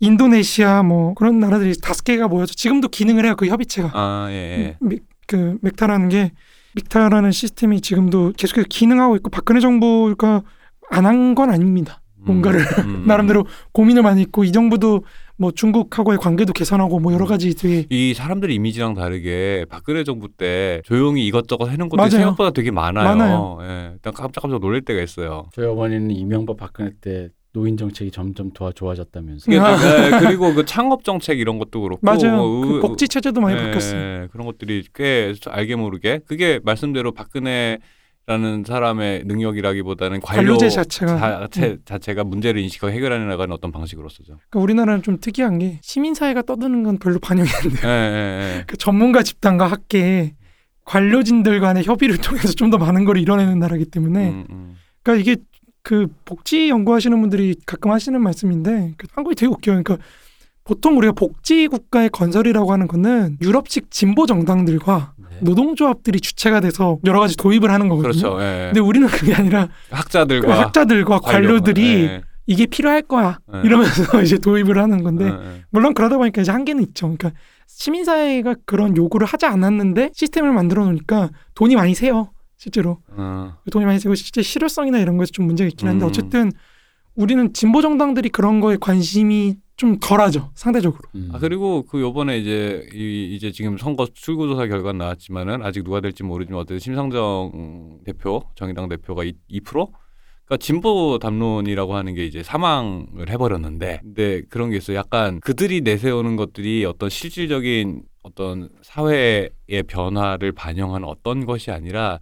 [0.00, 3.90] 인도네시아 뭐 그런 나라들이 다섯 개가 모여서 지금도 기능을 해요 그 협의체가.
[3.92, 4.76] 아, 예, 예.
[4.80, 6.32] 미- 그 멕타라는 게
[6.74, 10.42] 믹타라는 시스템이 지금도 계속해서 기능하고 있고 박근혜 정부가
[10.90, 12.00] 안 한 건 아닙니다.
[12.16, 13.04] 뭔가를 음, 음.
[13.06, 15.04] 나름대로 고민을 많이 했고 이 정부도
[15.36, 20.82] 뭐 중국하고의 관계도 개선하고 뭐 여러 가지 되게 이 사람들 이미지랑 다르게 박근혜 정부 때
[20.84, 22.10] 조용히 이것저것 해놓은 것들이 맞아요.
[22.10, 23.04] 생각보다 되게 많아요.
[23.04, 23.58] 많아요.
[23.62, 25.46] 예, 일단 깜짝깜짝 놀랄 때가 있어요.
[25.52, 27.28] 저희 어머니는 이명박 박근혜 때
[27.58, 29.46] 노인 정책이 점점 더 좋아졌다면서.
[29.46, 29.58] 좀, 예,
[30.20, 32.36] 그리고 그 창업 정책 이런 것도 그렇고 맞아요.
[32.36, 34.28] 뭐그 의- 복지 체제도 많이 예, 바뀌었어요.
[34.28, 37.78] 그런 것들이 꽤 알게 모르게 그게 말씀대로 박근혜
[38.26, 41.20] 라는 사람의 능력이라기보다는 관료 관료제 자체가 음.
[41.50, 44.34] 자체, 자체가 문제를 인식하고 해결해 나가는 어떤 방식으로서죠.
[44.50, 47.80] 그러니까 우리나라는 좀 특이한 게 시민 사회가 떠드는 건 별로 반영이 안 돼요.
[47.84, 48.64] 예, 예, 예.
[48.66, 50.34] 그 전문가 집단과 학계
[50.84, 54.76] 관료진들 간의 협의를 통해서 좀 더 많은 걸 이뤄내는 나라기 때문에 음, 음.
[55.02, 55.40] 그러니까 이게
[55.82, 59.82] 그 복지 연구하시는 분들이 가끔 하시는 말씀인데 그 한국이 되게 웃겨요.
[59.82, 59.98] 그러니까
[60.68, 65.38] 보통 우리가 복지 국가의 건설이라고 하는 거는 유럽식 진보 정당들과 네.
[65.40, 68.12] 노동조합들이 주체가 돼서 여러 가지 도입을 하는 거거든요.
[68.12, 68.42] 그렇죠.
[68.42, 68.66] 예.
[68.66, 73.62] 근데 우리는 그게 아니라 그 학자들과 학자들과 관료, 관료들이 예, 이게 필요할 거야 예.
[73.64, 75.62] 이러면서 이제 도입을 하는 건데 예, 예.
[75.70, 77.06] 물론 그러다 보니까 이제 한계는 있죠.
[77.06, 77.32] 그러니까
[77.66, 82.30] 시민사회가 그런 요구를 하지 않았는데 시스템을 만들어 놓으니까 돈이 많이 새요.
[82.58, 83.56] 실제로 어.
[83.70, 86.08] 돈이 많이 새고 실제 실효성이나 이런 거에서 좀 문제가 있긴 한데 음.
[86.08, 86.52] 어쨌든
[87.14, 91.02] 우리는 진보 정당들이 그런 거에 관심이 좀 덜하죠 상대적으로.
[91.14, 91.30] 음.
[91.32, 96.24] 아 그리고 그 요번에 이제 이, 이제 지금 선거 출구조사 결과 나왔지만은 아직 누가 될지
[96.24, 99.62] 모르지만 어쨌든 심상정 대표 정의당 대표가 2, 2%?
[99.62, 104.96] 그러니까 진보 담론이라고 하는 게 이제 사망을 해버렸는데 근데 그런 게 있어요.
[104.96, 109.50] 약간 그들이 내세우는 것들이 어떤 실질적인 어떤 사회의
[109.86, 112.18] 변화를 반영하는 어떤 것이 아니라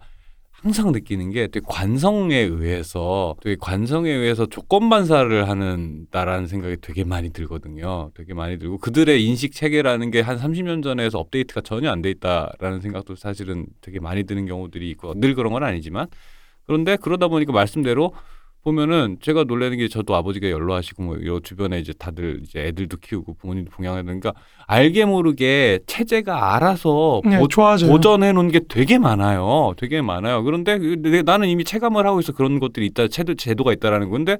[0.63, 7.29] 항상 느끼는 게 되게 관성에 의해서 되게 관성에 의해서 조건 반사를 하는다라는 생각이 되게 많이
[7.31, 8.11] 들거든요.
[8.15, 12.81] 되게 많이 들고 그들의 인식 체계라는 게 한 30년 전에서 업데이트가 전혀 안 돼 있다라는
[12.81, 16.07] 생각도 사실은 되게 많이 드는 경우들이 있고 늘 그런 건 아니지만
[16.65, 18.13] 그런데 그러다 보니까 말씀대로
[18.71, 23.35] 보면은 제가 놀라는 게 저도 아버지가 연로하시고 뭐 요 주변에 이제 다들 이제 애들도 키우고
[23.35, 24.33] 부모님도 봉양하는 그러니까
[24.67, 27.47] 알게 모르게 체제가 알아서 네, 보.
[27.47, 29.73] 보전해 놓은 게 되게 많아요.
[29.77, 30.43] 되게 많아요.
[30.43, 33.07] 그런데 그- 내- 나는 이미 체감을 하고 있어 그런 것들이 있다.
[33.07, 34.37] 제도 제도가 있다라는 건데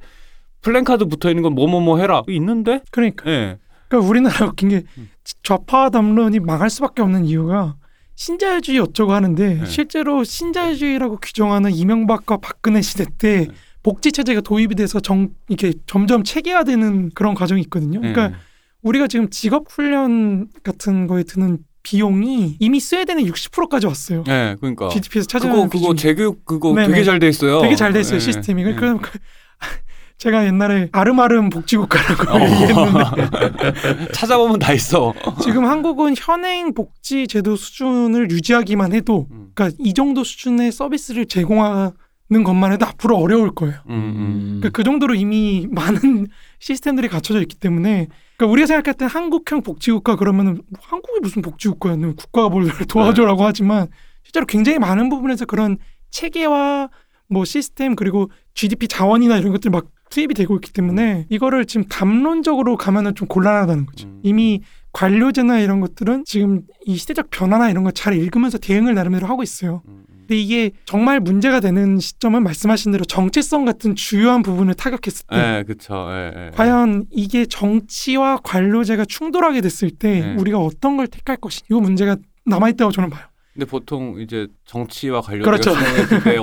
[0.62, 3.58] 플랜카드 붙어 있는 건 뭐뭐뭐 해라 있는데 그러니까, 예.
[3.88, 5.10] 그러니까 우리나라 웃긴 게 음.
[5.42, 7.76] 좌파 담론이 망할 수밖에 없는 이유가
[8.16, 9.66] 신자유주의 어쩌고 하는데 네.
[9.66, 13.54] 실제로 신자유주의라고 규정하는 이명박과 박근혜 시대 때 네.
[13.88, 18.02] 복지 체제가 도입이 돼서 정 이렇게 점점 체계화되는 그런 과정이 있거든요.
[18.02, 18.34] 그러니까 예.
[18.82, 24.26] 우리가 지금 직업 훈련 같은 거에 드는 비용이 이미 스웨덴에 60%까지 왔어요.
[24.28, 25.96] 예, 그러니까 GDP에서 그거 차지하는 그거 비중이.
[25.96, 26.90] 재교육 그거 네네.
[26.90, 27.62] 되게 잘 돼 있어요.
[27.62, 28.20] 되게 잘 돼 있어요 예.
[28.20, 28.62] 시스템이.
[28.64, 28.74] 예.
[28.76, 29.20] 그러니까 그-
[30.18, 32.42] 제가 옛날에 아름아름 복지국가라고 어.
[32.42, 35.14] 얘기했는데 찾아보면 다 있어.
[35.42, 39.52] 지금 한국은 현행 복지 제도 수준을 유지하기만 해도 음.
[39.56, 41.94] 그러니까 이 정도 수준의 서비스를 제공하
[42.30, 43.76] 는 것만 해도 앞으로 어려울 거예요.
[43.90, 44.44] 음, 음.
[44.60, 46.28] 그러니까 그 정도로 이미 많은
[46.60, 52.50] 시스템들이 갖춰져 있기 때문에 그러니까 우리가 생각할 때 한국형 복지국가 그러면은 한국이 무슨 복지국가였는 국가가
[52.50, 53.88] 뭘 도와줘라고 하지만
[54.24, 55.78] 실제로 굉장히 많은 부분에서 그런
[56.12, 56.90] 체계와
[57.30, 62.76] 뭐 시스템 그리고 GDP 자원이나 이런 것들이 막 투입이 되고 있기 때문에 이거를 지금 담론적으로
[62.78, 64.08] 가면은 좀 곤란하다는 거죠.
[64.08, 64.20] 음.
[64.24, 64.62] 이미
[64.94, 69.82] 관료제나 이런 것들은 지금 이 시대적 변화나 이런 걸 잘 읽으면서 대응을 나름대로 하고 있어요.
[69.88, 70.07] 음, 음.
[70.28, 75.64] 근데 이게 정말 문제가 되는 시점은 말씀하신 대로 정체성 같은 주요한 부분을 타격했을 때 예,
[75.66, 76.08] 그쵸.
[76.10, 76.52] 예, 예.
[76.54, 80.36] 과연 이게 정치와 관료제가 충돌하게 됐을 때 네.
[80.38, 83.26] 우리가 어떤 걸 택할 것이 이 문제가 남아있다고 저는 봐요.
[83.54, 85.72] 근데 보통 이제 정치와 관련된 그렇죠.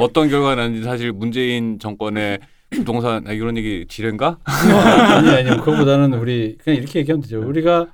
[0.01, 4.39] 어떤 결과가 나는지 사실 문재인 정권의 부동산 아, 이런 얘기 지뢰인가?
[4.45, 7.41] 아니 아니 그거보다는 우리 그냥 이렇게 얘기하면 되죠.
[7.47, 7.89] 우리가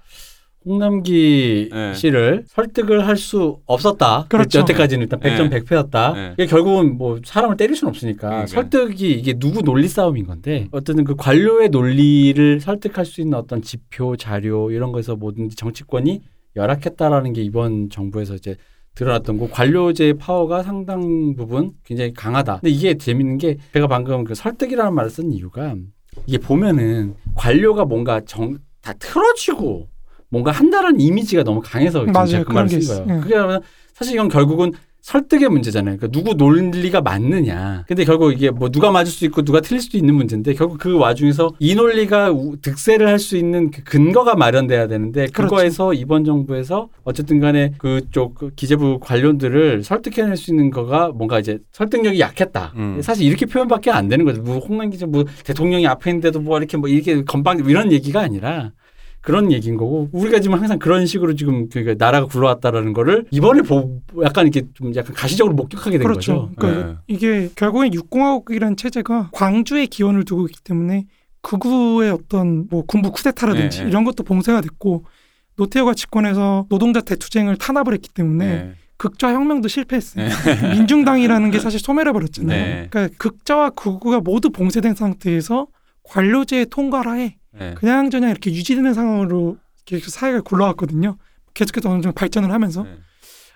[0.65, 1.95] 홍남기 네.
[1.95, 4.27] 씨를 설득을 할 수 없었다.
[4.29, 4.61] 그렇죠.
[4.61, 5.61] 여태까지는 일단 100점 네.
[5.61, 6.15] 100패였다.
[6.15, 6.33] 네.
[6.35, 8.47] 이게 결국은 뭐 사람을 때릴 수는 없으니까 그러니까요.
[8.47, 14.17] 설득이 이게 누구 논리 싸움인 건데 어쨌든 그 관료의 논리를 설득할 수 있는 어떤 지표
[14.17, 16.23] 자료 이런 거에서 뭐든지 정치권이
[16.57, 18.57] 열악했다라는 게 이번 정부에서 이제
[18.95, 22.61] 드러났던 거 관료제의 파워가 상당 부분 굉장히 강하다.
[22.61, 25.75] 근데 이게 재밌는 게 제가 방금 그 설득이라는 말을 쓴 이유가
[26.27, 29.89] 이게 보면은 관료가 뭔가 정 다 틀어지고
[30.31, 32.27] 뭔가 한다는 이미지가 너무 강해서 맞아요.
[32.27, 33.05] 제가 그 말을 게쓴 있어요.
[33.05, 33.19] 거예요.
[33.19, 33.23] 예.
[33.23, 34.73] 그게 사실 이건 결국은
[35.03, 35.97] 설득의 문제잖아요.
[35.97, 37.85] 그러니까 누구 논리가 맞느냐.
[37.89, 40.95] 근데 결국 이게 뭐 누가 맞을 수 있고 누가 틀릴 수도 있는 문제인데 결국 그
[40.99, 45.55] 와중에서 이 논리가 우- 득세를 할 수 있는 그 근거가 마련돼야 되는데 그렇죠.
[45.55, 51.59] 그거에서 이번 정부에서 어쨌든 간에 그쪽 그 기재부 관료들을 설득해낼 수 있는 거가 뭔가 이제
[51.73, 52.73] 설득력이 약했다.
[52.77, 53.01] 음.
[53.03, 54.43] 사실 이렇게 표현밖에 안 되는 거죠.
[54.43, 58.73] 뭐 홍남 기자 뭐 대통령이 앞에 있는데도 뭐 이렇게 뭐 이렇게 건방 이런 얘기가 아니라
[59.23, 64.01] 그런 얘기인 거고 우리가 지금 항상 그런 식으로 지금 그러니까 나라가 굴러왔다라는 거를 이번에 보
[64.23, 66.49] 약간 이렇게 좀 약간 가시적으로 목격하게 된 그렇죠.
[66.49, 66.53] 거죠.
[66.57, 66.97] 그러니까 네.
[67.07, 71.07] 이게 결국엔 육공화국이라는 체제가 광주에 기원을 두고 있기 때문에
[71.43, 73.91] 극우의 어떤 뭐 군부 쿠데타라든지 네, 네.
[73.91, 75.05] 이런 것도 봉쇄가 됐고
[75.57, 78.75] 노태우가 집권해서 노동자 대투쟁을 탄압을 했기 때문에 네.
[78.97, 80.29] 극좌 혁명도 실패했어요.
[80.77, 82.65] 민중당이라는 게 사실 소멸해 버렸잖아요.
[82.65, 82.87] 네.
[82.91, 85.67] 그러니까 극좌와 극우가 모두 봉쇄된 상태에서
[86.05, 87.75] 관료제의 통과라에 네.
[87.75, 91.17] 그냥 저냥 이렇게 유지되는 상황으로 계속 사회가 굴러왔거든요.
[91.55, 92.97] 계속해서 어느 정도 발전을 하면서 네.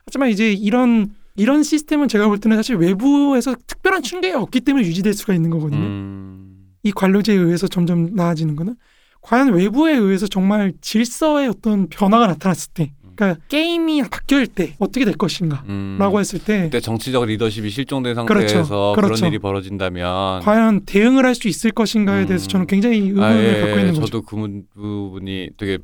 [0.05, 5.15] 하지만 이제 이런 이런 시스템은 제가 볼 때는 사실 외부에서 특별한 충격이 없기 때문에 유지될
[5.15, 5.81] 수가 있는 거거든요.
[5.81, 6.75] 음.
[6.83, 8.77] 이 관료제에 의해서 점점 나아지는 거는
[9.23, 15.15] 과연 외부에 의해서 정말 질서의 어떤 변화가 나타났을 때, 그러니까 게임이 바뀔 때 어떻게 될
[15.15, 16.19] 것인가라고 음.
[16.19, 18.49] 했을 때 그때 정치적 리더십이 실종된 그렇죠.
[18.49, 19.27] 상태에서 그런 그렇죠.
[19.27, 22.27] 일이 벌어진다면 과연 대응을 할 수 있을 것인가에 음.
[22.27, 24.07] 대해서 저는 굉장히 의문을 아, 예, 갖고 있는 거죠.
[24.07, 25.79] 저도 그 문- 부분이 되게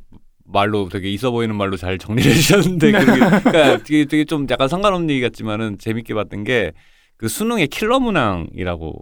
[0.45, 2.99] 말로 되게 있어 보이는 말로 잘 정리를 해주셨는데 네.
[3.05, 6.73] 그게 그러니까 되게, 되게 좀 약간 상관없는 얘기 같지만은 재밌게 봤던 게
[7.17, 8.95] 그 수능의 킬러 문항이라고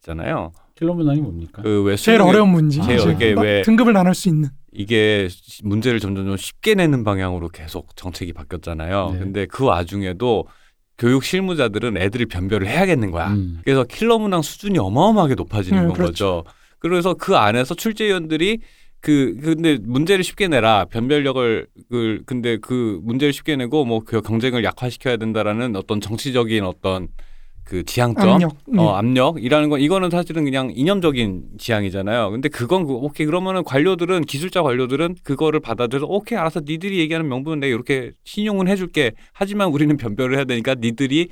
[0.00, 0.50] 있잖아요.
[0.76, 1.60] 킬러 문항이 뭡니까?
[1.60, 2.80] 그왜 제일 어려운 문제.
[2.80, 4.48] 제일 이제 이게 막 왜- 등급을 나눌 수 있는.
[4.76, 9.10] 이게 시- 문제를 점점 좀 쉽게 내는 방향으로 계속 정책이 바뀌었잖아요.
[9.12, 9.18] 네.
[9.18, 10.46] 근데 그 와중에도
[10.98, 13.32] 교육 실무자들은 애들이 변별을 해야겠는 거야.
[13.34, 13.60] 음.
[13.64, 16.42] 그래서 킬러 문항 수준이 어마어마하게 높아지는 음, 건 그렇죠.
[16.42, 16.44] 거죠.
[16.78, 18.58] 그래서 그 안에서 출제위원들이
[19.00, 24.64] 그 근데 문제를 쉽게 내라 변별력을 그 근데 그 문제를 쉽게 내고 뭐 그 경쟁을
[24.64, 27.08] 약화시켜야 된다라는 어떤 정치적인 어떤
[27.66, 28.56] 그 지향점 압력.
[28.68, 28.80] 네.
[28.80, 32.30] 어, 압력이라는 건 이거는 사실은 그냥 이념적인 지향이잖아요.
[32.30, 37.58] 근데 그건 그, 오케이 그러면은 관료들은 기술자 관료들은 그거를 받아들여서 오케이 알아서 니들이 얘기하는 명분은
[37.58, 39.12] 내가 이렇게 신용은 해줄게.
[39.32, 41.28] 하지만 우리는 변별을 해야 되니까 니들이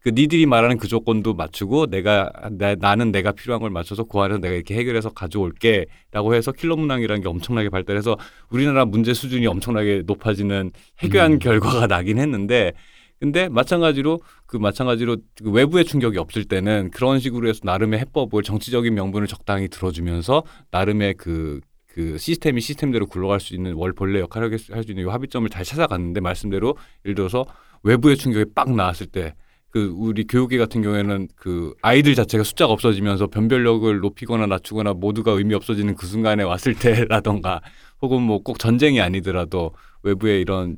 [0.00, 4.40] 그 니들이 말하는 그 조건도 맞추고 내가 나, 나는 내가 필요한 걸 맞춰서 그 안에서
[4.40, 8.18] 내가 이렇게 해결해서 가져올게라고 해서 킬러 문항이라는 게 엄청나게 발달해서
[8.50, 11.38] 우리나라 문제 수준이 엄청나게 높아지는 해결한 음.
[11.38, 12.74] 결과가 나긴 했는데
[13.20, 18.94] 근데 마찬가지로 그 마찬가지로 그 외부의 충격이 없을 때는 그런 식으로 해서 나름의 해법을 정치적인
[18.94, 24.58] 명분을 적당히 들어주면서 나름의 그, 그 시스템이 시스템대로 굴러갈 수 있는 월 본래 역할을 할
[24.58, 27.44] 수 있는 이 합의점을 잘 찾아갔는데 말씀대로 예를 들어서
[27.82, 29.34] 외부의 충격이 빡 나왔을 때
[29.70, 35.54] 그 우리 교육계 같은 경우에는 그 아이들 자체가 숫자가 없어지면서 변별력을 높이거나 낮추거나 모두가 의미
[35.54, 37.60] 없어지는 그 순간에 왔을 때라던가
[38.00, 40.76] 혹은 뭐 꼭 전쟁이 아니더라도 외부의 이런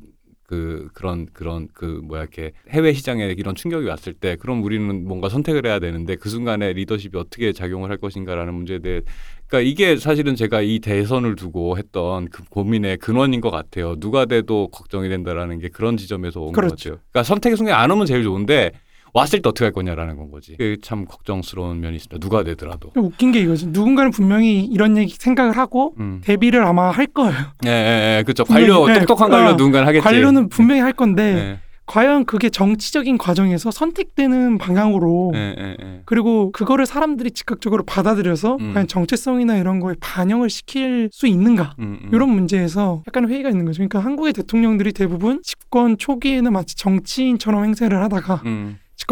[0.51, 5.29] 그 그런 그런 그 뭐야 이렇게 해외 시장에 이런 충격이 왔을 때 그럼 우리는 뭔가
[5.29, 8.99] 선택을 해야 되는데 그 순간에 리더십이 어떻게 작용을 할 것인가라는 문제에 대해
[9.47, 13.95] 그러니까 이게 사실은 제가 이 대선을 두고 했던 그 고민의 근원인 것 같아요.
[13.95, 16.75] 누가 돼도 걱정이 된다라는 게 그런 지점에서 온것 그렇죠.
[16.75, 17.01] 같아요.
[17.11, 18.73] 그러니까 선택의 순간에 안 오면 제일 좋은데
[19.13, 20.51] 왔을 때 어떻게 할 거냐라는 건 거지.
[20.51, 22.19] 그게 참 걱정스러운 면이 있습니다.
[22.19, 22.91] 누가 되더라도.
[22.95, 23.67] 웃긴 게 이거지.
[23.67, 26.21] 누군가는 분명히 이런 얘기 생각을 하고 음.
[26.23, 27.35] 대비를 아마 할 거예요.
[27.65, 28.23] 예, 예, 예.
[28.23, 28.43] 그렇죠.
[28.45, 30.03] 관료 네, 똑똑한 관료 아, 누군가는 하겠지.
[30.03, 36.01] 관료는 분명히 할 건데 예, 과연 그게 정치적인 과정에서 선택되는 방향으로 예, 예, 예.
[36.05, 38.73] 그리고 그거를 사람들이 즉각적으로 받아들여서 음.
[38.73, 42.09] 과연 정체성이나 이런 거에 반영을 시킬 수 있는가 음, 음.
[42.13, 43.77] 이런 문제에서 약간 회의가 있는 거죠.
[43.79, 48.41] 그러니까 한국의 대통령들이 대부분 집권 초기에는 마치 정치인처럼 행세를 하다가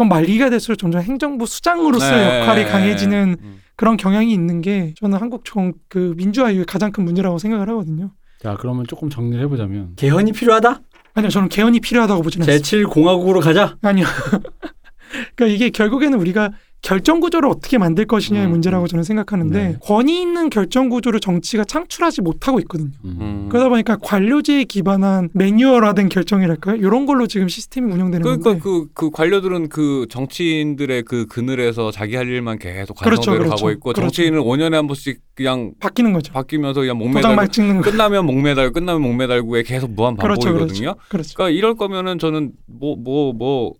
[0.00, 3.60] 집권 말기가 될수록 점점 행정부 수장으로서의 네, 역할이 네, 강해지는 음.
[3.76, 8.12] 그런 경향이 있는 게 저는 한국 정, 그 민주화 이후에 가장 큰 문제라고 생각을 하거든요.
[8.40, 10.80] 자 그러면 조금 정리를 해보자면 개헌이 필요하다.
[11.14, 12.88] 아니요, 저는 개헌이 필요하다고 보지는 않습니다.
[12.88, 13.76] 제7 공화국으로 가자.
[13.82, 14.06] 아니요.
[15.34, 16.52] 그러니까 이게 결국에는 우리가
[16.82, 19.76] 결정 구조를 어떻게 만들 것이냐의 음, 문제라고 저는 생각하는데 네.
[19.82, 22.90] 권위 있는 결정 구조를 정치가 창출하지 못하고 있거든요.
[23.04, 23.48] 음.
[23.50, 26.76] 그러다 보니까 관료제에 기반한 매뉴얼화된 결정이랄까요?
[26.76, 28.60] 이런 걸로 지금 시스템이 운영되는 그러니까 건데.
[28.62, 33.56] 그, 그 관료들은 그 정치인들의 그 그늘에서 자기 할 일만 계속 그렇죠, 관성대로 그렇죠.
[33.56, 34.00] 가고 있고 그렇죠.
[34.02, 36.32] 정치인은 5년에 한 번씩 그냥 바뀌는 거죠.
[36.32, 37.90] 바뀌면서 그냥 막 찍는 거.
[37.90, 40.94] 끝나면 목매달고 끝나면 목매달고에 계속 무한 그렇죠, 반복이거든요.
[41.08, 41.34] 그렇죠.
[41.34, 43.74] 그러니까 이럴 거면은 저는 뭐 뭐 뭐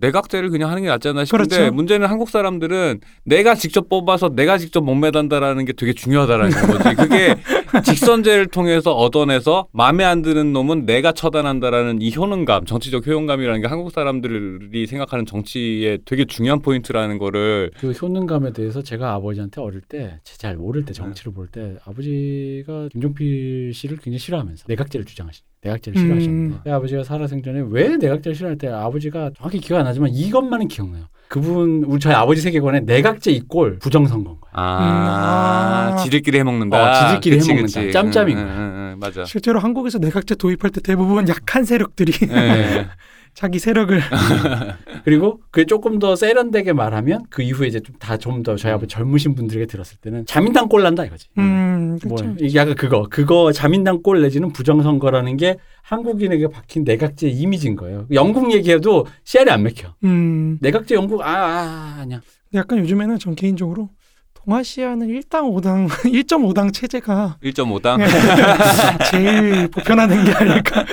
[0.00, 1.74] 내각제를 그냥 하는 게 낫지 않나 싶은데 그렇죠.
[1.74, 6.94] 문제는 한국 사람들은 내가 직접 뽑아서 내가 직접 목매단다라는 게 되게 중요하다라는 거지.
[6.96, 7.36] 그게
[7.84, 13.90] 직선제를 통해서 얻어내서 마음에 안 드는 놈은 내가 처단한다라는 이 효능감, 정치적 효용감이라는 게 한국
[13.90, 20.56] 사람들이 생각하는 정치의 되게 중요한 포인트라는 거를 그 효능감에 대해서 제가 아버지한테 어릴 때 잘
[20.56, 26.02] 모를 때 정치를 볼 때 아버지가 김종필 씨를 굉장히 싫어하면서 내각제를 주장하시 내각제를 음.
[26.02, 31.04] 싫어하셨는데 그 아버지가 살아생전에 왜 내각제를 싫어할 때 아버지가 정확히 기억 안 나지만 이것만은 기억나요.
[31.28, 34.52] 그분 우리 저희 아버지 세계관에 내각제 이꼴 부정선거인 거예요.
[34.52, 35.96] 아, 아.
[36.02, 36.76] 지들끼리 해먹는다.
[36.76, 37.80] 어, 지들끼리 그치, 해먹는다.
[37.80, 37.92] 그치.
[37.92, 38.56] 짬짬인 응, 거야.
[38.56, 39.24] 응, 맞아.
[39.24, 42.88] 실제로 한국에서 내각제 도입할 때 대부분 약한 세력들이 예.
[43.38, 44.00] 자기 세력을
[45.04, 48.92] 그리고 그게 조금 더 세련되게 말하면 그 이후에 이제 좀 다 좀 더 저희 아버지
[48.92, 51.28] 젊으신 분들에게 들었을 때는 자민당 꼴 난다 이거지.
[51.38, 52.34] 음, 뭐 그렇죠.
[52.44, 58.06] 이게 약간 그거 그거 자민당 꼴 내지는 부정선거라는 게 한국인에게 박힌 내각제 이미지인 거예요.
[58.10, 59.94] 영국 얘기해도 씨알이 안 맥혀.
[60.02, 62.20] 음, 내각제 영국 아, 아 아니야.
[62.50, 63.90] 근데 약간 요즘에는 전 개인적으로
[64.34, 68.00] 동아시아는 1당 5당 1.5당 체제가 1.5당.
[69.12, 70.84] 제일 보편화된 게 아닐까.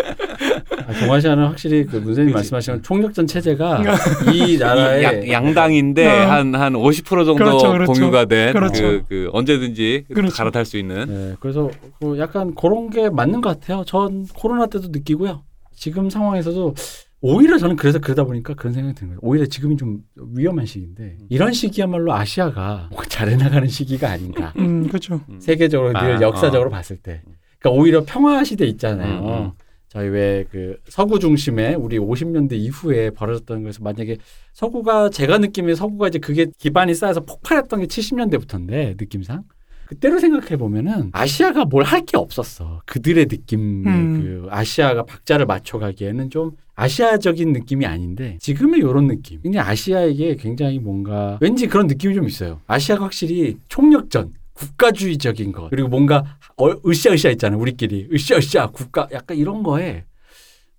[0.71, 2.33] 아, 동아시아는 확실히 그 문세님.
[2.33, 3.81] 말씀하시는 총력전 체제가
[4.33, 6.31] 이 나라의 양, 당인데 어.
[6.31, 7.91] 한한 50% 정도 그렇죠, 그렇죠.
[7.93, 9.05] 공유가 된그 그렇죠.
[9.07, 10.35] 그 언제든지 그렇죠.
[10.35, 11.05] 갈아탈 수 있는.
[11.07, 11.69] 네, 그래서
[11.99, 13.83] 그 약간 그런 게 맞는 것 같아요.
[13.85, 15.43] 전 코로나 때도 느끼고요.
[15.73, 16.73] 지금 상황에서도
[17.21, 19.19] 오히려 저는 그래서 그러다 보니까 그런 생각이 드는 거예요.
[19.23, 24.53] 오히려 지금이 좀 위험한 시기인데 이런 시기야말로 아시아가 잘해나가는 시기가 아닌가.
[24.57, 25.21] 음, 그렇죠.
[25.29, 25.39] 음.
[25.39, 26.71] 세계적으로 늘 아, 역사적으로 어.
[26.71, 27.23] 봤을 때.
[27.59, 29.19] 그러니까 오히려 평화 시대 있잖아요.
[29.23, 29.51] 음, 음.
[29.95, 34.17] 저희 왜 그 서구 중심에 우리 50년대 이후에 벌어졌던 것에서 만약에
[34.51, 39.43] 서구가 제가 느낌에 서구가 이제 그게 기반이 쌓여서 폭발했던 게 70년대부터인데 느낌상
[39.87, 42.81] 그때로 생각해 보면은 아시아가 뭘 할 게 없었어.
[42.85, 44.21] 그들의 느낌, 음.
[44.21, 49.39] 그 아시아가 박자를 맞춰가기에는 좀 아시아적인 느낌이 아닌데 지금의 이런 느낌.
[49.41, 52.59] 그냥 아시아에게 굉장히 뭔가 왠지 그런 느낌이 좀 있어요.
[52.67, 54.33] 아시아가 확실히 총력전.
[54.55, 60.05] 국가주의적인 것 그리고 뭔가 어, 으쌰으쌰 있잖아요 우리끼리 으쌰으쌰 국가 약간 이런 거에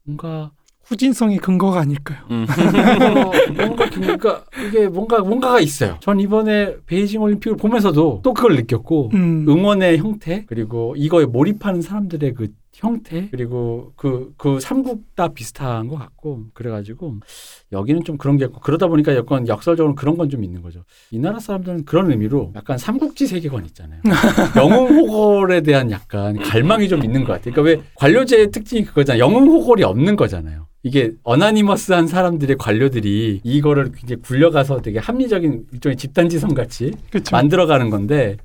[0.03, 0.51] 뭔가
[0.87, 2.19] 후진성의 근거가 아닐까요?
[2.31, 2.47] 음.
[2.49, 5.99] 어, 뭔가 그러니까 이게 뭔가 뭔가가 있어요.
[6.01, 9.47] 전 이번에 베이징 올림픽을 보면서도 또 그걸 느꼈고 음.
[9.49, 15.97] 응원의 형태 그리고 이거에 몰입하는 사람들의 그 형태 그리고 그 그 삼국 다 비슷한 것
[15.97, 17.17] 같고 그래가지고
[17.73, 20.83] 여기는 좀 그런 게 있고 그러다 보니까 약간 역설적으로 그런 건 좀 있는 거죠.
[21.11, 24.01] 이 나라 사람들은 그런 의미로 약간 삼국지 세계관 있잖아요.
[24.57, 27.55] 영웅호걸에 대한 약간 갈망이 좀 있는 것 같아요.
[27.55, 29.23] 그러니까 왜 관료제의 특징이 그거잖아요.
[29.23, 30.67] 영웅호걸이 없는 거잖아요.
[30.83, 37.35] 이게 어나니머스한 사람들의 관료들이 이거를 이제 굴려가서 되게 합리적인 일종의 집단지성 같이 그렇죠.
[37.35, 38.37] 만들어가는 건데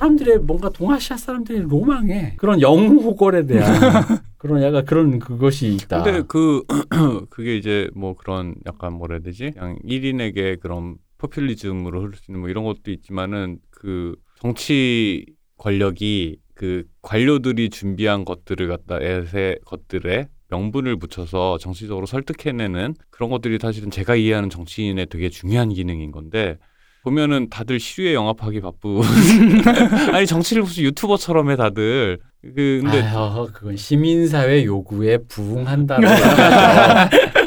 [0.00, 3.70] 사람들의 뭔가 동아시아 사람들의 로망에 그런 영웅호걸에 대한
[4.38, 6.02] 그런 약간 그런 그것이 있다.
[6.02, 6.64] 근데 그
[7.28, 9.50] 그게 이제 뭐 그런 약간 뭐라 해야 되지?
[9.50, 15.26] 그냥 1인에게 그런 포퓰리즘으로 흐를 수 있는 뭐 이런 것도 있지만은 그 정치
[15.58, 23.90] 권력이 그 관료들이 준비한 것들을 갖다 에세 것들에 명분을 붙여서 정치적으로 설득해내는 그런 것들이 사실은
[23.90, 26.56] 제가 이해하는 정치인의 되게 중요한 기능인 건데
[27.02, 29.00] 보면은 다들 시류에 영합하기 바쁘.
[30.12, 32.18] 아니 정치를 무슨 유튜버처럼 해 다들.
[32.42, 36.02] 그 근데 아유, 그건 시민사회 요구에 부응한다고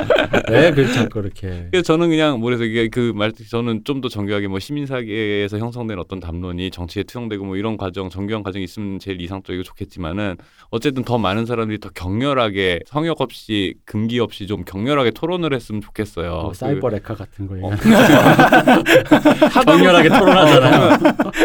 [0.54, 1.10] 네, 그렇죠.
[1.10, 1.68] 그렇게.
[1.72, 6.72] 그래서 저는 그냥 뭐래서 이게 그말 저는 좀 더 정교하게 뭐 시민사회에서 형성된 어떤 담론이
[6.72, 10.36] 정치에 투영되고 뭐 이런 과정 정교한 과정이 있으면 제일 이상적이고 좋겠지만은
[10.72, 16.32] 어쨌든 더 많은 사람들이 더 격렬하게 성역 없이 금기 없이 좀 격렬하게 토론을 했으면 좋겠어요.
[16.32, 17.72] 뭐그 사이버 레카 같은 거 어.
[19.66, 20.98] 격렬하게 토론하잖아요.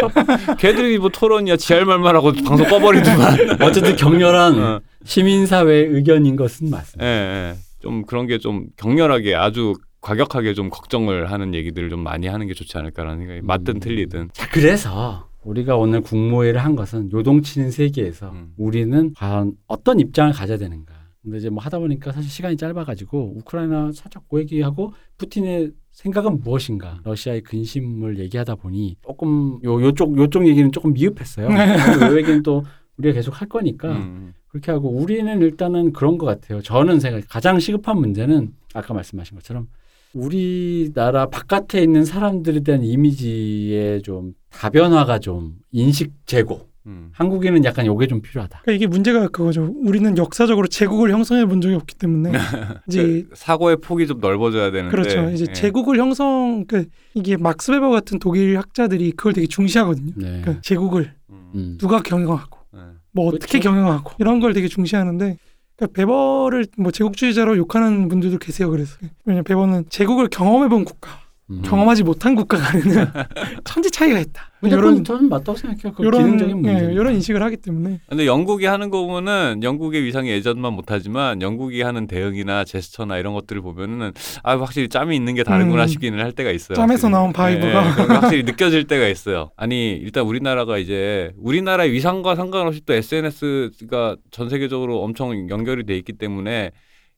[0.58, 3.62] 걔들이 뭐 토론이야 지할 말만 하고 방송 꺼버리더만.
[3.62, 7.06] 어쨌든 격렬한 어, 시민사회 의견인 것은 예, 맞습니다.
[7.06, 7.54] 예.
[7.80, 12.54] 좀 그런 게 좀 격렬하게 아주 과격하게 좀 걱정을 하는 얘기들을 좀 많이 하는 게
[12.54, 13.80] 좋지 않을까라는 생각이 맞든 음.
[13.80, 14.28] 틀리든.
[14.32, 18.52] 자, 그래서 우리가 오늘 국무회의를 한 것은 요동치는 세계에서 음.
[18.56, 20.94] 우리는 과연 어떤 입장을 가져야 되는가.
[21.22, 27.00] 근데 이제 뭐 하다 보니까 사실 시간이 짧아가지고 우크라이나 살짝 그 얘기하고 푸틴의 생각은 무엇인가
[27.02, 31.48] 러시아의 근심을 얘기하다 보니 조금 요 요쪽 요쪽 얘기는 조금 미흡했어요.
[32.12, 32.62] 요 얘기는 또
[32.98, 34.32] 우리가 계속 할 거니까 음.
[34.58, 36.60] 그렇게 하고 우리는 일단은 그런 것 같아요.
[36.60, 39.68] 저는 생각 가장 시급한 문제는 아까 말씀하신 것처럼
[40.12, 46.68] 우리나라 바깥에 있는 사람들에 대한 이미지의 좀 다변화가 좀 인식 제고.
[46.86, 47.10] 음.
[47.12, 48.60] 한국에는 약간 요게 좀 필요하다.
[48.62, 49.74] 그러니까 이게 문제가 그거죠.
[49.76, 52.32] 우리는 역사적으로 제국을 형성해 본 적이 없기 때문에
[52.88, 54.90] 이제 그 사고의 폭이 좀 넓어져야 되는데.
[54.90, 55.28] 그렇죠.
[55.30, 55.52] 이제 예.
[55.52, 60.12] 제국을 형성 그 이게 막스 베버 같은 독일 학자들이 그걸 되게 중시하거든요.
[60.16, 60.40] 네.
[60.40, 61.50] 그러니까 제국을 음.
[61.54, 61.78] 음.
[61.78, 62.57] 누가 경영하고 예.
[63.18, 63.70] 뭐 어떻게 그렇죠.
[63.70, 65.38] 경영하고 이런 걸 되게 중시하는데
[65.76, 68.70] 그러니까 베버를 뭐 제국주의자로 욕하는 분들도 계세요.
[68.70, 71.10] 그래서 왜냐면 베버는 제국을 경험해 본 국가,
[71.50, 71.62] 음.
[71.64, 73.06] 경험하지 못한 국가 간에는
[73.64, 74.50] 천지 차이가 있다.
[74.62, 75.94] 이런 저는 맞다고 생각해요.
[75.94, 76.88] 그 이런 기능적인 문제.
[76.88, 81.80] 예, 이런 인식을 하기 때문에 근데 영국이 하는 거 보면은 영국의 위상이 예전만 못하지만 영국이
[81.82, 84.12] 하는 대응이나 제스처나 이런 것들을 보면은
[84.42, 85.86] 아 확실히 짬이 있는 게 다르구나 음.
[85.86, 86.74] 싶기는 할 때가 있어요.
[86.74, 87.12] 짬에서 확실히.
[87.12, 87.84] 나온 vibe가.
[87.84, 87.92] 예, 예.
[87.94, 89.50] 그런 게 확실히 느껴질 때가 있어요.
[89.56, 96.14] 아니 일단 우리나라가 이제 우리나라의 위상과 상관없이 또 SNS가 전 세계적으로 엄청 연결이 돼 있기
[96.14, 96.72] 때문에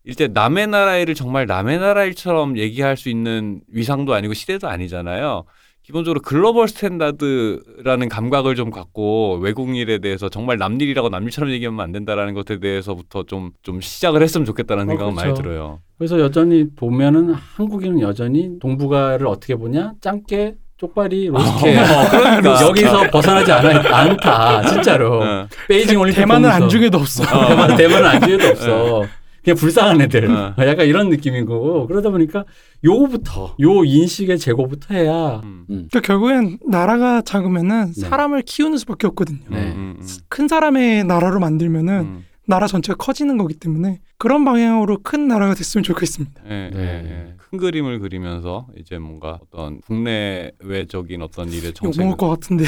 [0.05, 5.45] 일단 남의 나라 일을 정말 남의 나라 일처럼 얘기할 수 있는 위상도 아니고 시대도 아니잖아요.
[5.83, 12.35] 기본적으로 global standard라는 감각을 좀 갖고 외국 일에 대해서 정말 남일이라고 남일처럼 얘기하면 안 된다라는
[12.35, 15.43] 것에 대해서부터 좀 좀 시작을 했으면 좋겠다는 어, 생각은 많이 그렇죠.
[15.43, 15.81] 들어요.
[15.99, 19.93] 그래서 여전히 보면은 한국인은 여전히 동북아를 어떻게 보냐?
[20.01, 21.75] 짱깨, 쪽발이, 로스케.
[22.11, 22.63] 그러니까.
[22.67, 24.63] 여기서 벗어나지 않아, 않다.
[24.67, 25.23] 진짜로.
[25.23, 25.49] 어.
[25.69, 26.49] 베이징 올림픽 대만은.
[26.51, 27.25] 안중에도 없어.
[27.49, 29.05] 대만, 대만은 안중에도 없어.
[29.43, 30.31] 그냥 불쌍한 애들.
[30.31, 30.55] 어.
[30.67, 31.87] 약간 이런 느낌인 거고.
[31.87, 32.45] 그러다 보니까
[32.85, 35.41] 요거부터, 요 인식의 제고부터 해야.
[35.45, 35.65] 음.
[35.71, 35.89] 음.
[35.91, 38.01] 그러니까 결국엔 나라가 작으면은 네.
[38.01, 39.41] 사람을 키우는 수밖에 없거든요.
[39.51, 39.73] 네.
[39.73, 41.41] 음, 음, 큰 사람의 나라로 음.
[41.41, 42.25] 만들면은 음.
[42.47, 46.43] 나라 전체가 커지는 거기 때문에 그런 방향으로 큰 나라가 됐으면 좋겠습니다.
[46.51, 46.73] 예, 네.
[46.75, 47.35] 예, 예.
[47.37, 52.03] 큰 그림을 그리면서 이제 뭔가 어떤 국내외적인 어떤 욕 정책.
[52.05, 52.65] 먹을 것 같은데.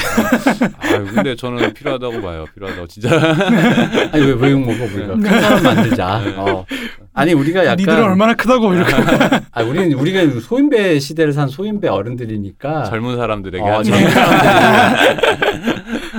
[0.79, 2.45] 아유, 근데 저는 필요하다고 봐요.
[2.53, 3.09] 필요하다고 진짜.
[4.11, 5.15] 아니, 왜, 왜 욕먹어, 우리가.
[5.15, 6.21] 큰 사람 만들자.
[6.25, 6.35] 네.
[6.37, 6.65] 어.
[7.13, 7.77] 아니, 우리가 약간.
[7.77, 8.93] 니들은 얼마나 크다고 이렇게.
[9.51, 12.85] 아, 우리는, 우리가 소인배 시대를 산 소인배 어른들이니까.
[12.85, 13.83] 젊은 사람들에게 어.
[13.83, 15.72] 젊은 사람들이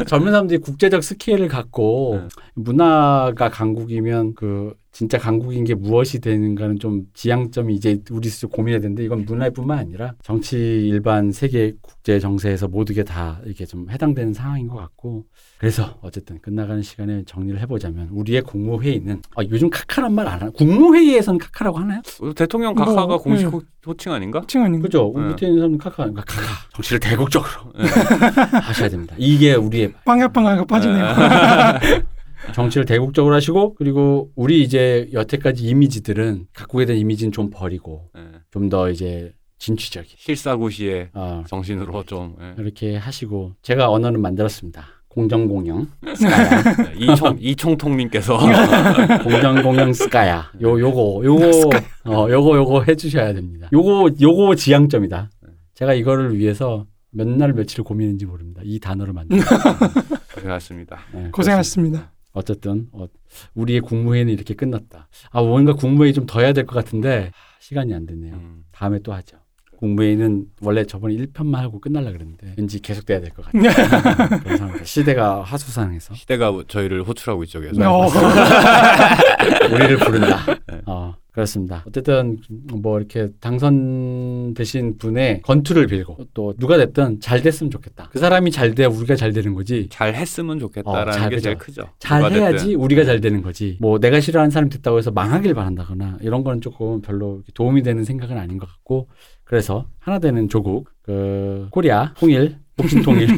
[0.07, 2.29] 젊은 사람들이 국제적 스케일을 갖고 네.
[2.55, 9.05] 문화가 강국이면 그 진짜 강국인 게 무엇이 되는가는 좀 지향점이 이제 우리 스스로 고민해야 되는데
[9.05, 14.77] 이건 문화뿐만 아니라 정치 일반 세계 국제 정세에서 모두게 다 이렇게 좀 해당되는 상황인 것
[14.77, 15.25] 같고
[15.59, 21.39] 그래서 어쨌든 끝나가는 시간에 정리를 해보자면 우리의 국무회의는 아, 요즘 카카란 말 안 하나 국무회의에서는
[21.39, 22.01] 카카라고 하나요?
[22.37, 23.51] 대통령 뭐, 각하가 공식 네.
[23.51, 24.43] 호- 호칭 아닌가?
[24.47, 24.85] 칭 아닌가?
[24.85, 25.13] 그죠?
[25.15, 25.21] 네.
[25.21, 27.85] 우리 밑에 있는 사람은 카카, 그러니까 카카 정치를 대국적으로 네.
[28.63, 29.17] 하셔야 됩니다.
[29.19, 31.05] 이게 우리의 빵야빵야가 빠지네요.
[32.53, 38.23] 정치를 대국적으로 하시고 그리고 우리 이제 여태까지 이미지들은 각국에 대한 이미지는 좀 버리고 예.
[38.51, 42.55] 좀더 이제 진취적인 실사구시의 어, 정신으로 좀 예.
[42.63, 44.87] 이렇게 하시고 제가 언어는 만들었습니다.
[45.09, 48.37] 공정공영 스카야 네, 이총 이총통님께서
[49.23, 51.71] 공정공영 스카야 요 요거 요거
[52.07, 53.69] 어 요거 요거 해주셔야 됩니다.
[53.73, 55.31] 요거 요거 지향점이다.
[55.75, 58.61] 제가 이거를 위해서 몇 날 며칠 고민했는지 모릅니다.
[58.65, 59.39] 이 단어를 만들.
[60.35, 60.99] 고생하셨습니다.
[61.13, 62.11] 네, 고생하셨습니다.
[62.35, 63.07] 어쨌든 어,
[63.55, 65.09] 우리의 국무회의는 이렇게 끝났다.
[65.31, 68.35] 아 뭔가 국무회의 좀 더 해야 될 것 같은데 하, 시간이 안 됐네요.
[68.37, 68.65] 음.
[68.73, 69.39] 다음에 또 하죠.
[69.79, 74.41] 국무회의는 원래 저번에 1편만 하고 끝날라 그랬는데 왠지 계속돼야 될 것 같아요.
[74.43, 74.85] 그런 상황.
[74.85, 77.81] 시대가 하수상해서 시대가 저희를 호출하고 있죠 계속.
[77.83, 78.07] 어,
[79.73, 80.39] 우리를 부른다.
[80.67, 80.81] 네.
[80.87, 81.85] 어, 그렇습니다.
[81.89, 82.39] 어쨌든
[82.81, 88.09] 뭐 이렇게 당선되신 분의 건투를 빌고 또 누가 됐든 잘 됐으면 좋겠다.
[88.13, 89.89] 그 사람이 잘 돼야 우리가 잘 되는 거지.
[89.91, 91.83] 잘 했으면 좋겠다라는 어, 잘게 제일 그죠.
[91.83, 91.93] 크죠.
[91.99, 92.75] 잘 해야지 됐든.
[92.81, 93.79] 우리가 잘 되는 거지.
[93.81, 98.39] 뭐 내가 싫어하는 사람 됐다고 해서 망하길 바란다거나 이런 거는 조금 별로 도움이 되는 생각은
[98.39, 99.09] 아닌 것 같고
[99.45, 103.29] 그래서 하나 되는 조국 그 코리아 통일 북진 통일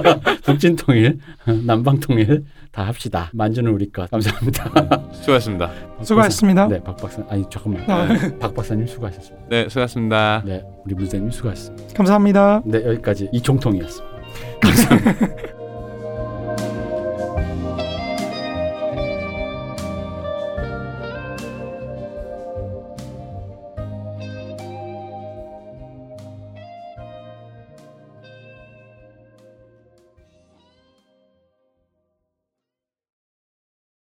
[0.44, 1.18] 북진 통일
[1.66, 3.30] 남방 통일 다 합시다.
[3.34, 4.10] 만주는 우리 것.
[4.10, 4.64] 감사합니다.
[5.12, 5.70] 수고하셨습니다.
[6.02, 6.68] 수고하셨습니다.
[6.68, 7.82] 네, 박 박사 아니 잠깐만.
[7.90, 8.08] 아,
[8.38, 9.46] 박 박사님 수고하셨습니다.
[9.50, 10.42] 네, 수고하셨습니다.
[10.46, 11.94] 네, 우리 문세님 수고하셨습니다.
[11.94, 12.62] 감사합니다.
[12.64, 14.18] 네, 여기까지 이총통이었습니다.
[14.62, 15.28] 감사합니다.